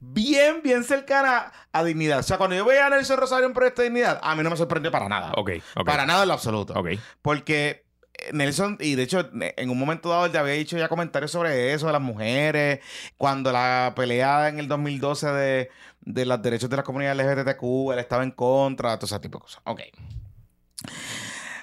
[0.01, 2.19] bien, bien cercanas a dignidad.
[2.21, 4.51] O sea, cuando yo veía a Nelson Rosario en Proyecto de Dignidad, a mí no
[4.51, 5.33] me sorprendió para nada.
[5.37, 5.85] Ok, ok.
[5.87, 6.73] Para nada en lo absoluto.
[6.75, 6.89] Ok.
[7.23, 7.85] Porque
[8.15, 10.89] eh, Nelson, y de hecho, ne- en un momento dado, él ya había dicho ya
[10.89, 12.81] comentarios sobre eso, de las mujeres,
[13.17, 15.71] cuando la pelea en el 2012 de,
[16.01, 19.43] de los derechos de la comunidad LGBTQ, él estaba en contra, todo ese tipo de
[19.43, 19.61] cosas.
[19.65, 19.81] Ok.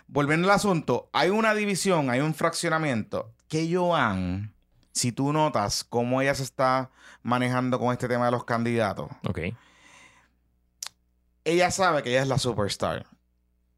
[0.08, 4.55] Volviendo al asunto, hay una división, hay un fraccionamiento que Joan,
[4.96, 6.90] si tú notas cómo ella se está
[7.22, 9.40] manejando con este tema de los candidatos, Ok.
[11.44, 13.06] ella sabe que ella es la superstar.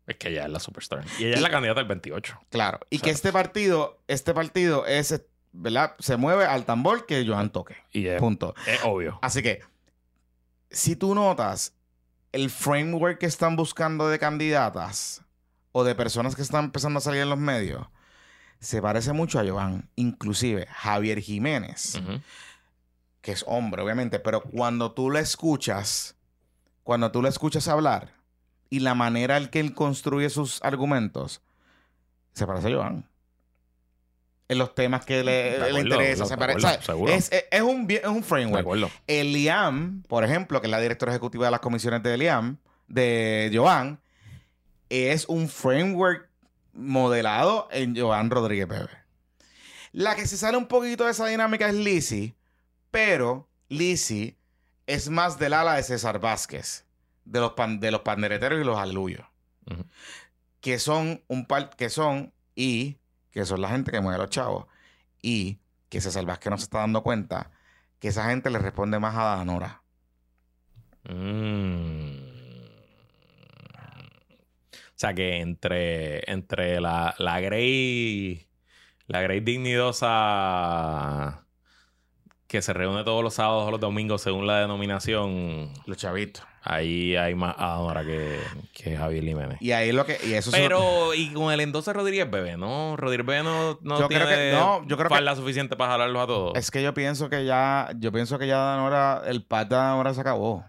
[0.05, 1.03] Es que ella es la superstar.
[1.19, 2.39] Y ella es la candidata del 28.
[2.49, 2.79] Claro.
[2.89, 5.95] Y O sea- que este partido, este partido es, ¿verdad?
[5.99, 7.75] Se mueve al tambor que Joan toque.
[7.91, 8.55] Y es, Punto.
[8.67, 9.19] es obvio.
[9.21, 9.61] Así que,
[10.69, 11.73] si tú notas
[12.31, 15.23] el framework que están buscando de candidatas
[15.73, 17.85] o de personas que están empezando a salir en los medios,
[18.59, 19.89] se parece mucho a Joan.
[19.95, 21.99] Inclusive Javier Jiménez,
[23.21, 26.15] que es hombre, obviamente, pero cuando tú le escuchas,
[26.83, 28.13] cuando tú le escuchas hablar
[28.69, 31.41] y la manera en que él construye sus argumentos,
[32.33, 33.05] se parece a Joan.
[34.49, 36.25] En los temas que le, le interesa.
[36.25, 36.67] se acuerdo, parece.
[37.17, 38.63] Es, es- es un, es un framework.
[39.05, 43.99] Eliam, por ejemplo, que es la directora ejecutiva de las comisiones de Eliam, de Joan,
[44.89, 46.26] es un framework
[46.77, 48.89] modelado en Joan Rodríguez Bebe.
[49.91, 52.35] La que se sale un poquito de esa dinámica es Lizzie,
[52.91, 54.37] pero Lizzie
[54.85, 56.85] es más del ala de César Vázquez,
[57.25, 59.25] de los, pan- de los pandereteros y los aluyos,
[60.61, 62.97] que son un par, que son y
[63.31, 64.65] que son la gente que mueve a los chavos
[65.21, 65.59] y
[65.89, 67.51] que César Vázquez no se está dando cuenta
[67.99, 69.81] que esa gente le responde más a Danora.
[71.03, 72.26] Mm.
[74.97, 78.47] O sea que entre, entre la, la Grey,
[79.05, 81.43] la Grey dignidosa
[82.47, 85.71] que se reúne todos los sábados o los domingos según la denominación.
[85.85, 86.43] Los chavitos.
[86.63, 88.39] Ahí hay más ahora que,
[88.73, 89.59] que Javier Jiménez.
[89.61, 90.17] Y ahí lo que.
[90.25, 92.97] Y eso son- Pero, y con el entonces Rodríguez Bebé, ¿no?
[92.97, 96.23] Rodríguez Bebé no, no Yo tiene creo que- no, yo creo que- suficiente para jalarlos
[96.23, 96.57] a todos.
[96.57, 97.91] Es que yo pienso que ya.
[97.99, 99.21] Yo pienso que ya Danora.
[99.27, 100.65] El pat de Danora se acabó.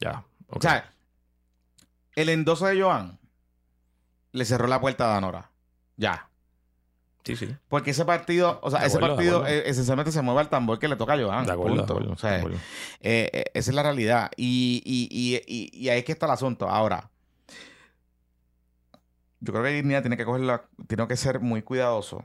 [0.00, 0.24] Ya.
[0.48, 0.90] O sea,
[2.16, 3.19] el endoso de Joan
[4.32, 5.50] le cerró la puerta a Danora.
[5.96, 6.28] Ya.
[7.24, 7.54] sí, sí.
[7.68, 10.78] Porque ese partido, o sea, De ese acuerdo, partido eh, esencialmente se mueve al tambor
[10.78, 11.44] que le toca a Joan.
[11.46, 11.92] De acuerdo, de punto.
[11.94, 12.58] acuerdo, O sea, de acuerdo.
[13.00, 14.30] eh, eh, esa es la realidad.
[14.36, 16.68] Y, y, y, ahí es que está el asunto.
[16.68, 17.10] Ahora,
[19.40, 22.24] yo creo que Dignidad tiene que cogerla, tiene que ser muy cuidadoso.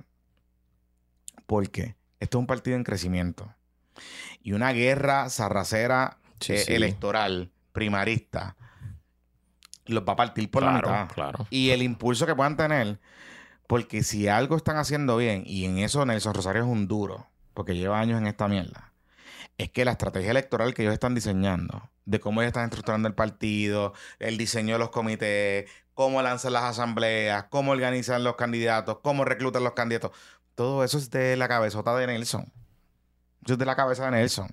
[1.45, 3.53] Porque esto es un partido en crecimiento.
[4.41, 6.73] Y una guerra sarracera Sí, sí.
[6.73, 8.55] electoral, primarista,
[9.85, 11.13] los va a partir por claro, la mitad.
[11.13, 11.47] claro.
[11.49, 12.99] Y el impulso que puedan tener,
[13.67, 17.75] porque si algo están haciendo bien, y en eso Nelson Rosario es un duro, porque
[17.75, 18.91] lleva años en esta mierda,
[19.57, 23.15] es que la estrategia electoral que ellos están diseñando, de cómo ellos están estructurando el
[23.15, 29.25] partido, el diseño de los comités, cómo lanzan las asambleas, cómo organizan los candidatos, cómo
[29.25, 30.11] reclutan los candidatos,
[30.55, 32.51] todo eso es de la cabezota de Nelson.
[33.45, 34.47] Eso es de la cabeza de Nelson.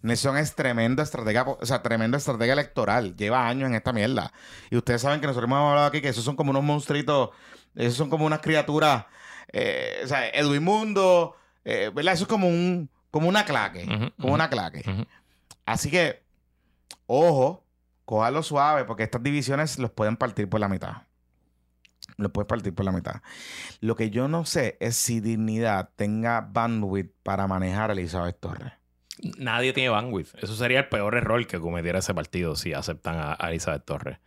[0.00, 3.14] Nelson es tremenda estratega, o sea, tremenda estratega electoral.
[3.14, 4.32] Lleva años en esta mierda.
[4.70, 7.30] Y ustedes saben que nosotros hemos hablado aquí que esos son como unos monstruitos,
[7.74, 9.04] esos son como unas criaturas,
[9.52, 12.14] eh, o sea, Edwin Mundo, eh, ¿verdad?
[12.14, 14.82] Eso es como un, como una claque, como una claque.
[15.66, 16.22] Así que,
[17.06, 17.66] ojo,
[18.06, 21.02] cójalo suave, porque estas divisiones los pueden partir por la mitad.
[22.18, 23.22] Los pueden partir por la mitad.
[23.80, 28.72] Lo que yo no sé es si Dignidad tenga bandwidth para manejar a Elizabeth Torres.
[29.38, 30.34] Nadie tiene bandwidth.
[30.42, 34.18] Eso sería el peor error que cometiera ese partido si aceptan a, a Elizabeth Torres.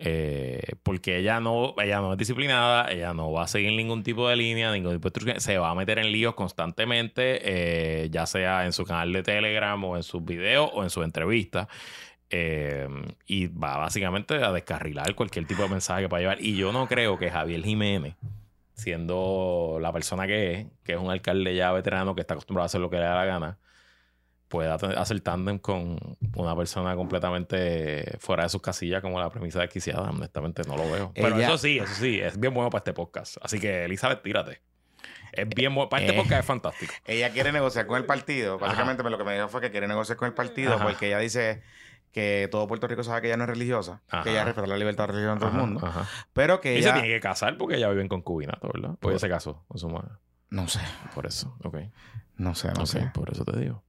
[0.00, 4.28] Eh, porque ella no, ella no es disciplinada, ella no va a seguir ningún tipo
[4.28, 8.24] de línea, ningún tipo de instrucción, se va a meter en líos constantemente, eh, ya
[8.26, 11.66] sea en su canal de Telegram o en sus videos o en sus entrevistas.
[12.30, 12.86] Eh,
[13.26, 16.40] y va básicamente a descarrilar cualquier tipo de mensaje que pueda llevar.
[16.42, 18.14] Y yo no creo que Javier Jiménez,
[18.74, 22.66] siendo la persona que es, que es un alcalde ya veterano que está acostumbrado a
[22.66, 23.58] hacer lo que le da la gana,
[24.48, 25.98] pueda hacer tándem con
[26.34, 30.08] una persona completamente fuera de sus casillas como la premisa desquiciada.
[30.10, 31.12] Honestamente no lo veo.
[31.14, 33.36] Pero Ella- eso sí, eso sí, es bien bueno para este podcast.
[33.42, 34.60] Así que Elizabeth, tírate.
[35.32, 35.90] Es bien bueno.
[35.90, 36.18] Para este Eh.
[36.18, 36.94] podcast es fantástico.
[37.04, 38.56] Ella quiere negociar con el partido.
[38.56, 38.66] Ajá.
[38.66, 40.84] Básicamente lo que me dijo fue que quiere negociar con el partido Ajá.
[40.84, 41.62] porque ella dice
[42.12, 44.22] que todo Puerto Rico sabe que ella no es religiosa, Ajá.
[44.24, 46.06] que ella respeta la libertad de religión de todo el mundo, ajá.
[46.32, 46.94] pero que Y se ella...
[46.94, 48.96] tiene que casar porque ella vive en concubinato, ¿verdad?
[49.00, 50.10] Pues ella se casó con su madre.
[50.50, 50.80] No sé,
[51.14, 51.76] Por eso, ok.
[52.36, 53.82] no sé, no Ok, sé, Por eso te digo.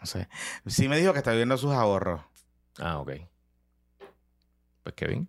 [0.00, 0.28] no sé.
[0.66, 2.20] Sí me dijo que está viviendo sus ahorros.
[2.78, 3.12] Ah, ok.
[4.82, 5.28] Pues Kevin.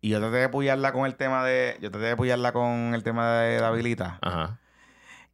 [0.00, 1.76] Y yo traté de apoyarla con el tema de...
[1.80, 4.18] Yo traté de apoyarla con el tema de la habilita.
[4.22, 4.58] Ajá.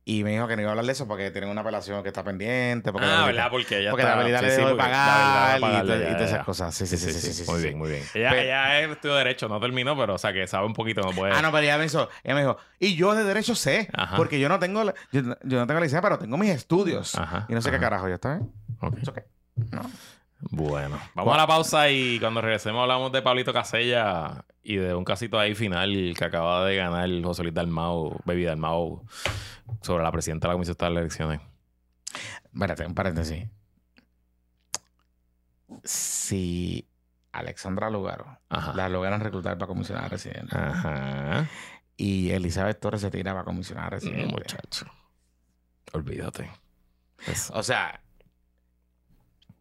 [0.04, 2.08] Y me dijo que no iba a hablar de eso porque tienen una apelación que
[2.08, 2.90] está pendiente.
[2.90, 3.48] Porque ah, ¿verdad?
[3.52, 6.74] Porque ella Porque la habilidad le sí, dejó de porque pagar y, todas esas cosas.
[6.74, 8.02] Sí, sí, sí, sí, sí, muy bien, muy bien.
[8.14, 10.74] Ella, Pero- ella es estudio de Derecho, no terminó, pero o sea que sabe un
[10.74, 11.32] poquito, no puede...
[11.32, 14.40] Ah, no, pero ella me hizo, ella me dijo, y yo de derecho sé, porque
[14.40, 17.14] yo no tengo, la- yo, no tengo la licencia, pero tengo mis estudios.
[17.14, 18.50] Ajá, y no sé qué carajo, ¿ya está bien?
[18.80, 19.18] Ok.
[19.70, 19.82] No.
[20.50, 25.04] Bueno, vamos a la pausa y cuando regresemos hablamos de Pablito Casella y de un
[25.04, 29.04] casito ahí final que acaba de ganar José Luis Dalmau, Baby Dalmau,
[29.82, 31.40] sobre la presidenta de la Comisión de Elecciones.
[32.52, 33.46] Espérate, un paréntesis.
[35.84, 36.86] Si
[37.32, 38.74] Alexandra Lugaro Ajá.
[38.74, 41.48] la logran reclutar para comisionada residente Ajá.
[41.96, 44.26] y Elizabeth Torres se tira para comisionada residente.
[44.26, 44.86] muchacho.
[45.92, 46.50] Olvídate.
[47.52, 48.00] O sea,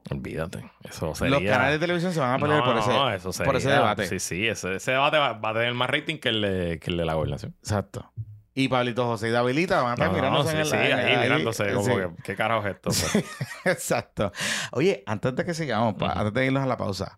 [0.10, 0.70] olvídate.
[0.84, 1.40] Eso sería...
[1.40, 3.70] los canales de televisión se van a pelear No, por, ese, no, eso por ese
[3.70, 4.08] debate.
[4.08, 6.92] Sí, sí, ese, ese debate va, va a tener más rating que el de, que
[6.92, 7.54] el de la gobernación.
[7.60, 8.12] Exacto.
[8.54, 10.76] Y Pablito José y Davilita van a estar No, no, mirándose sí, en el sí,
[10.76, 11.92] ahí, mirándose como sí.
[11.94, 12.90] que, ¿qué carajo es esto?
[12.90, 13.26] Pues,
[13.66, 14.32] Exacto.
[14.74, 17.18] Oye, antes de que sigamos, pa- antes de irnos a la pausa,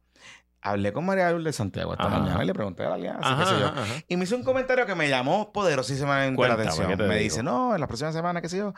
[0.64, 2.20] hablé con María Lourdes Santiago esta Ajá.
[2.20, 3.68] mañana y le pregunté a la alianza, Ajá, qué sé yo.
[3.68, 3.84] ajá.
[4.08, 6.90] Y me hizo un comentario que me llamó poderosísimamente Cuéntame, la atención.
[6.90, 8.74] ¿qué te Me dice, no, en las próximas semanas, qué sé yo.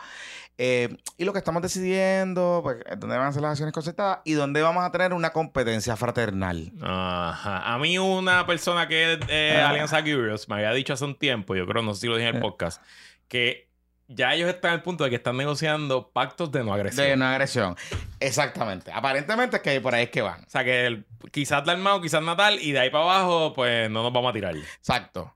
[0.58, 4.20] eh, y lo que estamos decidiendo, pues, es dónde van a ser las acciones concertadas
[4.26, 6.72] y dónde vamos a tener una competencia fraternal.
[6.82, 7.74] Ajá.
[7.74, 9.70] A mí una persona que es de Ah.
[9.70, 12.30] Alianza Curious me había dicho hace un tiempo, yo creo, no sé si lo dije
[12.30, 12.82] en el podcast,
[13.28, 13.70] que
[14.08, 17.08] ya ellos están al punto de que están negociando pactos de no agresión.
[17.08, 17.76] De no agresión.
[18.20, 18.92] Exactamente.
[18.94, 20.44] Aparentemente es que por ahí es que van.
[20.44, 24.04] O sea que el- quizás Dalmau, quizás Natal, y de ahí para abajo, pues no
[24.04, 24.56] nos vamos a tirar.
[24.56, 25.34] Exacto.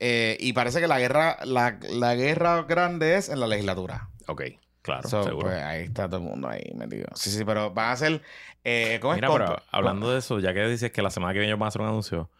[0.00, 4.08] Eh, y parece que la guerra, la, la guerra grande es en la legislatura.
[4.28, 4.42] Ok,
[4.82, 5.46] claro, So, seguro.
[5.48, 7.06] pues ahí está todo el mundo ahí metido.
[7.14, 8.22] Sí, sí, pero van a ser.
[8.62, 9.16] Eh, ¿Cómo es?
[9.16, 11.68] Mira, pero hablando de eso, ya que dices que la semana que viene van a
[11.68, 12.30] hacer un anuncio,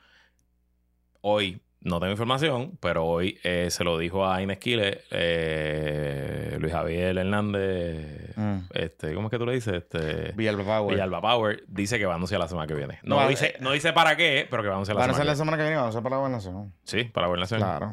[1.21, 6.73] hoy no tengo información, pero hoy eh, se lo dijo a Inés Quiles, eh, Luis
[6.73, 8.59] Javier Hernández, Mm.
[8.75, 9.75] este, ¿cómo es que tú le dices?
[9.75, 10.95] Este, Villalba Power.
[10.95, 12.99] Villalba Power, dice que va a anunciar la semana que viene.
[13.03, 15.11] No, No, dice, eh, no dice para qué, pero que va a anunciar la Van
[15.11, 16.55] a semana ser la que semana que viene, van a ser para la gobernación.
[16.55, 16.73] viene.
[16.85, 17.61] Sí, para la gobernación.
[17.61, 17.87] Claro.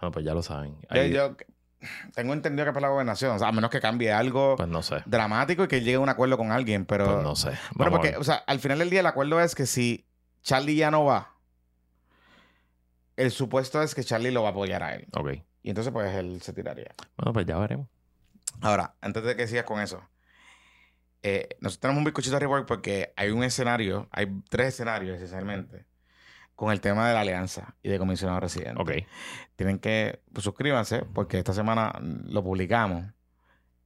[0.00, 0.76] Bueno, pues ya lo saben.
[0.90, 1.36] Yo, Ahí- yo
[2.14, 3.32] tengo entendido que es para la gobernación.
[3.36, 4.96] O sea, a menos que cambie algo Pues no sé.
[5.06, 6.84] dramático y que llegue a un acuerdo con alguien.
[6.86, 7.04] Pero.
[7.06, 7.50] Pues no sé.
[7.74, 10.06] Bueno, Vamos a porque, o sea, al final del día el acuerdo es que si
[10.42, 11.31] Charlie ya no va,
[13.16, 15.06] el supuesto es que Charlie lo va a apoyar a él.
[15.16, 15.32] Ok.
[15.62, 16.92] Y entonces, pues, él se tiraría.
[17.16, 17.88] Bueno, pues ya veremos.
[18.60, 20.02] Ahora, antes de que sigas con eso,
[21.22, 25.86] eh, nosotros tenemos un bizcochito de rework porque hay un escenario, hay tres escenarios esencialmente,
[26.54, 28.80] con el tema de la alianza y de comisionado residente.
[28.80, 28.90] Ok.
[29.56, 33.04] Tienen que, pues, suscríbanse porque esta semana lo publicamos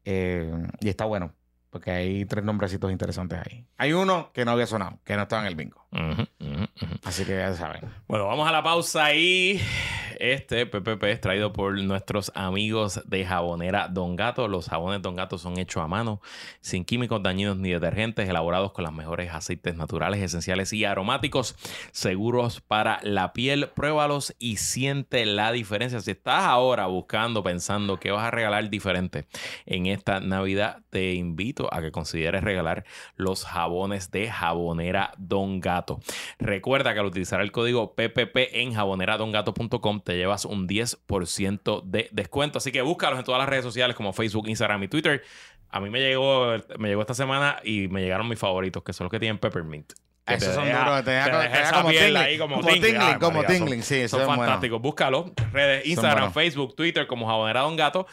[0.04, 0.50] eh,
[0.80, 1.34] y está bueno.
[1.76, 3.66] Porque hay tres nombrecitos interesantes ahí.
[3.76, 5.84] Hay uno que no había sonado, que no estaba en el bingo.
[7.04, 7.82] Así que ya saben.
[8.08, 9.60] Bueno, vamos a la pausa y
[10.18, 14.48] este PPP es traído por nuestros amigos de Jabonera Don Gato.
[14.48, 16.22] Los jabones Don Gato son hechos a mano,
[16.60, 21.56] sin químicos dañinos ni detergentes, elaborados con los mejores aceites naturales, esenciales y aromáticos,
[21.92, 23.68] seguros para la piel.
[23.68, 26.00] Pruébalos y siente la diferencia.
[26.00, 29.26] Si estás ahora buscando, pensando que vas a regalar diferente
[29.66, 32.84] en esta Navidad, te invito a que consideres regalar
[33.16, 36.00] los jabones de Jabonera Don Gato.
[36.38, 42.58] Recuerda que al utilizar el código PPP en jaboneradongato.com te llevas un 10% de descuento.
[42.58, 45.22] Así que búscalos en todas las redes sociales como Facebook, Instagram y Twitter.
[45.70, 49.06] A mí me llegó, me llegó esta semana y me llegaron mis favoritos, que son
[49.06, 49.92] los que tienen Peppermint.
[50.26, 51.04] Esos son deja- duros.
[51.04, 52.16] Te deja, te te deja deja esa como tingling.
[52.16, 52.82] ahí como Como tingling.
[52.92, 53.68] tingling, Ay, como María, son-.
[53.68, 54.42] Sí, son eso es bueno.
[54.42, 54.82] fantásticos.
[54.82, 55.32] Búscalo.
[55.52, 56.32] Redes Instagram.
[56.32, 58.06] Facebook, Twitter como Jabonera Don Gato.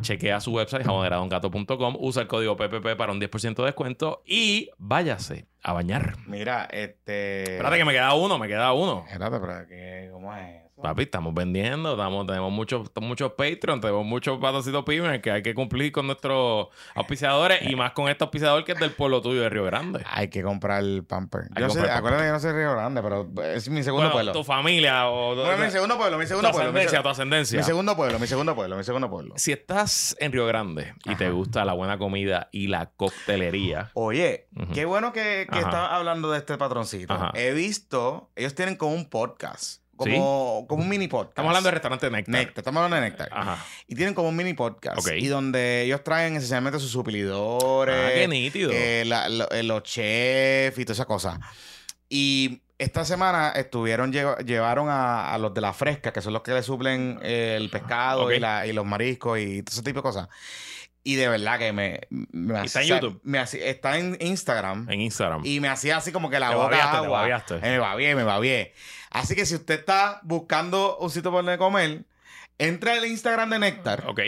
[0.00, 1.96] Chequea su website jaboneradongato.com.
[1.98, 6.16] Usa el código PPP para un 10% de descuento y váyase a bañar.
[6.26, 7.54] Mira, este...
[7.54, 9.04] Espérate que me queda uno, me queda uno.
[9.06, 10.63] Espérate, pero que, ¿cómo es?
[10.84, 15.54] Papi, estamos vendiendo, estamos, tenemos muchos, muchos Patreon, tenemos muchos patrocitos pymes que hay que
[15.54, 19.48] cumplir con nuestros auspiciadores y más con este auspiciador que es del pueblo tuyo de
[19.48, 20.04] Río Grande.
[20.10, 21.44] Hay que comprar el pamper.
[21.58, 24.32] Yo sé, acuérdate que yo no soy Río Grande, pero es mi segundo Bueno, pueblo.
[24.32, 26.72] tu familia o Bueno, mi segundo pueblo, mi tu segundo pueblo.
[26.74, 29.34] Mi, ascendencia, tu mi segundo pueblo, mi segundo pueblo, mi segundo pueblo.
[29.38, 34.48] Si estás en Río Grande y te gusta la buena comida y la coctelería, Oye,
[34.74, 37.14] qué bueno que, que estás hablando de este patroncito.
[37.14, 37.30] Ajá.
[37.32, 41.30] He visto, ellos tienen como un podcast, como, como un mini podcast.
[41.30, 42.32] estamos hablando del restaurante Nectar.
[42.34, 43.28] Néctar, estamos hablando de Néctar.
[43.32, 43.64] Ajá.
[43.86, 45.06] Y tienen como un mini podcast.
[45.16, 47.94] Y donde ellos traen esencialmente sus suplidores.
[47.96, 48.70] Ah, qué nítido.
[48.72, 51.38] eh, la- lo- eh, los chefs y todas esas cosas.
[52.08, 56.42] Y esta semana estuvieron, lle- llevaron a, a los de la fresca, que son los
[56.42, 59.98] que le suplen eh, el pescado y, la- y los mariscos y todo ese tipo
[60.00, 60.28] de cosas.
[61.06, 62.00] Y de verdad que me...
[62.08, 63.20] me ¿Y está en YouTube?
[63.24, 64.88] me hacía- está en Instagram.
[64.90, 65.42] En Instagram.
[65.44, 67.20] Y me hacía así como que la Te boca babiaste, te agua.
[67.20, 67.54] babiaste.
[67.56, 68.70] Eh, me va bien, me va bien.
[69.14, 72.04] Así que si usted está buscando un sitio por donde comer,
[72.58, 74.20] entra al Instagram de Néctar Ok.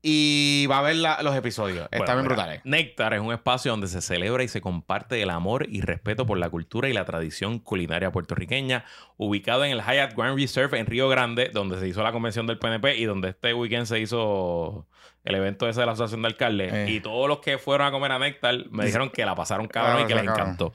[0.00, 1.88] y va a ver la- los episodios.
[1.90, 2.60] Bueno, Están bien mira, brutales.
[2.64, 6.38] Néctar es un espacio donde se celebra y se comparte el amor y respeto por
[6.38, 8.84] la cultura y la tradición culinaria puertorriqueña,
[9.16, 12.58] ubicado en el Hyatt Grand Reserve en Río Grande, donde se hizo la convención del
[12.58, 14.86] PNP y donde este weekend se hizo
[15.24, 16.72] el evento ese de la Asociación de Alcaldes.
[16.72, 16.86] Eh.
[16.90, 19.98] Y todos los que fueron a comer a Néctar me dijeron que la pasaron cabrón
[19.98, 20.72] Ah, y que les encantó.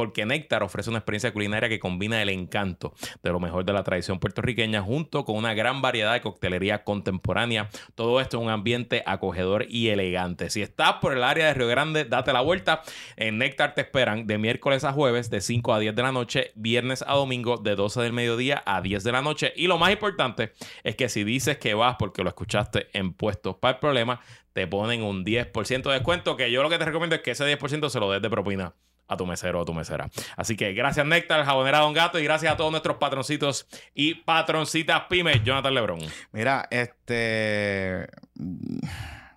[0.00, 3.84] Porque Néctar ofrece una experiencia culinaria que combina el encanto de lo mejor de la
[3.84, 7.68] tradición puertorriqueña junto con una gran variedad de coctelería contemporánea.
[7.96, 10.48] Todo esto en un ambiente acogedor y elegante.
[10.48, 12.80] Si estás por el área de Río Grande, date la vuelta.
[13.16, 16.52] En Néctar te esperan de miércoles a jueves de 5 a 10 de la noche,
[16.54, 19.52] viernes a domingo de 12 del mediodía a 10 de la noche.
[19.54, 23.56] Y lo más importante es que si dices que vas porque lo escuchaste en puestos
[23.56, 24.20] para el problema,
[24.54, 26.38] te ponen un 10% de descuento.
[26.38, 28.72] Que yo lo que te recomiendo es que ese 10% se lo des de propina
[29.10, 30.08] a tu mesero o a tu mesera.
[30.36, 35.02] Así que gracias Néctar, Jabonera Don Gato y gracias a todos nuestros patroncitos y patroncitas
[35.10, 35.42] pymes.
[35.42, 35.98] Jonathan Lebrón,
[36.32, 38.08] Mira, este.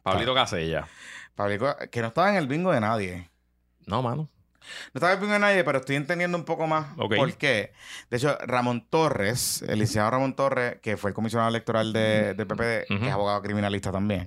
[0.03, 0.87] Pablito Casella.
[1.35, 3.29] Pablico, que no estaba en el bingo de nadie.
[3.87, 4.29] No, mano.
[4.93, 7.73] No estaba bingo de nadie, pero estoy entendiendo un poco más por qué.
[8.09, 12.47] De hecho, Ramón Torres, el licenciado Ramón Torres, que fue el comisionado electoral de, del
[12.47, 13.01] PPD, Ujú.
[13.01, 14.25] que es abogado criminalista también,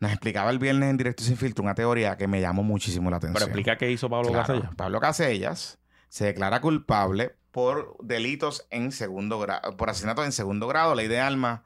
[0.00, 3.16] nos explicaba el viernes en directo sin filtro una teoría que me llamó muchísimo la
[3.16, 3.34] atención.
[3.34, 4.70] Pero explica qué hizo Pablo Claro, Casella.
[4.76, 5.78] Pablo Casellas
[6.08, 11.18] se declara culpable por delitos en segundo grado, por asesinato en segundo grado, ley de
[11.20, 11.60] armas,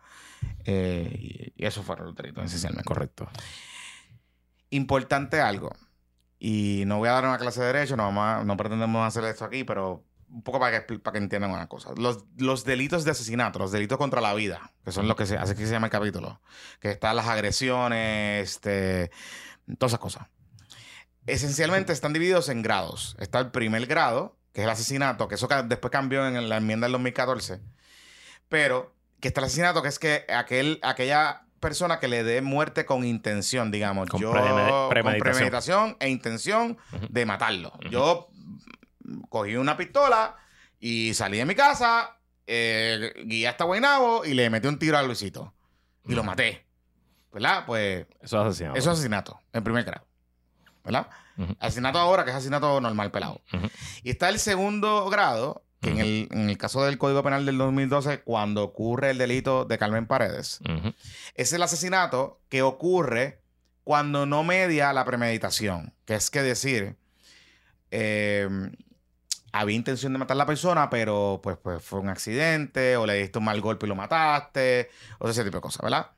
[0.65, 2.85] eh, y, y eso fueron los delitos esencialmente.
[2.87, 3.29] Correcto.
[4.71, 5.71] Importante algo,
[6.45, 9.23] y no voy a dar una clase de derecho, no, vamos a- no pretendemos hacer
[9.31, 11.91] esto aquí, pero un poco para que, para que entiendan una cosa.
[11.97, 15.37] Los, los delitos de asesinato, los delitos contra la vida, que son lo que se
[15.39, 16.41] que se llama el capítulo,
[16.81, 19.13] que están las agresiones, este,
[19.79, 20.27] todas esas cosas.
[21.27, 23.15] Esencialmente están divididos en grados.
[23.21, 26.87] Está el primer grado, que es el asesinato, que eso después cambió en la enmienda
[26.87, 27.61] del 2014.
[28.49, 32.85] Pero que está el asesinato, que es que aquel, aquella persona que le dé muerte
[32.85, 34.11] con intención, digamos.
[34.11, 35.33] Con yo preme- con premeditación.
[35.35, 36.77] premeditación e intención
[37.09, 37.73] de matarlo.
[37.91, 38.29] Yo
[39.31, 40.37] cogí una pistola
[40.79, 45.03] y salí de mi casa, eh, guié hasta Guaynabo y le metí un tiro a
[45.03, 45.55] Luisito.
[46.07, 46.67] Y lo maté.
[47.33, 47.65] ¿Verdad?
[47.65, 48.79] Pues Eso es asesinato.
[48.79, 50.07] eso es asesinato, en primer grado.
[50.85, 51.07] ¿Verdad?
[51.61, 53.41] Asesinato ahora, que es asesinato normal pelado.
[54.03, 57.59] Y está el segundo grado, que en, el, en el caso del Código Penal del
[57.59, 60.61] 2012, cuando ocurre el delito de Carmen Paredes,
[61.35, 63.43] es el asesinato que ocurre
[63.83, 65.93] cuando no media la premeditación.
[66.05, 66.97] Que es que decir,
[67.91, 68.49] eh,
[69.53, 73.15] había intención de matar a la persona, pero pues, pues fue un accidente, o le
[73.15, 74.89] diste un mal golpe y lo mataste,
[75.19, 76.13] o ese tipo de cosas, ¿verdad?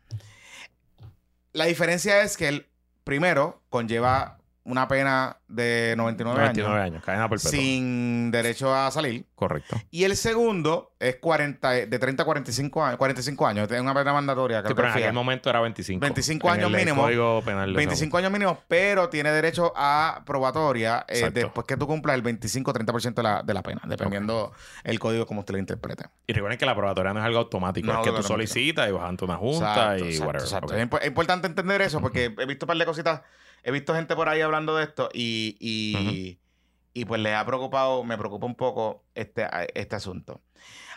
[1.52, 2.66] La diferencia es que el
[3.02, 7.04] primero conlleva una pena de 99, 99 años años.
[7.04, 7.50] Cadena perpetua.
[7.50, 9.26] sin derecho a salir.
[9.34, 9.76] Correcto.
[9.90, 12.96] Y el segundo es 40, de 30 a 45 años.
[12.96, 13.70] 45 años.
[13.70, 14.62] Es una pena mandatoria.
[14.66, 16.00] Sí, pero que en aquel momento era 25.
[16.00, 17.02] 25 En años el mínimo.
[17.02, 21.86] Código penal de 25 años mínimo, pero tiene derecho a probatoria eh, después que tú
[21.86, 26.04] cumplas el 25-30% de la, de la pena, dependiendo el código como usted lo interprete.
[26.26, 27.86] Y recuerden que la probatoria no es algo automático.
[27.92, 30.42] No, es que tú solicitas y vas ante una junta Exacto, y exacto, whatever.
[30.46, 30.66] exacto.
[30.72, 30.78] Ok.
[30.80, 33.20] Es, impo- es importante entender eso porque he visto un par de cositas,
[33.64, 35.56] he visto gente por ahí hablando de esto y,
[36.94, 40.40] y, pues les ha preocupado, me preocupa un poco este, este asunto.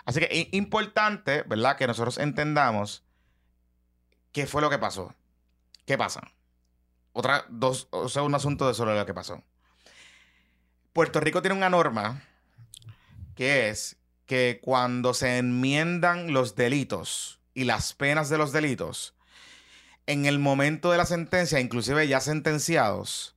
[0.06, 1.76] Así que i- importante, ¿verdad?
[1.77, 3.03] Que nosotros entendamos
[4.31, 5.15] qué fue lo que pasó.
[5.85, 6.22] ¿Qué pasa?
[7.14, 9.41] Otra, dos, o sea, un asunto de sobre lo que pasó.
[10.94, 12.22] Puerto Rico tiene una norma
[13.35, 19.15] que es que cuando se enmiendan los delitos y las penas de los delitos,
[20.07, 23.35] en el momento de la sentencia, inclusive ya sentenciados,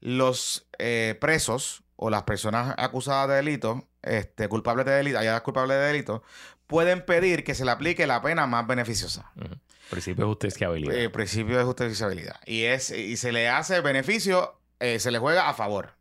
[0.00, 5.76] los eh, presos o las personas acusadas de delito, este, culpables de delito, halladas culpables
[5.76, 6.22] de delito,
[6.66, 9.30] pueden pedir que se le aplique la pena más beneficiosa.
[9.90, 10.94] Principio de justiciabilidad.
[10.96, 12.40] Eh, principio de justiciabilidad.
[12.44, 15.94] Y, es, y se le hace beneficio, eh, se le juega a favor.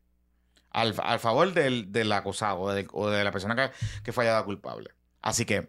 [0.72, 3.72] Al, al favor del, del acusado del- o de la persona que,
[4.04, 4.90] que fue hallada culpable.
[5.22, 5.68] Así que,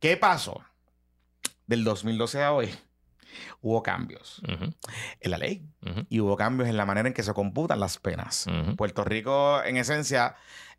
[0.00, 0.62] ¿qué pasó?
[1.66, 2.72] Del 2012 a hoy,
[3.60, 4.42] hubo cambios
[5.20, 5.64] en la ley
[6.08, 8.46] y hubo cambios en la manera en que se computan las penas.
[8.76, 10.36] Puerto Rico, en esencia,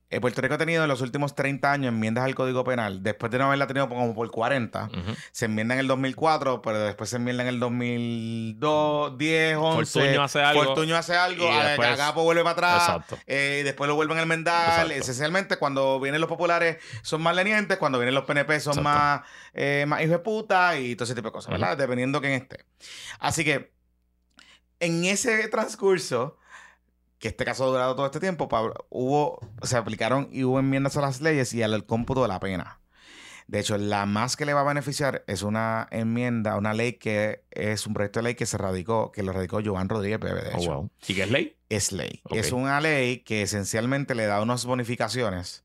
[0.09, 3.03] eh, Puerto Rico ha tenido en los últimos 30 años enmiendas al Código Penal.
[3.03, 5.15] Después de no haberla tenido como por 40, Ujú.
[5.31, 9.99] se enmienda en el 2004, pero después se enmienda en el 2002, 10, 11.
[9.99, 10.63] Fortuño hace algo.
[10.63, 12.81] Fortuño hace algo, Y a- después- Agapo vuelve para atrás.
[12.83, 13.17] Exacto.
[13.27, 14.91] eh, y después lo vuelven a enmendar.
[14.91, 18.83] Esencialmente, cuando vienen los populares son más lenientes, cuando vienen los PNP son Exacto.
[18.83, 19.21] más,
[19.53, 21.77] eh, más hijos de puta y todo ese tipo de cosas, ¿verdad?
[21.77, 22.65] Dependiendo quién esté.
[23.19, 23.71] Así que,
[24.79, 26.37] en ese transcurso,
[27.19, 30.97] que este caso ha durado todo este tiempo, Pablo, hubo, se aplicaron y hubo enmiendas
[30.97, 32.79] a las leyes y al cómputo de la pena.
[33.47, 37.43] De hecho, la más que le va a beneficiar es una enmienda, una ley que
[37.51, 40.51] es un proyecto de ley que se radicó, que lo radicó Joan Rodríguez Bebe, de
[40.53, 40.91] Oh, wow.
[41.07, 41.55] ¿Y qué es ley?
[41.69, 42.21] Es ley.
[42.31, 45.63] Es una ley que esencialmente le da unas bonificaciones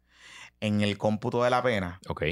[0.60, 2.22] en el cómputo de la pena Ok.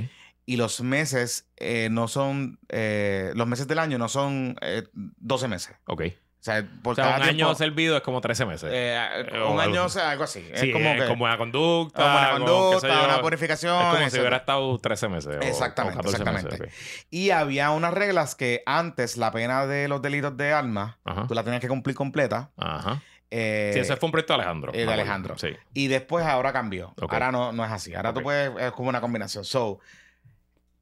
[0.47, 5.49] y los meses eh, no son, eh, los meses del año no son eh, 12
[5.49, 5.75] meses.
[5.87, 6.03] Ok.
[6.41, 8.71] O sea, por O sea, cada un año tiempo- servido es como 13 meses.
[8.73, 8.99] eh,
[9.43, 10.41] o un algo año, o sea, algo así.
[10.55, 12.03] sí, es como que con buena conducta.
[12.03, 13.05] una buena con, qué conducta, sé yo.
[13.05, 13.77] una bonificación.
[13.79, 15.37] Es como si hubiera estado 13 meses.
[15.37, 16.75] o- Exactamente, o 14 meses, exactamente.
[16.75, 17.07] ok.
[17.11, 21.27] Y había unas reglas que antes la pena de los delitos de armas, Ajá.
[21.29, 22.51] tú la tenías que cumplir completa.
[22.57, 23.03] Ajá.
[23.33, 24.73] eh, Sí, ese fue un proyecto de Alejandro.
[24.75, 24.93] eh, de.
[24.93, 25.39] Alejandro.
[25.39, 25.51] Sí.
[25.75, 26.95] Y después ahora cambió.
[27.01, 27.13] Ok.
[27.13, 27.95] Ahora no, no es así.
[27.95, 28.17] Ahora Ok.
[28.17, 29.45] tú puedes, es como una combinación.
[29.45, 29.79] So,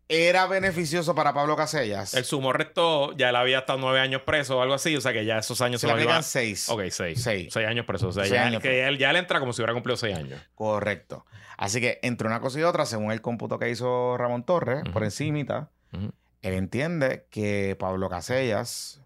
[0.08, 2.14] era beneficioso para Pablo Casellas.
[2.14, 5.12] El sumo restó, ya él había estado nueve años preso o algo así, o sea
[5.12, 6.68] que ya esos años se se, le aplican seis.
[6.70, 7.22] Ok, seis.
[7.22, 7.52] Seis.
[7.52, 8.08] Seis años preso.
[8.08, 10.40] O sea, ya, años que él, ya él entra como si hubiera cumplido seis años.
[10.54, 11.26] Correcto.
[11.58, 15.04] Así que entre una cosa y otra, según el cómputo que hizo Ramón Torres, por
[15.04, 16.12] encimita, Ujú.
[16.42, 19.02] él entiende que Pablo Casellas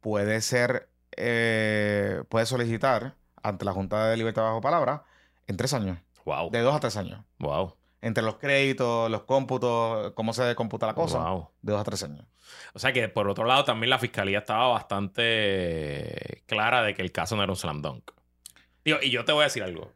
[0.00, 5.04] puede ser, eh, puede solicitar ante la Junta de Libertad Bajo Palabra
[5.46, 5.98] en tres años.
[6.24, 6.50] Wow.
[6.50, 7.24] De dos a tres años.
[7.38, 7.77] Wow.
[8.00, 11.18] Entre los créditos, los cómputos, cómo se computa la cosa.
[11.18, 11.50] Wow.
[11.62, 12.24] De dos a tres años.
[12.74, 17.12] O sea que por otro lado también la fiscalía estaba bastante clara de que el
[17.12, 18.10] caso no era un slam dunk.
[18.84, 19.92] Digo, y yo te voy a decir algo.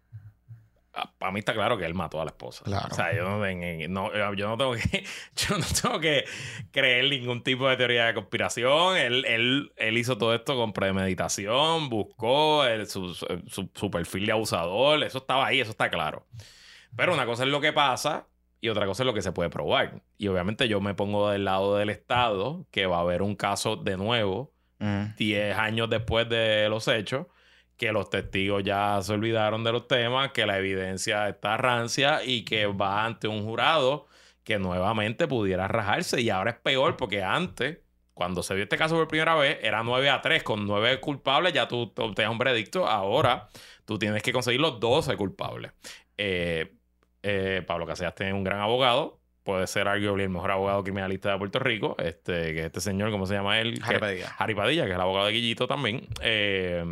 [1.19, 2.65] Para mí está claro que él mató a la esposa.
[2.65, 2.89] Claro.
[2.91, 5.05] O sea, yo no, en- en- no- yo no tengo que
[5.37, 6.25] yo no tengo que
[6.71, 8.99] creer ningún tipo de teoría de conspiración.
[8.99, 14.33] Él, él, él hizo todo esto con premeditación, buscó el- su, su- su perfil de
[14.33, 15.03] abusador.
[15.03, 16.27] Eso estaba ahí, eso está claro.
[16.97, 18.27] Pero una cosa es lo que pasa
[18.61, 20.03] y otra cosa es lo que se puede probar.
[20.19, 23.77] Y obviamente yo me pongo del lado del Estado, que va a haber un caso
[23.77, 24.53] de nuevo,
[24.83, 25.15] Mm.
[25.17, 27.29] 10 años después de los hechos,
[27.77, 32.45] que los testigos ya se olvidaron de los temas, que la evidencia está rancia y
[32.45, 34.07] que va ante un jurado
[34.43, 36.21] que nuevamente pudiera rajarse.
[36.21, 37.79] Y ahora es peor porque antes
[38.13, 41.53] cuando se dio este caso por primera vez, era 9 a 3, con 9 culpables
[41.53, 42.87] ya tú obtenías un veredicto.
[42.87, 43.49] Ahora
[43.85, 45.73] tú tienes que conseguir los 12 culpables.
[46.19, 46.73] Eh,
[47.23, 49.19] eh, Pablo Casellas tiene un gran abogado.
[49.45, 51.97] Puede ser arguably el mejor abogado criminalista de Puerto Rico.
[51.99, 53.81] Este, que es este señor, ¿cómo se llama él?
[53.83, 54.35] Harry Que- Padilla.
[54.39, 56.07] Harry Padilla, que es el abogado de Guillito también.
[56.21, 56.85] Eh,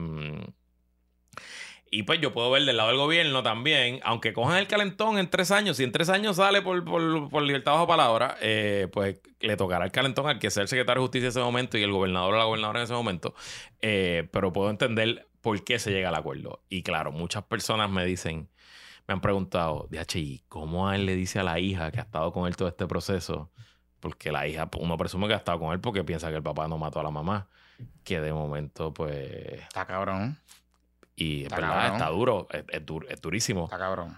[1.93, 5.29] y pues yo puedo ver del lado del gobierno también, aunque cojan el calentón en
[5.29, 9.17] tres años, si en tres años sale por, por- por libertad bajo palabra, eh, pues
[9.41, 11.83] le tocará el calentón al que sea el secretario de justicia en ese momento y
[11.83, 13.35] el gobernador o la gobernadora en ese momento.
[13.83, 16.63] Eh, pero puedo entender por qué se llega al acuerdo.
[16.69, 18.49] Y claro, muchas personas me dicen,
[19.11, 22.03] me han preguntado, DH, ¿y cómo a él le dice a la hija que ha
[22.05, 23.51] estado con él todo este proceso?
[23.99, 26.69] Porque la hija, uno presume que ha estado con él porque piensa que el papá
[26.69, 27.49] no mató a la mamá.
[28.05, 29.61] Que de momento, pues.
[29.63, 30.39] Está cabrón.
[31.17, 31.93] Y es Está verdad, cabrón.
[31.97, 33.65] está duro, es, es dur- es durísimo.
[33.65, 34.17] Está cabrón.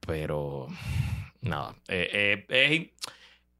[0.00, 0.66] Pero.
[1.40, 1.74] Nada.
[1.88, 2.92] Eh, eh,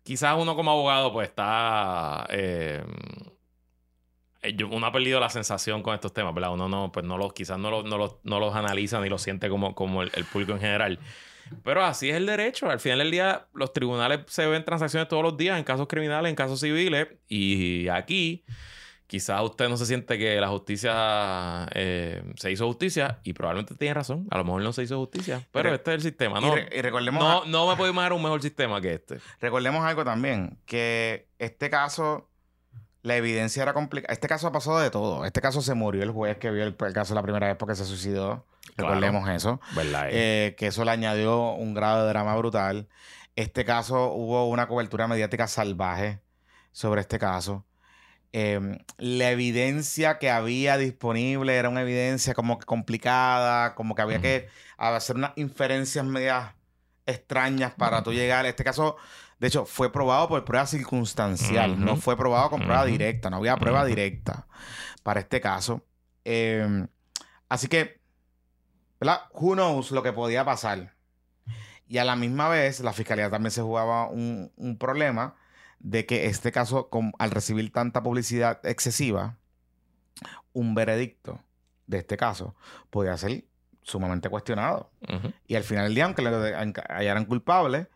[0.03, 2.27] quizás uno como abogado, pues está.
[4.45, 6.53] Eh, yo- uno ha perdido la sensación con estos temas, ¿verdad?
[6.53, 9.23] Uno no, pues no los, quizás no los, no los, no los analiza ni los
[9.23, 10.99] siente como, como el, el público en general.
[11.63, 12.71] Pero así es el derecho.
[12.71, 16.31] Al final del día, los tribunales se ven transacciones todos los días en casos criminales,
[16.31, 17.09] en casos civiles.
[17.29, 18.45] Y aquí,
[19.07, 23.93] quizás usted no se siente que la justicia eh, se hizo justicia y probablemente tiene
[23.95, 24.27] razón.
[24.31, 25.47] A lo mejor no se hizo justicia.
[25.53, 26.39] Pero re- este es el sistema.
[26.41, 29.19] Y, No, re- y recordemos, no, no me puedo imaginar un mejor sistema que este.
[29.41, 32.31] recordemos algo también, que este caso,
[33.05, 34.15] la evidencia era complicada.
[34.15, 35.27] Este caso ha pasado de todo.
[35.27, 37.75] Este caso se murió el juez que vio el, el caso la primera vez porque
[37.75, 38.47] se suicidó.
[38.77, 38.95] Claro.
[38.95, 39.61] Recordemos eso.
[39.77, 40.09] ¿Verdad?
[40.11, 42.89] Eh, que eso le añadió un grado de drama brutal.
[43.37, 46.21] Este caso hubo una cobertura mediática salvaje
[46.73, 47.67] sobre este caso.
[48.33, 54.23] Eh, la evidencia que había disponible era una evidencia como que complicada, como que había
[54.23, 54.49] que
[54.79, 56.55] hacer unas inferencias medias
[57.05, 58.47] extrañas para tú llegar.
[58.47, 58.97] Este caso,
[59.41, 63.57] de hecho, fue probado por prueba circunstancial, no fue probado con prueba directa, no había
[63.57, 64.47] prueba directa
[65.03, 65.83] para este caso.
[66.25, 66.87] Eh,
[67.49, 68.01] así que,
[69.01, 69.21] ¿verdad?
[69.33, 70.95] Who knows lo que podía pasar.
[71.87, 75.35] Y a la misma vez, la fiscalía también se jugaba un, un problema
[75.81, 79.37] de que este caso, con- al recibir tanta publicidad excesiva,
[80.53, 81.41] un veredicto
[81.87, 82.55] de este caso
[82.89, 83.45] podía ser
[83.83, 84.91] sumamente cuestionado.
[85.47, 86.31] Y al final del día, aunque le
[86.89, 87.89] hallaran culpable,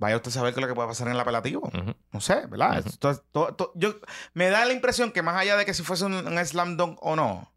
[0.00, 1.70] vaya usted a saber qué es lo que puede pasar en el apelativo.
[2.10, 2.84] No sé, ¿verdad?
[2.98, 3.94] Todo- todo- yo,
[4.34, 6.98] me da la impresión que más allá de que si fuese un, un slam dunk
[7.02, 7.52] o no,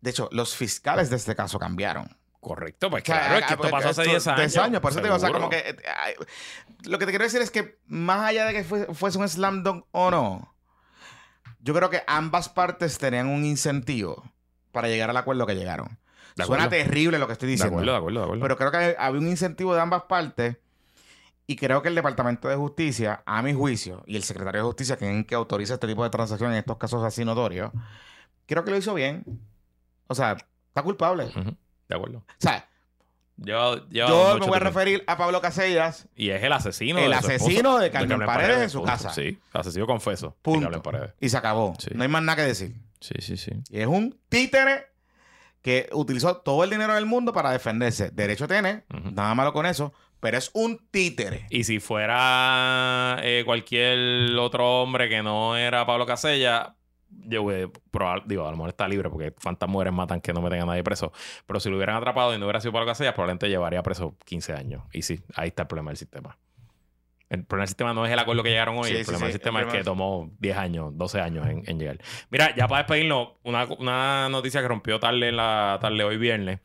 [0.00, 2.16] de hecho, los fiscales de este caso cambiaron.
[2.40, 4.38] Correcto, pues O sea, claro, es que esto pasó hace esto- 10 años.
[4.52, 5.58] 10 años, por eso te digo, o sea, como que...
[5.58, 6.14] eh, ay,
[6.84, 9.62] lo que te quiero decir es que más allá de que fue- fuese un slam
[9.62, 10.54] dunk o no,
[11.60, 14.24] yo creo que ambas partes tenían un incentivo
[14.72, 15.98] para llegar al acuerdo que llegaron.
[16.36, 17.76] De Suena terrible lo que estoy De diciendo.
[17.76, 18.42] acuerdo, de acuerdo, de acuerdo.
[18.42, 20.56] Pero creo que había un incentivo de ambas partes
[21.50, 24.96] y creo que el Departamento de Justicia, a mi juicio, y el Secretario de Justicia,
[24.96, 27.72] quien es el que autoriza este tipo de transacciones en estos casos así notorios,
[28.46, 29.24] creo que lo hizo bien.
[30.06, 30.36] O sea,
[30.68, 31.24] está culpable.
[31.24, 31.56] O.
[31.88, 32.22] De acuerdo.
[32.38, 32.66] sea,
[33.36, 36.98] Lleva- lleva yo me voy a referir a Pablo Casellas, Y es el asesino.
[36.98, 38.92] el de asesino de Carmen Paredes, en su punto.
[38.92, 39.10] casa.
[39.14, 40.36] Sí, asesino confeso.
[40.42, 40.60] Punto.
[40.66, 41.14] Carmen Paredes.
[41.20, 41.74] Y se acabó.
[41.78, 41.90] Sí.
[41.94, 42.76] No hay más nada que decir.
[43.00, 43.52] Sí, sí, sí.
[43.70, 44.86] Y es un títere
[45.62, 48.10] que utilizó todo el dinero del mundo para defenderse.
[48.10, 51.46] Derecho tiene, nada malo con eso, pero es un títere.
[51.50, 56.74] Y si fuera eh, cualquier otro hombre que no era Pablo Casella,
[57.08, 60.40] yo güey, probable- digo, a lo mejor está libre porque cuántas mujeres matan que no
[60.42, 61.12] meten a nadie preso.
[61.46, 64.52] Pero si lo hubieran atrapado y no hubiera sido Pablo Casella, probablemente llevaría preso 15
[64.54, 64.82] años.
[64.92, 66.38] Y sí, ahí está el problema del sistema.
[67.28, 69.20] El problema del sistema no es el acuerdo que llegaron hoy, Sí, el sí, problema
[69.20, 71.98] sí, del sistema el es que tomó 10 años, 12 años en, en llegar.
[72.28, 76.58] Mira, ya para despedirnos, una, una noticia que rompió tarde en la tarde hoy viernes.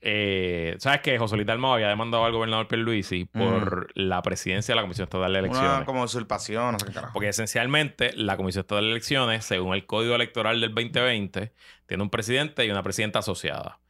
[0.00, 4.76] Eh, ¿Sabes que José Luis Dalmau había demandado al gobernador Pierluisi por la presidencia de
[4.76, 5.70] la Comisión Estatal de Elecciones?
[5.70, 7.12] Una como usurpación, no sé qué carajo.
[7.12, 11.52] Porque esencialmente la Comisión Estatal de Elecciones, según el Código Electoral del 2020,
[11.86, 13.80] tiene un presidente y una presidenta asociada.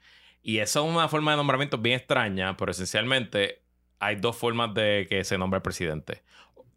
[0.42, 3.62] Y eso es una forma de nombramiento bien extraña, pero esencialmente
[3.98, 6.22] hay dos formas de que se nombre el presidente.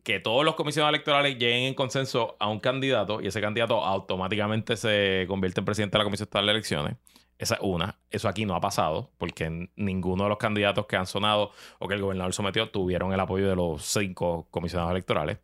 [0.04, 4.76] Que todos los comisionados electorales lleguen en consenso a un candidato y ese candidato automáticamente
[4.76, 6.98] se convierte en presidente de la Comisión Estatal de Elecciones.
[7.42, 7.98] Esa es una.
[8.12, 11.96] Eso aquí no ha pasado porque ninguno de los candidatos que han sonado o que
[11.96, 15.40] el gobernador sometió tuvieron el apoyo de los cinco comisionados electorales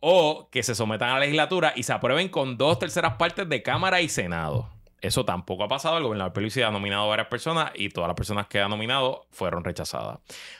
[0.00, 3.62] o que se sometan a la legislatura y se aprueben con dos terceras partes de
[3.62, 4.68] Cámara y Senado.
[5.00, 5.96] Eso tampoco ha pasado.
[5.96, 9.26] El gobernador Pelusi ha nominado a varias personas y todas las personas que ha nominado
[9.30, 10.18] fueron rechazadas.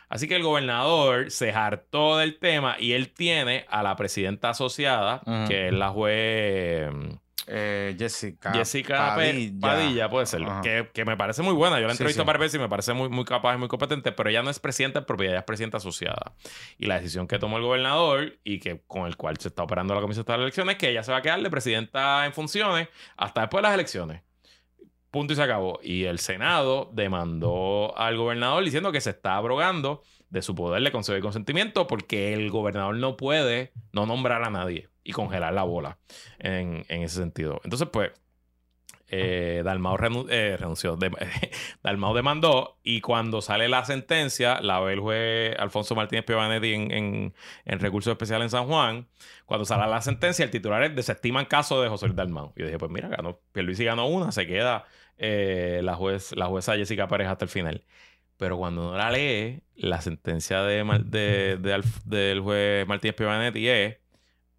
[0.09, 5.21] Así que el gobernador se hartó del tema y él tiene a la presidenta asociada,
[5.47, 6.91] que es la juez
[7.47, 8.53] Eh, Jessica.
[8.53, 10.43] Jessica Padilla, Padilla puede ser.
[10.63, 11.77] Que, que, me parece muy buena.
[11.77, 14.13] Yo la he entrevistado sí, veces y me parece muy, muy capaz y muy competente,
[14.13, 16.35] pero ella no es presidenta de propiedad, ella es presidenta asociada.
[16.79, 19.95] Y la decisión que tomó el gobernador y que con el cual se está operando
[19.95, 22.33] la Comisión de las Elecciones es que ella se va a quedar de presidenta en
[22.33, 24.23] funciones hasta después de las elecciones.
[25.11, 25.79] Punto y se acabó.
[25.83, 30.91] Y el Senado demandó al gobernador diciendo que se está abrogando de su poder de
[30.91, 35.99] conceder consentimiento porque el gobernador no puede no nombrar a nadie y congelar la bola
[36.39, 37.61] en, ese sentido.
[37.65, 38.13] Entonces, pues,
[39.09, 39.97] eh, Dalmau
[40.31, 40.97] eh, renunció,
[41.83, 46.91] Dalmau demandó y cuando sale la sentencia, la ve el juez Alfonso Martínez Piovanetti en,
[46.91, 47.35] en,
[47.67, 49.09] en, recurso especial en San Juan.
[49.45, 52.53] Cuando sale la sentencia, el titular es desestima caso de José Luis Dalmau.
[52.57, 54.87] Y yo dije, pues mira, ganó, Pierluisi ganó una, se queda
[55.19, 57.85] eh, la, juez, la jueza Jessica Pérez hasta el final.
[58.39, 63.99] Pero cuando uno la lee, la sentencia de, de, del juez Martínez Pivanetti es,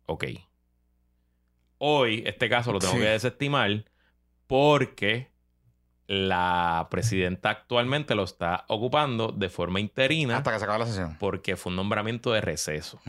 [0.06, 0.26] ok,
[1.78, 3.86] hoy este caso lo tengo que desestimar
[4.48, 5.32] porque
[6.08, 10.38] la presidenta actualmente lo está ocupando de forma interina.
[10.38, 11.18] Hasta que se acabe la sesión.
[11.20, 13.02] Porque fue un nombramiento de receso.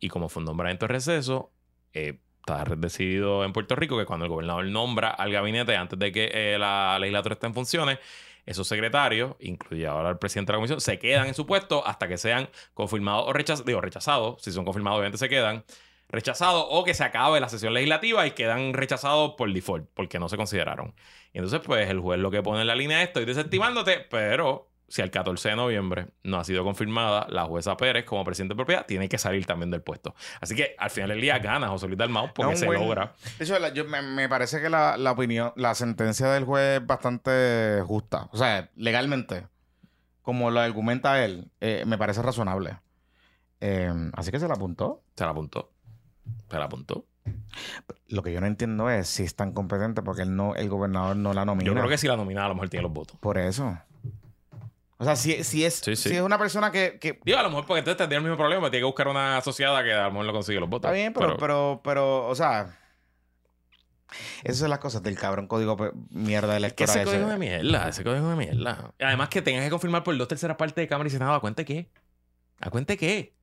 [0.00, 1.50] Y como fue un nombramiento de receso,
[1.92, 6.12] eh, está decidido en Puerto Rico que cuando el gobernador nombra al gabinete antes de
[6.12, 7.98] que eh, la legislatura esté en funciones,
[8.44, 12.06] esos secretarios, incluye ahora el presidente de la comisión, se quedan en su puesto hasta
[12.06, 15.64] que sean confirmados o rechazados, digo, rechazados, si son confirmados obviamente se quedan,
[16.08, 20.28] rechazados o que se acabe la sesión legislativa y quedan rechazados por default, porque no
[20.28, 20.94] se consideraron.
[21.32, 24.70] Y entonces, pues el juez lo que pone en la línea es, estoy desestimándote, pero
[24.88, 28.56] si al 14 de noviembre no ha sido confirmada la jueza Pérez como presidente de
[28.56, 30.14] propiedad, tiene que salir también del puesto.
[30.40, 33.14] Así que al final del día gana José Luis Dalmau porque se logra.
[33.38, 38.28] De hecho, yo, me, parece que la, opinión, la sentencia del juez es bastante justa.
[38.32, 39.46] O sea, legalmente,
[40.22, 42.78] como lo argumenta él, eh, me parece razonable.
[43.60, 45.02] Eh, así que se la apuntó.
[45.16, 45.72] Se la apuntó.
[46.50, 47.06] Se la apuntó.
[48.08, 51.16] Lo que yo no entiendo es si es tan competente porque él no, el gobernador
[51.16, 51.66] no la nomina.
[51.66, 53.18] Yo creo que si la nomina a lo mejor tiene los votos.
[53.18, 53.78] Por eso.
[54.98, 57.18] O sea, si, si, es, si es una persona que, que...
[57.24, 58.70] Digo, a lo mejor porque entonces tendría el mismo problema.
[58.70, 60.88] Tiene que buscar una asociada que a lo mejor no consigue los votos.
[60.88, 62.78] Está bien, pero, pero, pero, o sea...
[64.44, 65.76] Esas son las cosas del cabrón código
[66.10, 66.94] mierda electoral.
[66.94, 68.94] Que ese código de mierda, ese código de mierda.
[69.00, 71.34] Además que tengas que confirmar por dos terceras partes de Cámara y Senado.
[71.34, 71.90] ¿A cuenta qué?
[72.60, 73.35] ¿A cuenta qué?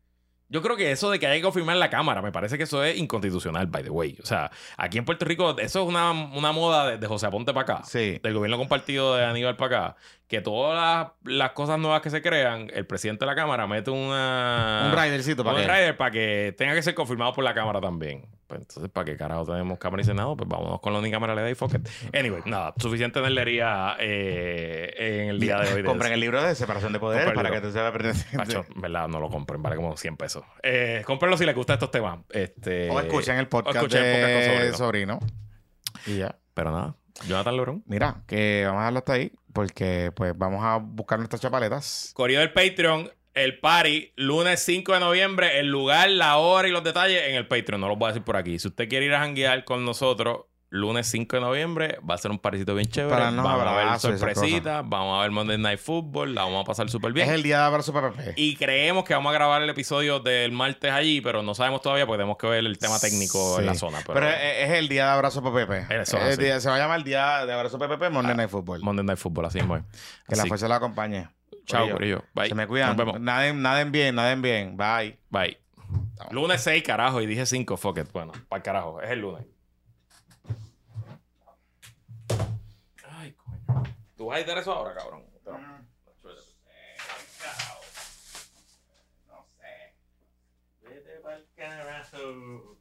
[0.54, 2.84] Yo creo que eso de que haya que confirmar la Cámara, me parece que eso
[2.84, 4.16] es inconstitucional, by the way.
[4.22, 7.84] O sea, aquí en Puerto Rico, eso es una, moda de, José Aponte para acá.
[7.86, 8.20] Sí.
[8.22, 9.96] Del gobierno compartido de Aníbal para acá.
[10.28, 14.92] Que todas las, cosas nuevas que se crean, el presidente de la Cámara mete una...
[14.94, 18.28] Un ridercito para Un rider para que tenga que ser confirmado por la Cámara también.
[18.54, 20.38] Pues entonces, ¿para qué carajo tenemos Cámara y Senado?
[20.38, 21.74] Pues vámonos con la única le y fuck
[22.14, 25.84] Anyway, nada, suficiente nerdería eh, en el día de hoy.
[25.84, 28.64] compren el libro de separación de poderes para que te sea perteneciente.
[28.76, 30.44] verdad, no lo compren, vale como 100 pesos.
[30.62, 32.20] Eh, cómprenlo si les gusta estos temas.
[32.30, 35.18] Este, o escuchen el podcast, de sobrino.
[36.06, 36.38] Y ya.
[36.54, 36.96] Pero nada,
[37.28, 37.84] Jonathan Lebrón.
[37.88, 42.12] Mira, que vamos a dejarlo hasta ahí porque pues vamos a buscar nuestras chapaletas.
[42.14, 46.84] Corrido del Patreon el party, lunes 5 de noviembre, el lugar, la hora y los
[46.84, 47.82] detalles en el Patreon.
[47.82, 48.60] No los voy a decir por aquí.
[48.60, 52.32] Si usted quiere ir a janguear con nosotros, lunes 5 de noviembre, va a ser
[52.32, 53.16] un parisito bien chévere.
[53.16, 57.14] vamos a ver sorpresitas, vamos a ver Monday Night Football, la vamos a pasar súper
[57.14, 57.28] bien.
[57.28, 58.34] Es el día de abrazo PPP.
[58.36, 62.06] Y creemos que vamos a grabar el episodio del martes allí, pero no sabemos todavía
[62.06, 64.00] porque tenemos que ver el tema técnico en la zona.
[64.06, 65.92] Pero, es el día de abrazo PPP.
[65.92, 68.82] Eso, se va a llamar el día de abrazo PPP, Monday ah, Night Football.
[68.82, 69.66] Monday Night Football, así es.
[70.28, 71.28] Que la fuerza la acompañe.
[71.66, 72.24] Chao, Corillo.
[72.34, 72.50] Bye.
[72.50, 72.90] Se me cuidan.
[72.90, 73.20] Nos vemos.
[73.22, 74.78] Naden, naden bien, naden bien.
[74.78, 75.18] Bye.
[75.30, 75.58] Bye.
[76.32, 77.22] Lunes 6, carajo.
[77.22, 78.12] Y dije 5, fuck it.
[78.12, 79.02] Bueno, para el carajo.
[79.02, 79.46] Es el lunes.
[83.10, 83.84] Ay, coño.
[84.18, 85.24] ¿Tú vas a editar eso ahora, cabrón?
[85.46, 85.58] No.
[85.58, 86.30] No sé.
[90.82, 92.73] Vete para el carajo.